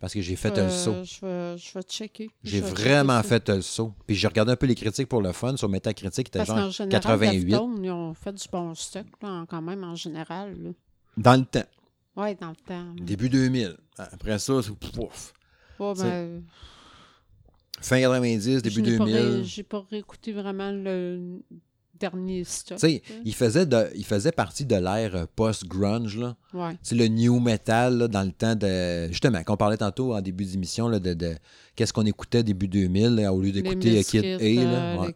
[0.00, 0.94] Parce que j'ai fait Euh, le saut.
[1.04, 2.30] Je vais, je vais checker.
[2.42, 3.28] J'ai vraiment ça.
[3.28, 3.94] fait le saut.
[4.06, 5.56] Puis j'ai regardé un peu les critiques pour le fun.
[5.58, 7.44] Sur Metacritic, c'était Parce genre général, 88.
[7.44, 10.56] Deftones, ils ont fait du bon stock, là, quand même, en général.
[10.62, 10.70] là.
[11.18, 11.66] Dans le temps.
[12.16, 12.94] Ouais, dans le temps.
[12.96, 13.76] Début 2000.
[13.98, 15.32] Après ça, c'est pouf.
[15.78, 16.42] Ouais, ben,
[17.82, 19.44] Fin 90, je début n'ai pas ré- 2000.
[19.44, 21.40] J'ai pas réécouté vraiment le
[22.00, 22.78] dernier stock.
[22.78, 23.14] Tu sais, là.
[23.24, 26.36] il faisait, de, il faisait partie de l'ère euh, post-grunge, là.
[26.54, 26.76] Ouais.
[26.90, 29.06] Le new metal, là, dans le temps de...
[29.08, 31.36] Justement, qu'on parlait tantôt en début d'émission, là, de, de
[31.76, 34.94] qu'est-ce qu'on écoutait début 2000, là, au lieu d'écouter euh, Kid A, là.
[34.96, 35.14] euh, Ouais.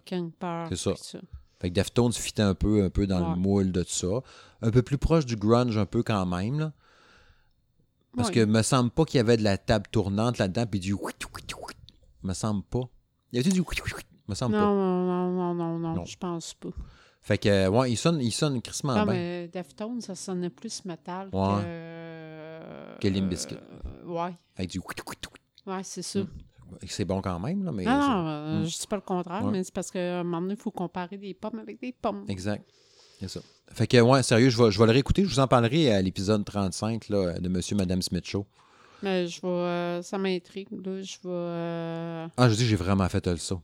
[0.71, 0.93] C'est ça.
[1.61, 3.31] Fait que Deftones fitait un peu, un peu dans Ouais.
[3.35, 4.21] le moule de ça.
[4.61, 6.73] Un peu plus proche du grunge, un peu quand même, là.
[8.17, 10.95] Parce que me semble pas qu'il y avait de la table tournante là-dedans, puis du...
[12.23, 12.83] Me semble pas.
[13.33, 13.63] Il y avait du...
[14.29, 14.67] Me semble Non, pas.
[14.67, 16.71] non, non, non, non, je pense pas.
[17.21, 19.15] Fait que, euh, ouais, il sonne, il sonne crissement Non, bien.
[19.15, 21.63] mais Deftones, ça sonnait plus métal Ouais.
[21.63, 23.01] que...
[23.01, 23.55] Que Limp Bizkit.
[23.57, 24.79] euh, ouais, Avec du...
[24.81, 26.21] ouais, c'est ça.
[26.21, 26.29] Mm.
[26.87, 27.85] C'est bon quand même, là, mais...
[27.87, 28.65] Ah non, euh, Mm.
[28.67, 29.53] je dis pas le contraire, Ouais.
[29.53, 32.25] mais c'est parce qu'à un moment donné, il faut comparer des pommes avec des pommes.
[32.29, 32.65] Exact.
[33.21, 33.41] C'est ça.
[33.73, 35.23] Fait que, ouais, sérieux, je vais, je vais le réécouter.
[35.25, 38.45] Je vous en parlerai à l'épisode 35 là, de Monsieur Madame Smith Show.
[39.03, 39.49] Mais je vais...
[39.49, 41.01] euh, ça m'intrigue, là.
[41.01, 41.29] Je vais...
[41.31, 43.61] euh, Ah, je dis, j'ai vraiment fait le saut.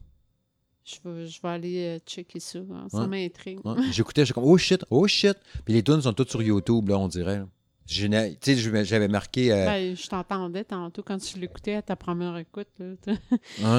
[1.03, 2.59] Je vais, je vais aller euh, checker ça.
[2.59, 3.07] hein, Ça Ouais.
[3.07, 3.59] m'intrigue.
[3.65, 3.75] Ouais.
[3.91, 5.37] J'écoutais, j'étais comme, oh shit, oh shit.
[5.65, 7.37] Puis les tunes sont toutes sur YouTube, là, on dirait.
[7.39, 7.47] là.
[7.87, 9.51] J'avais marqué.
[9.51, 12.67] euh, Ben, je t'entendais tantôt quand tu l'écoutais à ta première écoute.
[12.79, 12.93] là.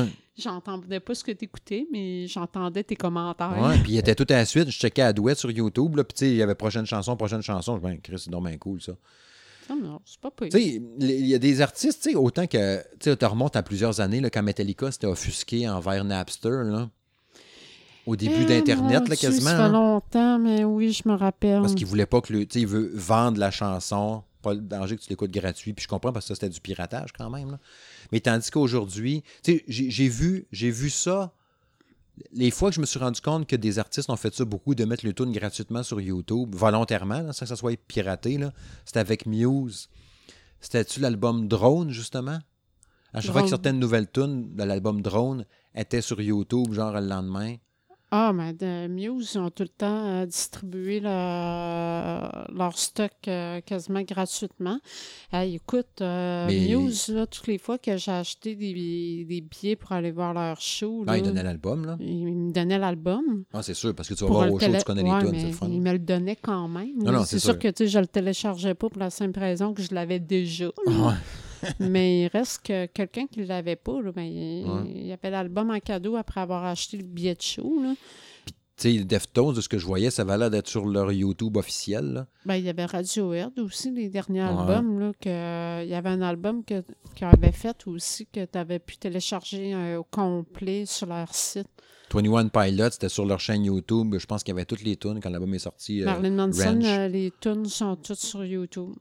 [0.02, 0.08] ouais,
[0.38, 3.56] J'entendais pas ce que tu écoutais, mais j'entendais tes commentaires.
[3.60, 4.68] ouais, puis il était tout à la suite.
[4.70, 7.16] Je checkais à douette sur YouTube, là, puis tu sais, il y avait prochaine chanson,
[7.16, 7.76] prochaine chanson.
[7.76, 8.92] Je dis, ben, Chris, c'est bien cool, ça.
[9.70, 13.16] Ah non, c'est pas il y a des artistes, tu sais, autant que, tu sais,
[13.16, 16.90] tu remontes à plusieurs années, là, quand Metallica s'était offusqué envers Napster, là.
[18.06, 19.50] Au début Eh, d'Internet, mon là, quasiment.
[19.50, 19.68] Ça fait hein.
[19.72, 21.60] longtemps, mais oui, je me rappelle.
[21.60, 22.46] Parce qu'il voulait pas que le.
[22.46, 24.24] Tu sais, il veut vendre la chanson.
[24.42, 25.72] Pas le danger que tu l'écoutes gratuit.
[25.72, 27.52] Puis je comprends parce que ça, c'était du piratage quand même.
[27.52, 27.58] là.
[28.10, 31.32] Mais tandis qu'aujourd'hui, tu sais, j'ai vu, j'ai vu ça.
[32.32, 34.74] Les fois que je me suis rendu compte que des artistes ont fait ça beaucoup,
[34.74, 38.38] de mettre le tune gratuitement sur YouTube, volontairement, là, sans que ça soit piraté,
[38.84, 39.88] c'était avec Muse.
[40.60, 42.38] C'était-tu l'album Drone, justement?
[43.14, 47.06] À chaque fois que certaines nouvelles tunes de l'album Drone étaient sur YouTube, genre le
[47.06, 47.56] lendemain.
[48.14, 53.60] Ah, mais de Muse, ils ont tout le temps euh, distribué leur, leur stock euh,
[53.62, 54.78] quasiment gratuitement.
[55.32, 59.76] Hey, écoute, euh, Mais- Muse, là, toutes les fois que j'ai acheté des, des billets
[59.76, 61.96] pour aller voir leur show, Ah, ils donnaient l'album, là?
[62.00, 63.44] ils me donnaient l'album.
[63.52, 65.30] Ah, c'est sûr, parce que tu vas voir au show, télé- tu connais Ouais, les
[65.30, 65.68] tunes, c'est le fun.
[65.70, 67.02] Ils me le donnaient quand même.
[67.02, 67.58] Non, non, c'est c'est sûr sûr.
[67.60, 70.66] que tu sais, je le téléchargeais pas pour la simple raison que je l'avais déjà.
[70.86, 70.92] là.
[71.08, 71.14] Ouais.
[71.80, 74.00] Mais il reste que quelqu'un qui ne l'avait pas.
[74.00, 77.82] Là, ben, il, y avait l'album en cadeau après avoir acheté le billet de show.
[77.82, 77.94] Là.
[78.76, 82.12] Tu sais, Deftones, de ce que je voyais, ça valait d'être sur leur YouTube officiel.
[82.12, 82.26] Là.
[82.46, 84.98] Ben, il y avait Radiohead aussi, les derniers albums.
[84.98, 86.82] Là, que, il y avait un album qu'ils
[87.20, 91.68] avaient fait aussi que tu avais pu télécharger euh, au complet sur leur site.
[92.12, 94.16] 21 Pilots, c'était sur leur chaîne YouTube.
[94.18, 96.02] Je pense qu'il y avait toutes les tunes quand l'album est sorti.
[96.02, 98.94] Euh, Marilyn Manson, euh, les tunes sont toutes sur YouTube.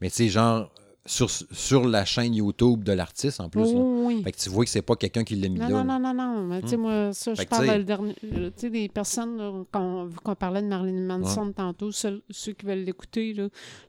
[0.00, 0.70] Mais tu sais, genre,
[1.06, 3.72] sur, sur la chaîne YouTube de l'artiste en plus.
[3.74, 4.22] oui.
[4.22, 5.84] Fait que tu vois que c'est pas quelqu'un qui l'a mis non, là.
[5.84, 6.46] Non, non, non, non.
[6.46, 6.80] Mais tu sais, hmm.
[6.80, 8.14] moi, ça, je parle dernier.
[8.56, 13.34] Sais, les personnes, qu'on qu'on parlait de Marilyn Manson tantôt, ceux, qui veulent l'écouter,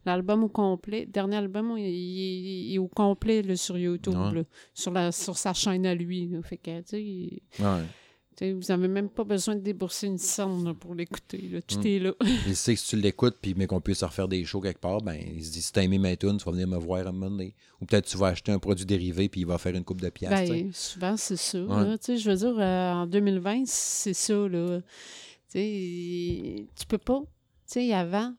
[0.06, 4.15] l'album au complet, le dernier album, il, est au complet là, sur YouTube,
[4.73, 6.30] sur, la, sur sa chaîne à lui.
[6.44, 7.64] Fait que, tu sais.
[7.64, 7.84] Ouais
[8.41, 11.59] vous n'avez même pas besoin de débourser une somme pour l'écouter.
[11.68, 12.14] Tout est là.
[12.47, 15.01] il sait que si tu l'écoutes, puis mais qu'on puisse refaire des shows quelque part,
[15.01, 17.11] ben, il se dit si t'as aimé ma tune, tu vas venir me voir un
[17.11, 17.55] moment donné.
[17.81, 20.09] Ou peut-être tu vas acheter un produit dérivé, puis il va faire une coupe de
[20.09, 20.49] pièces.
[20.49, 21.57] Ben, souvent, c'est ça.
[21.57, 24.47] je veux dire, euh, en 2020, c'est ça.
[24.47, 24.81] Là.
[25.53, 27.22] tu peux pas.
[27.22, 28.34] Tu sais, avant,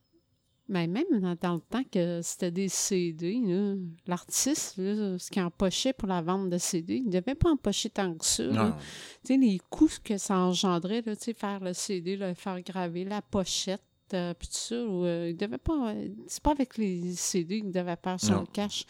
[0.68, 3.40] mais ben, même dans, le temps que c'était des CD,
[4.06, 8.14] l'artiste, ce qui empochait pour la vente de CD, il ne devait pas empocher tant
[8.14, 8.76] que ça.
[9.28, 13.82] Les coûts que ça engendrait, là, faire le CD, le faire graver, la pochette,
[14.12, 15.92] euh, puis tout ça, euh, il devait pas.
[15.92, 18.84] Euh, c'est pas avec les CD qu'il devait faire son cash.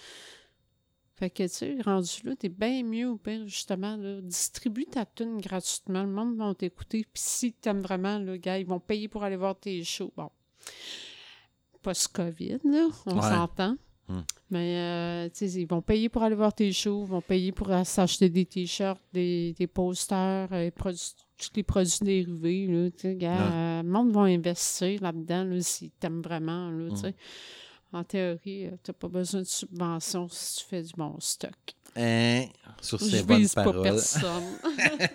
[1.16, 5.04] Fait que, tu sais, rendu là, t'es bien mieux ou pire, justement, là, distribue ta
[5.04, 6.04] tune gratuitement.
[6.04, 7.04] Le monde va t'écouter.
[7.12, 10.12] Puis si t'aimes vraiment, le gars, ils vont payer pour aller voir tes shows.
[10.16, 10.30] Bon
[11.82, 13.76] post-COVID, là, on s'entend.
[14.08, 14.22] Hmm.
[14.50, 18.30] Mais euh, ils vont payer pour aller voir tes shows, ils vont payer pour s'acheter
[18.30, 22.66] des t-shirts, des, des posters, euh, tous les produits dérivés.
[22.66, 26.70] Là, euh, le monde va investir là-dedans là, s'ils t'aiment vraiment.
[26.70, 27.12] Là, hmm.
[27.92, 31.52] En théorie, tu n'as pas besoin de subvention si tu fais du bon stock.
[31.96, 32.44] Hein?
[32.80, 33.76] Sur ces Je bonnes paroles.
[33.76, 34.44] pas personne.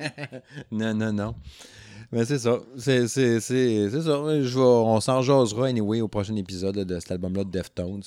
[0.71, 1.35] non, non, non.
[2.11, 2.59] Mais c'est ça.
[2.77, 3.19] C'est, ça.
[3.39, 8.03] Je vais, on s'en jasera anyway au prochain épisode de cet album-là de Deftones.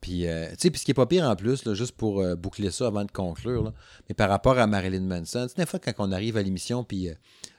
[0.00, 2.20] Puis, euh, tu sais, puis ce qui est pas pire en plus, là, juste pour
[2.20, 3.72] euh, boucler ça avant de conclure, là,
[4.08, 6.82] mais par rapport à Marilyn Manson, tu sais, des fois, quand on arrive à l'émission,
[6.82, 7.14] puis euh,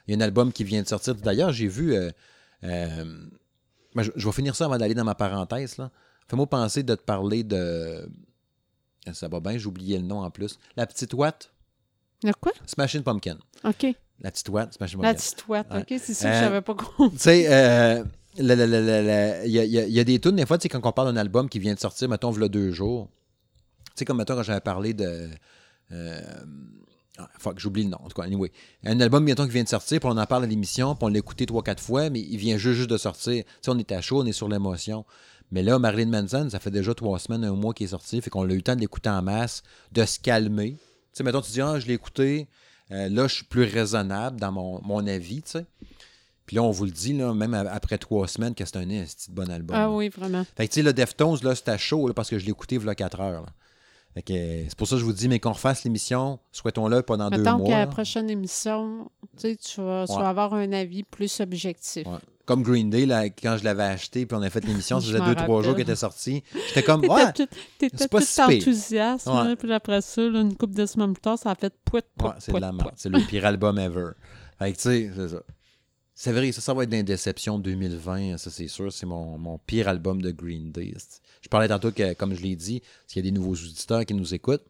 [0.06, 1.14] il y a un album qui vient de sortir.
[1.14, 1.96] D'ailleurs, j'ai vu.
[2.62, 5.78] Ben, je, vais finir ça avant d'aller dans ma parenthèse.
[5.78, 5.90] Là.
[6.28, 8.08] Fais-moi penser de te parler de.
[9.12, 10.58] Ça va bien, j'ai oublié le nom en plus.
[10.76, 11.52] La petite Watt.
[12.22, 12.52] Le quoi?
[12.66, 13.38] Smashing Pumpkin.
[13.64, 13.86] OK.
[14.20, 17.10] La petite ouate, c'est La petite ouate, OK, c'est ça que je savais pas compris.
[17.10, 18.04] Tu sais, euh,
[18.36, 21.20] il y, a, y, a, des tunes, des fois, tu sais, quand on parle d'un
[21.20, 23.08] album qui vient de sortir, mettons, il y a deux jours.
[23.86, 25.28] Tu sais, comme mettons, quand j'avais parlé de.
[25.92, 26.20] Euh,
[27.18, 27.98] ah, fuck, j'oublie le nom.
[28.02, 28.50] En tout cas, anyway.
[28.84, 31.08] Un album, mettons, qui vient de sortir, puis on en parle à l'émission, puis on
[31.08, 33.44] l'a écouté trois, quatre fois, mais il vient juste, juste de sortir.
[33.44, 35.04] Tu sais, on est à chaud, on est sur l'émotion.
[35.52, 38.30] Mais là, Marilyn Manson, ça fait déjà trois semaines, un mois qu'il est sorti, fait
[38.30, 39.62] qu'on a eu le temps de l'écouter en masse,
[39.92, 40.72] de se calmer.
[40.72, 40.78] Tu
[41.12, 42.48] sais, mettons, tu dis, ah, je l'ai écouté,
[42.90, 45.66] euh, là, je suis plus raisonnable dans mon, avis, tu sais.
[46.46, 49.30] Puis là, on vous le dit, là, même après trois semaines, que c'est un, petit
[49.30, 49.76] bon album.
[49.78, 50.44] Ah oui, vraiment.
[50.56, 52.84] Fait que, tu sais, le Deftones, là, c'était chaud, parce que je l'ai écouté il
[52.84, 53.46] y a quatre heures.
[54.12, 54.32] Fait que
[54.68, 57.66] c'est pour ça que je vous dis, mais qu'on refasse l'émission, souhaitons-le pendant deux mois.
[57.66, 62.06] qu'à la prochaine émission, tu, tu, vas, avoir un avis plus objectif.
[62.46, 65.24] Comme Green Day, là, quand je l'avais acheté, puis on a fait l'émission, ça faisait
[65.24, 66.42] deux, trois jours qu'il était sorti.
[66.68, 67.24] J'étais comme, ouais,
[67.80, 69.26] c'est pas tout enthousiaste.
[69.26, 69.56] Ouais.
[69.56, 72.34] puis après ça, une couple de semaines plus tard, ça a fait pouet, pouet, ouais,
[72.38, 72.92] C'est de la merde.
[72.96, 74.10] C'est le pire album ever.
[74.58, 75.42] Fait que, tu sais, c'est ça.
[76.16, 78.92] C'est vrai, ça, ça va être une déception 2020, ça c'est sûr.
[78.92, 80.94] C'est mon, mon, pire album de Green Day.
[81.40, 84.14] Je parlais tantôt que, comme je l'ai dit, s'il y a des nouveaux auditeurs qui
[84.14, 84.64] nous écoutent,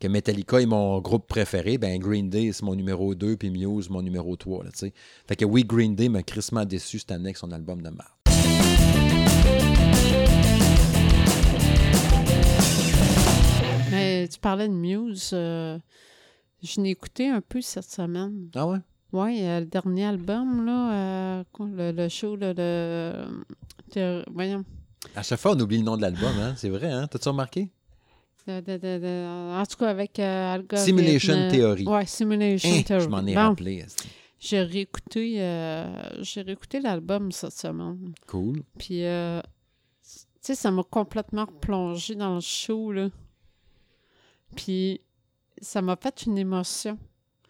[0.00, 3.90] que Metallica est mon groupe préféré, ben Green Day, c'est mon numéro 2, puis Muse,
[3.90, 4.64] mon numéro 3.
[4.64, 7.90] Là, fait que oui, Green Day m'a crissement déçu cette année avec son album de
[7.90, 8.10] mars.
[13.90, 15.30] Mais tu parlais de Muse.
[15.34, 15.78] Euh,
[16.62, 18.48] je l'ai écouté un peu cette semaine.
[18.54, 18.78] Ah ouais?
[19.12, 23.26] Oui, le dernier album, là, euh, le, show, le,
[24.32, 24.64] voyons.
[25.14, 26.54] À chaque fois, on oublie le nom de l'album, hein?
[26.56, 27.06] c'est vrai, hein?
[27.06, 27.70] T'as-tu remarqué?
[28.48, 31.84] En tout cas, avec euh, Simulation Theory.
[31.86, 33.04] Oui, Simulation hein, Theory.
[33.04, 33.86] Je m'en ai rappelé.
[34.38, 38.14] J'ai réécouté, euh, j'ai réécouté l'album cette semaine.
[38.26, 38.62] Cool.
[38.78, 39.40] Puis, euh,
[40.02, 43.10] tu sais, ça m'a complètement plongé dans le show, là.
[44.56, 45.02] Puis,
[45.60, 46.98] ça m'a fait une émotion.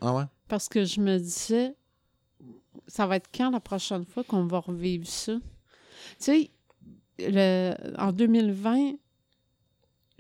[0.01, 0.25] Ah ouais?
[0.49, 1.77] Parce que je me disais,
[2.89, 5.35] ça va être quand la prochaine fois qu'on va revivre ça?
[6.21, 6.51] Tu
[7.21, 8.95] sais, en 2020,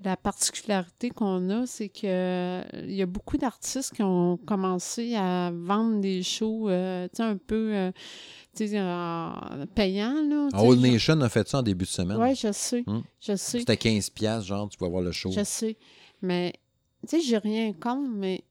[0.02, 5.50] la particularité qu'on a, c'est que il y a beaucoup d'artistes qui ont commencé à
[5.52, 7.90] vendre des shows, euh, tu sais, un peu euh,
[8.60, 10.14] euh, payants.
[10.28, 12.16] Là, Old genre- Nation a fait ça en début de semaine.
[12.16, 12.82] Ouais, je sais.
[12.86, 13.02] Hmm.
[13.20, 13.60] Je sais.
[13.60, 15.30] C'était 15$, piastres, genre, tu vas voir le show.
[15.30, 15.76] Je sais.
[16.22, 16.52] Mais,
[17.02, 18.42] tu sais, j'ai rien contre, mais.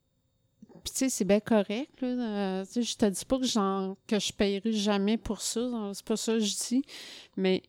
[0.84, 2.08] Puis, tu sais, c'est bien correct, là.
[2.08, 5.92] Euh, tu sais, je te dis pas que, j'en- que je payerai jamais pour ça.
[5.94, 6.84] C'est pas ça que je dis.
[7.36, 7.64] Mais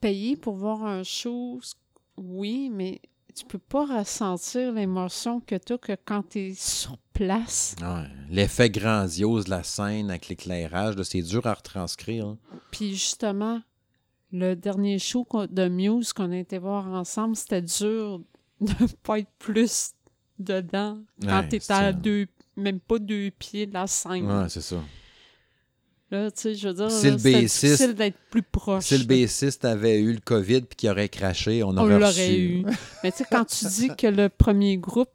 [0.00, 1.60] payer pour voir un show,
[2.16, 3.00] oui, mais
[3.36, 7.76] tu peux pas ressentir l'émotion que tu as que quand tu es sur place.
[7.80, 8.06] Ouais.
[8.30, 12.26] L'effet grandiose de la scène avec l'éclairage, c'est dur à retranscrire.
[12.26, 12.38] hein.
[12.70, 13.60] Puis, justement,
[14.32, 18.20] le dernier show de Muse qu'on a été voir ensemble, c'était dur
[18.60, 18.72] de
[19.02, 19.92] pas être plus
[20.38, 22.26] dedans quand Ouais, t'es c'est à deux,
[22.56, 24.26] même pas deux pieds de la scène.
[24.30, 24.76] Ouais, c'est ça.
[26.10, 28.84] Là, tu sais, je veux dire, Si là, le c'était bassiste- difficile d'être plus proche.
[28.84, 32.64] Si le avait eu le COVID puis qu'il aurait craché, on on aurait l'aurait eu.
[33.02, 35.10] Mais tu sais, quand tu dis que le premier groupe,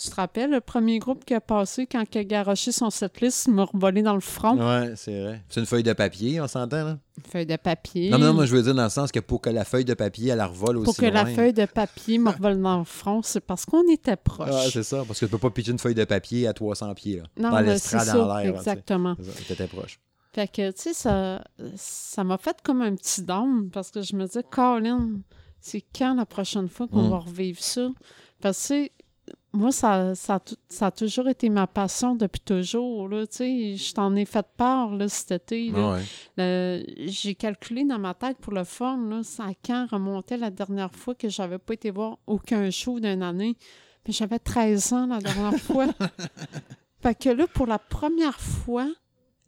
[0.00, 3.46] tu te rappelles, le premier groupe qui a passé quand il a garoché son setlist,
[3.48, 4.56] il m'a revolé dans le front?
[4.56, 5.42] Ouais, c'est vrai.
[5.48, 6.98] C'est une feuille de papier, on s'entend, là?
[7.18, 8.08] Une feuille de papier.
[8.08, 9.84] Non, mais non, moi, je veux dire dans le sens que pour que la feuille
[9.84, 12.84] de papier, elle revole aussi Pour que la feuille de papier me revole dans le
[12.84, 14.48] front, c'est parce qu'on était proche.
[14.50, 16.94] Ah, c'est ça, parce que tu peux pas pitcher une feuille de papier à 300
[16.94, 17.24] pieds, là.
[17.36, 19.16] non, dans l'estrade ça, en l'air, tu exactement.
[19.48, 19.98] T'étais proche.
[20.32, 21.42] Fait que, tu sais, ça
[21.76, 25.20] ça m'a fait comme un petit down parce que je me disais, Colin,
[25.60, 27.10] c'est quand la prochaine fois qu'on Mm.
[27.10, 27.88] va revivre ça?
[28.40, 28.88] Parce que,
[29.52, 33.24] moi, ça, ça, ça a toujours été ma passion depuis toujours, là.
[33.38, 35.72] Je t'en ai fait part, là, cet été.
[35.74, 36.02] Ah ouais.
[36.36, 40.92] Le- J'ai calculé dans ma tête pour le fun, là, à quand remontait la dernière
[40.94, 43.56] fois que j'avais pas été voir aucun show d'une année?
[44.06, 45.86] Mais j'avais 13 ans la dernière fois.
[47.02, 48.88] fait que là, pour la première fois,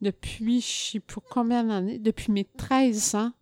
[0.03, 3.33] depuis je sais pas combien d'années, depuis mes 13 ans,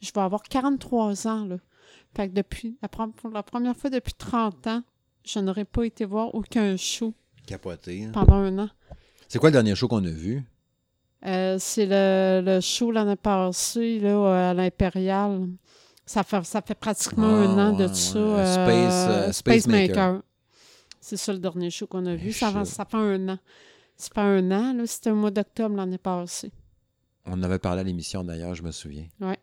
[0.00, 1.56] je vais avoir 43 ans, là.
[2.16, 4.82] Fait que depuis, la, pour la première fois depuis 30 ans,
[5.24, 7.12] je n'aurais pas été voir aucun show
[7.46, 8.04] Capoté.
[8.06, 8.10] hein.
[8.12, 8.68] pendant un an.
[9.28, 10.42] C'est quoi le dernier show qu'on a vu?
[11.26, 15.48] Euh, c'est le, le show l'année passée là, à l'Impérial.
[16.04, 18.18] Ça fait, ça fait pratiquement Ah, un an de ouais, ça.
[18.18, 20.22] euh, Space, euh, Space Maker.
[21.00, 22.32] C'est ça le dernier show qu'on a vu.
[22.32, 22.72] Ça, va- shit.
[22.74, 23.38] ça fait un an.
[23.96, 26.52] C'est pas un an, là, c'était au mois d'octobre l'année passée.
[27.24, 29.06] On en avait parlé à l'émission d'ailleurs, je me souviens.
[29.20, 29.38] Ouais.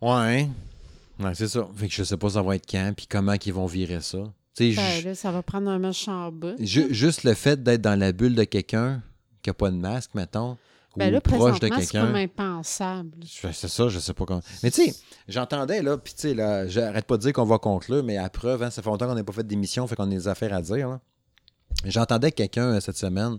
[0.00, 0.48] Ouais.
[1.20, 1.66] Ouais, c'est ça.
[1.76, 4.18] Fait que je sais pas ça va être quand, puis comment qu'ils vont virer ça.
[4.58, 6.56] Ben, là, ça va prendre un méchant bout.
[6.58, 9.02] ju- juste le fait d'être dans la bulle de quelqu'un
[9.40, 10.58] qui a pas de masque, mettons,
[10.96, 12.14] Ben ou là, proche de présentement, c'est comme quelqu'un.
[12.44, 13.18] impensable.
[13.26, 14.42] C'est ça, je sais pas comment.
[14.62, 14.94] Mais tu sais,
[15.26, 18.28] j'entendais là, puis tu sais, là, j'arrête pas de dire qu'on va conclure, mais à
[18.28, 20.52] preuve, hein, ça fait longtemps qu'on n'a pas fait d'émission, fait qu'on a des affaires
[20.52, 20.88] à dire.
[20.88, 21.00] là.
[21.84, 23.38] J'entendais quelqu'un euh, cette semaine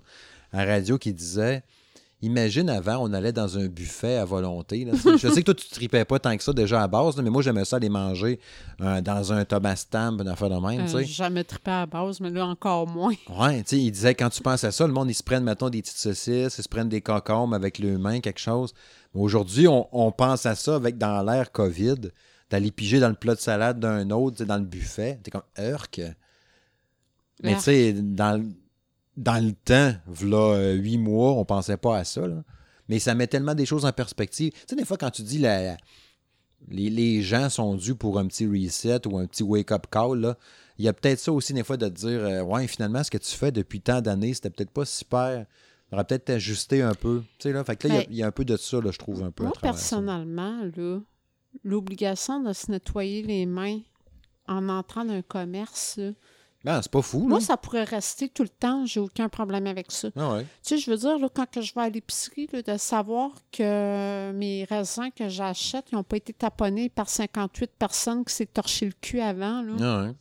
[0.51, 1.63] à radio qui disait
[2.21, 4.85] Imagine avant, on allait dans un buffet à volonté.
[4.85, 4.93] là.
[4.93, 7.21] Je sais que toi, tu ne tripais pas tant que ça déjà à base, là,
[7.21, 8.39] mais moi, j'aimais ça aller manger
[8.79, 10.87] euh, dans un Thomas Stamp, une affaire de même.
[10.87, 13.13] Euh, jamais trippé à base, mais là, encore moins.
[13.29, 15.43] Ouais, tu sais, il disait quand tu penses à ça, le monde, ils se prennent,
[15.43, 18.73] mettons, des petites saucisses, ils se prennent des concombres avec leurs mains, quelque chose.
[19.13, 22.09] Mais aujourd'hui, on, on pense à ça avec dans l'air COVID,
[22.49, 25.19] d'aller piger dans le plat de salade d'un autre, dans le buffet.
[25.23, 25.99] T'es comme Urk.
[27.43, 28.49] Mais tu sais, dans, le-
[29.17, 32.27] dans le temps, v'là euh, huit mois, on pensait pas à ça.
[32.27, 32.43] là.
[32.89, 34.51] Mais ça met tellement des choses en perspective.
[34.51, 35.77] Tu sais, des fois, quand tu dis la,
[36.69, 40.37] les, les gens sont dus pour un petit reset ou un petit wake-up call, là,
[40.79, 43.11] il y a peut-être ça aussi des fois de te dire euh, Ouais, finalement, ce
[43.11, 45.45] que tu fais depuis tant d'années, c'était peut-être pas super.
[45.91, 47.21] On aurait peut-être ajusté un peu.
[47.37, 48.45] Tu sais, là, fait que là, il y a- Ben, il y, a un peu
[48.45, 49.43] de ça, là, je trouve, un peu.
[49.43, 50.99] Moi, personnellement, là,
[51.63, 53.79] l'obligation de se nettoyer les mains
[54.47, 56.11] en entrant dans un commerce, là,
[56.63, 57.27] Ben, c'est pas fou, là.
[57.27, 58.85] moi, ça pourrait rester tout le temps.
[58.85, 60.07] J'ai aucun problème avec ça.
[60.15, 60.43] Ah ouais.
[60.43, 64.31] Tu sais, je veux dire, là, quand que je vais à l'épicerie, de savoir que
[64.31, 68.85] mes raisins que j'achète, ils n'ont pas été taponnés par 58 personnes qui s'est torché
[68.85, 69.61] le cul avant.
[69.61, 69.73] Là.
[69.81, 70.13] Ah ouais.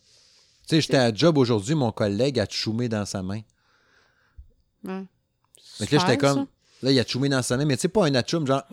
[0.69, 3.41] Tu sais, j'étais à job aujourd'hui, mon collègue a tchoumé dans sa main.
[4.85, 5.05] Ouais.
[5.79, 6.47] Que là, j'étais comme.
[6.83, 8.65] Là, il a tchoumé dans sa main, mais tu sais, pas un atchoum, genre.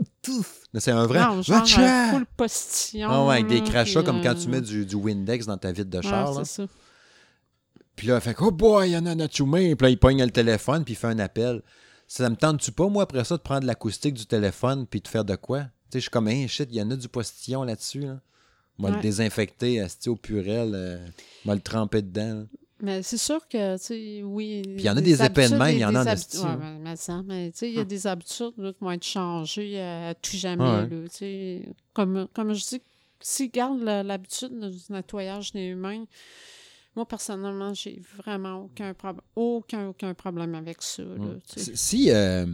[0.73, 1.19] Mais c'est un vrai.
[1.19, 3.09] Non, genre un full postillon.
[3.11, 5.71] Ah ouais, avec des crachats comme quand euh, tu mets du, du Windex dans ta
[5.71, 6.33] vitre de ouais, char.
[6.33, 6.41] là.
[6.43, 6.67] c'est ça.
[7.99, 9.75] Puis là, il fait que, oh boy, il y en a un atchoumé.
[9.75, 11.61] Puis là, il pogne le téléphone, puis il fait un appel.
[12.07, 15.25] Ça me tente-tu pas, moi, après ça, de prendre l'acoustique du téléphone, puis de faire
[15.25, 15.63] de quoi?
[15.63, 17.99] Tu sais, je suis comme, hey, shit, il y en a du postillon là-dessus.
[17.99, 18.21] Là.
[18.77, 20.71] Va le désinfecter asti, au purel.
[20.73, 21.05] euh,
[21.43, 22.35] va le tremper dedans.
[22.35, 22.43] là.
[22.81, 24.61] Mais c'est sûr que, tu sais, oui.
[24.63, 26.37] Puis il y en a des épais de même, il y en a en esti,
[26.37, 26.45] Ouais,
[26.81, 26.95] mais
[27.51, 30.37] tu sais, il y a des habitudes là, qui vont être changées à, à tout
[30.37, 30.63] jamais.
[30.63, 30.81] Ouais.
[30.83, 31.61] là, tu sais.
[31.93, 32.81] comme, comme je dis,
[33.19, 36.05] s'ils gardent l'habitude du nettoyage des mains,
[36.95, 41.03] moi, personnellement, j'ai vraiment aucun problème, aucun, aucun problème avec ça.
[41.03, 41.71] là, sais.
[41.75, 42.45] Si, euh,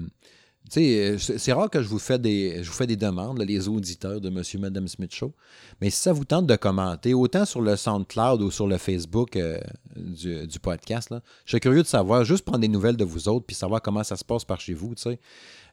[0.72, 0.82] tu
[1.20, 3.68] sais, c'est rare que je vous fais des, je vous fais des demandes, là, les
[3.68, 5.32] auditeurs de Monsieur Madame Smith Show.
[5.80, 9.36] Mais si ça vous tente de commenter, autant sur le SoundCloud ou sur le Facebook
[9.36, 9.60] euh,
[9.96, 13.30] du, du podcast, là, je serais curieux de savoir, juste prendre des nouvelles de vous
[13.30, 15.20] autres, puis savoir comment ça se passe par chez vous, tu sais.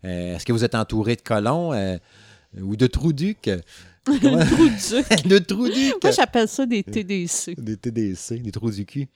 [0.04, 1.96] Euh, Est-ce que vous êtes entouré de colons euh,
[2.60, 2.86] ou de
[4.04, 4.20] trous-ducs?
[4.20, 6.02] Comment- de trous-ducs!
[6.02, 7.54] Moi, j'appelle ça des TDC.
[7.58, 9.08] Des TDC, des trous du cul.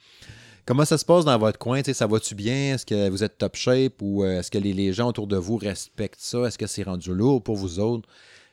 [0.65, 1.79] Comment ça se passe dans votre coin?
[1.81, 2.75] Tu sais, ça va-tu bien?
[2.75, 5.37] Est-ce que vous êtes top shape ou euh, est-ce que les, les gens autour de
[5.37, 6.45] vous respectent ça?
[6.47, 8.09] Est-ce que c'est rendu lourd pour vous autres?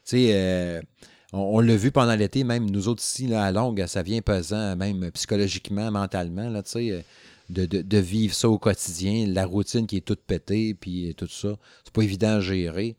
[0.06, 0.82] Tu sais, euh,
[1.32, 4.22] on, on l'a vu pendant l'été, même nous autres ici, là, à longue, ça vient
[4.22, 7.02] pesant, même psychologiquement, mentalement, là, tu sais, euh,
[7.50, 11.14] de, de- de vivre ça au quotidien, la routine qui est toute pétée, puis euh,
[11.14, 11.56] tout ça.
[11.84, 12.96] C'est pas évident à gérer.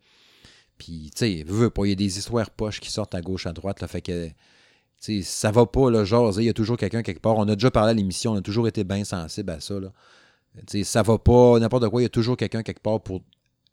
[0.79, 3.53] Puis, tu sais, pas, il y a des histoires poches qui sortent à gauche, à
[3.53, 4.29] droite, là, fait que
[5.01, 7.37] tu sais, ça va pas, là, jaser, il y a toujours quelqu'un quelque part.
[7.37, 9.79] On a déjà parlé à l'émission, on a toujours été bien sensible à ça.
[9.79, 9.93] Là.
[10.67, 13.23] Tu sais, ça va pas, n'importe quoi, il y a toujours quelqu'un quelque part pour.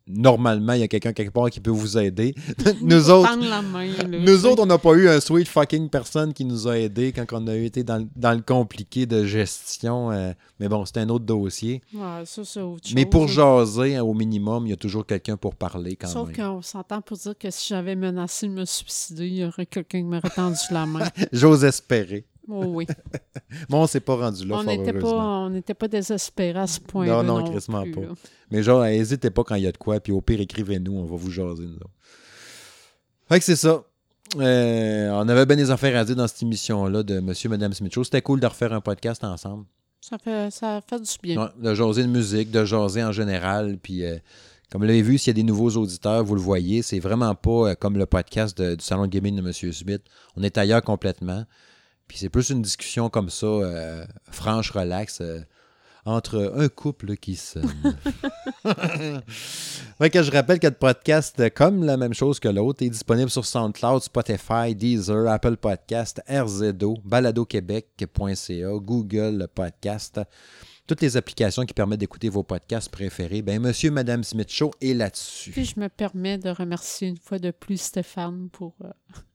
[0.07, 2.33] Normalement, il y a quelqu'un quelque part qui peut vous aider.
[2.81, 3.87] nous autres, main,
[4.19, 7.25] nous autres, on n'a pas eu un sweet fucking personne qui nous a aidés quand
[7.33, 10.11] on a été dans, le- dans le compliqué de gestion.
[10.11, 11.81] euh, mais bon, c'est un autre dossier.
[11.93, 15.05] Ouais, ça, c'est autre Mais chose, pour jaser, hein, au minimum, il y a toujours
[15.05, 16.35] quelqu'un pour parler quand Sauf même.
[16.35, 19.99] qu'on s'entend pour dire que si j'avais menacé de me suicider, il y aurait quelqu'un
[19.99, 21.07] qui m'aurait tendu la main.
[21.31, 22.25] J'ose espérer.
[22.47, 22.87] Oh oui.
[23.69, 25.45] Bon, on s'est pas rendu là, on fort n'était pas, heureusement.
[25.45, 27.21] on n'était pas désespérés à ce point-là.
[27.21, 27.83] Non, non, non plus, pas.
[27.83, 28.07] là.
[28.49, 31.05] Mais genre, n'hésitez pas quand il y a de quoi, puis au pire, écrivez-nous, on
[31.05, 31.89] va vous jaser, nous autres.
[33.29, 33.83] Fait que c'est ça.
[34.37, 37.73] Euh, on avait bien des affaires à dire dans cette émission-là de Monsieur et Madame
[37.73, 38.03] Smith Show.
[38.05, 39.65] C'était cool de refaire un podcast ensemble.
[39.99, 41.41] Ça fait, ça fait du bien.
[41.43, 43.77] Ouais, de jaser de musique, de jaser en général.
[43.77, 44.17] Puis, euh,
[44.71, 47.35] comme vous l'avez vu, s'il y a des nouveaux auditeurs, vous le voyez, c'est vraiment
[47.35, 50.01] pas euh, comme le podcast de- du Salon de Gaming de Monsieur Smith.
[50.37, 51.43] On est ailleurs complètement.
[52.11, 55.39] Puis c'est plus une discussion comme ça, euh, franche, relax, euh,
[56.03, 57.71] entre un couple qui s'aime.
[60.01, 62.89] ouais, que je rappelle que le podcast, euh, comme la même chose que l'autre, est
[62.89, 70.19] disponible sur SoundCloud, Spotify, Deezer, Apple Podcast, RZO, baladoquebec.ca, Google Podcast,
[70.87, 73.41] toutes les applications qui permettent d'écouter vos podcasts préférés.
[73.41, 75.51] Ben, Monsieur, Madame Smith Show est là-dessus.
[75.51, 78.89] Puis je me permets de remercier une fois de plus Stéphane pour euh,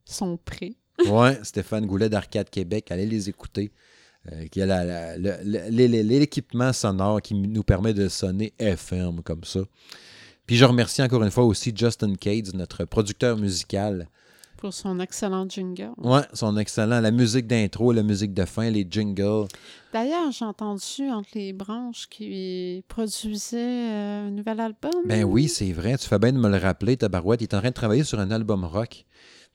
[0.04, 0.74] son prêt.
[1.08, 3.70] Ouais, Stéphane Goulet d'Arcade Québec, allez les écouter.
[4.32, 9.60] Euh, qui a l'équipement sonore qui nous permet de sonner FM comme ça.
[10.46, 14.08] Puis je remercie encore une fois aussi Justin Cades, notre producteur musical.
[14.56, 15.92] pour son excellent jingle.
[15.98, 17.00] Ouais, son excellent.
[17.00, 19.46] La musique d'intro, la musique de fin, les jingles.
[19.92, 24.92] D'ailleurs, j'ai entendu entre les branches qu'il produisait euh, un nouvel album.
[25.04, 25.96] Ben oui, c'est vrai.
[25.98, 27.42] Tu fais bien de me le rappeler, Tabarouette.
[27.42, 29.04] Il est en train de travailler sur un album rock.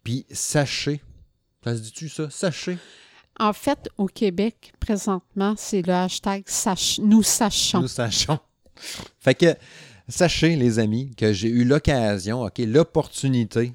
[0.04, 1.02] Puis sachez,
[1.64, 2.30] ça se dit-tu ça?
[2.30, 2.78] Sachez.
[3.40, 7.82] En fait, au Québec, présentement, c'est le hashtag sach- Nous sachons.
[7.82, 8.40] Nous sachons.
[9.20, 9.56] Fait que,
[10.08, 13.74] sachez, les amis, que j'ai eu l'occasion, OK, l'opportunité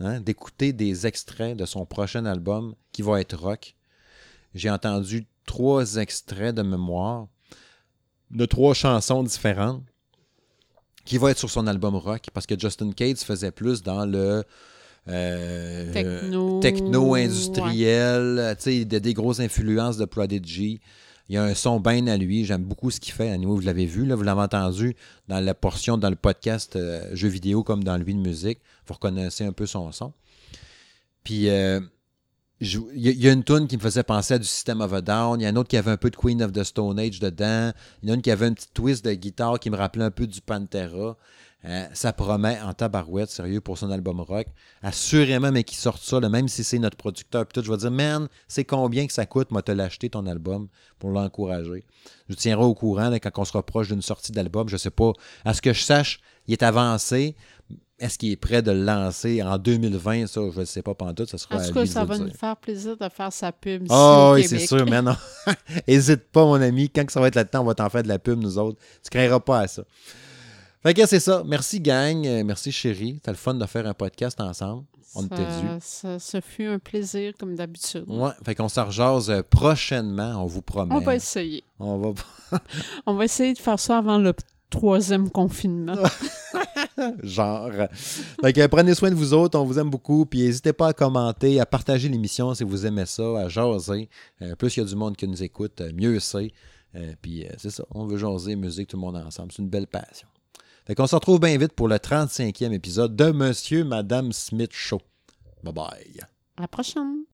[0.00, 3.74] hein, d'écouter des extraits de son prochain album qui va être rock.
[4.54, 7.28] J'ai entendu trois extraits de mémoire
[8.30, 9.82] de trois chansons différentes
[11.06, 14.44] qui vont être sur son album rock parce que Justin Cates faisait plus dans le
[15.08, 16.60] euh, Techno.
[16.60, 20.80] techno-industriel, tu sais, de- des grosses influences de Prodigy.
[21.28, 22.44] Il y a un son bien à lui.
[22.44, 23.30] J'aime beaucoup ce qu'il fait.
[23.30, 24.96] À vous l'avez vu, là, vous l'avez entendu
[25.28, 28.60] dans la portion, dans le podcast euh, jeux vidéo comme dans lui de musique.
[28.86, 30.12] Vous reconnaissez un peu son son.
[31.24, 31.80] Puis, euh,
[32.60, 32.66] il
[32.96, 34.92] y, a- il y a une tune qui me faisait penser à du System of
[34.94, 35.38] a Down.
[35.38, 36.98] Il y en a une autre qui avait un peu de Queen of the Stone
[36.98, 37.72] Age dedans.
[38.02, 40.04] Il y en a une qui avait un petit twist de guitare qui me rappelait
[40.04, 41.16] un peu du Pantera.
[41.64, 44.46] Euh, ça promet en tabarouette, sérieux, pour son album rock.
[44.80, 47.46] Assurément, mais qu'il sorte ça, là, même si c'est notre producteur.
[47.46, 50.26] Puis tout, je vais dire, man, c'est combien que ça coûte, moi, te l'acheter ton
[50.26, 50.68] album
[51.00, 51.84] pour l'encourager.
[52.28, 54.68] Je vous tiendrai au courant là, quand on sera proche d'une sortie d'album.
[54.68, 55.12] Je sais pas.
[55.44, 57.34] À ce que je sache, il est avancé.
[57.98, 60.28] Est-ce qu'il est prêt de le lancer en 2020?
[60.28, 61.28] Ça, je ne sais pas pantoute.
[61.28, 63.92] Ça sera En tout cas, ça va nous faire plaisir de faire sa pub ici
[63.92, 65.16] Ah au oui, c'est sûr, mais non.
[65.88, 66.88] Hésite pas, mon ami.
[66.88, 68.78] Quand que ça va être temps, on va t'en faire de la pub, nous autres.
[69.02, 69.82] Tu craindras pas à ça.
[70.88, 71.42] Fait que c'est ça.
[71.44, 72.26] Merci, gang.
[72.26, 73.16] Euh, Merci, chérie.
[73.16, 74.86] C'était le fun de faire un podcast ensemble.
[75.14, 75.42] On était dû.
[75.42, 78.04] ça, ça, ça fut un plaisir, comme d'habitude.
[78.06, 80.94] Ouais, fait qu'on s'en rejase euh, prochainement, on vous promet.
[80.94, 81.62] On va essayer.
[81.78, 82.14] On va
[83.06, 84.32] On va essayer de faire ça avant le
[84.70, 85.94] troisième confinement.
[87.22, 87.70] genre.
[88.40, 90.92] Fait que prenez soin de vous autres, on vous aime beaucoup, puis n'hésitez pas à
[90.94, 94.08] commenter, à partager l'émission si vous aimez ça, à jaser.
[94.40, 96.50] Euh, plus il y a du monde qui nous écoute, mieux c'est.
[96.94, 99.68] Euh, puis euh, c'est ça, on veut jaser musique tout le monde ensemble, c'est une
[99.68, 100.28] belle passion.
[100.88, 105.02] Fait qu'on se retrouve bien vite pour le 35e épisode de Monsieur Madame Smith Show.
[105.62, 106.20] Bye bye.
[106.56, 107.24] À la prochaine.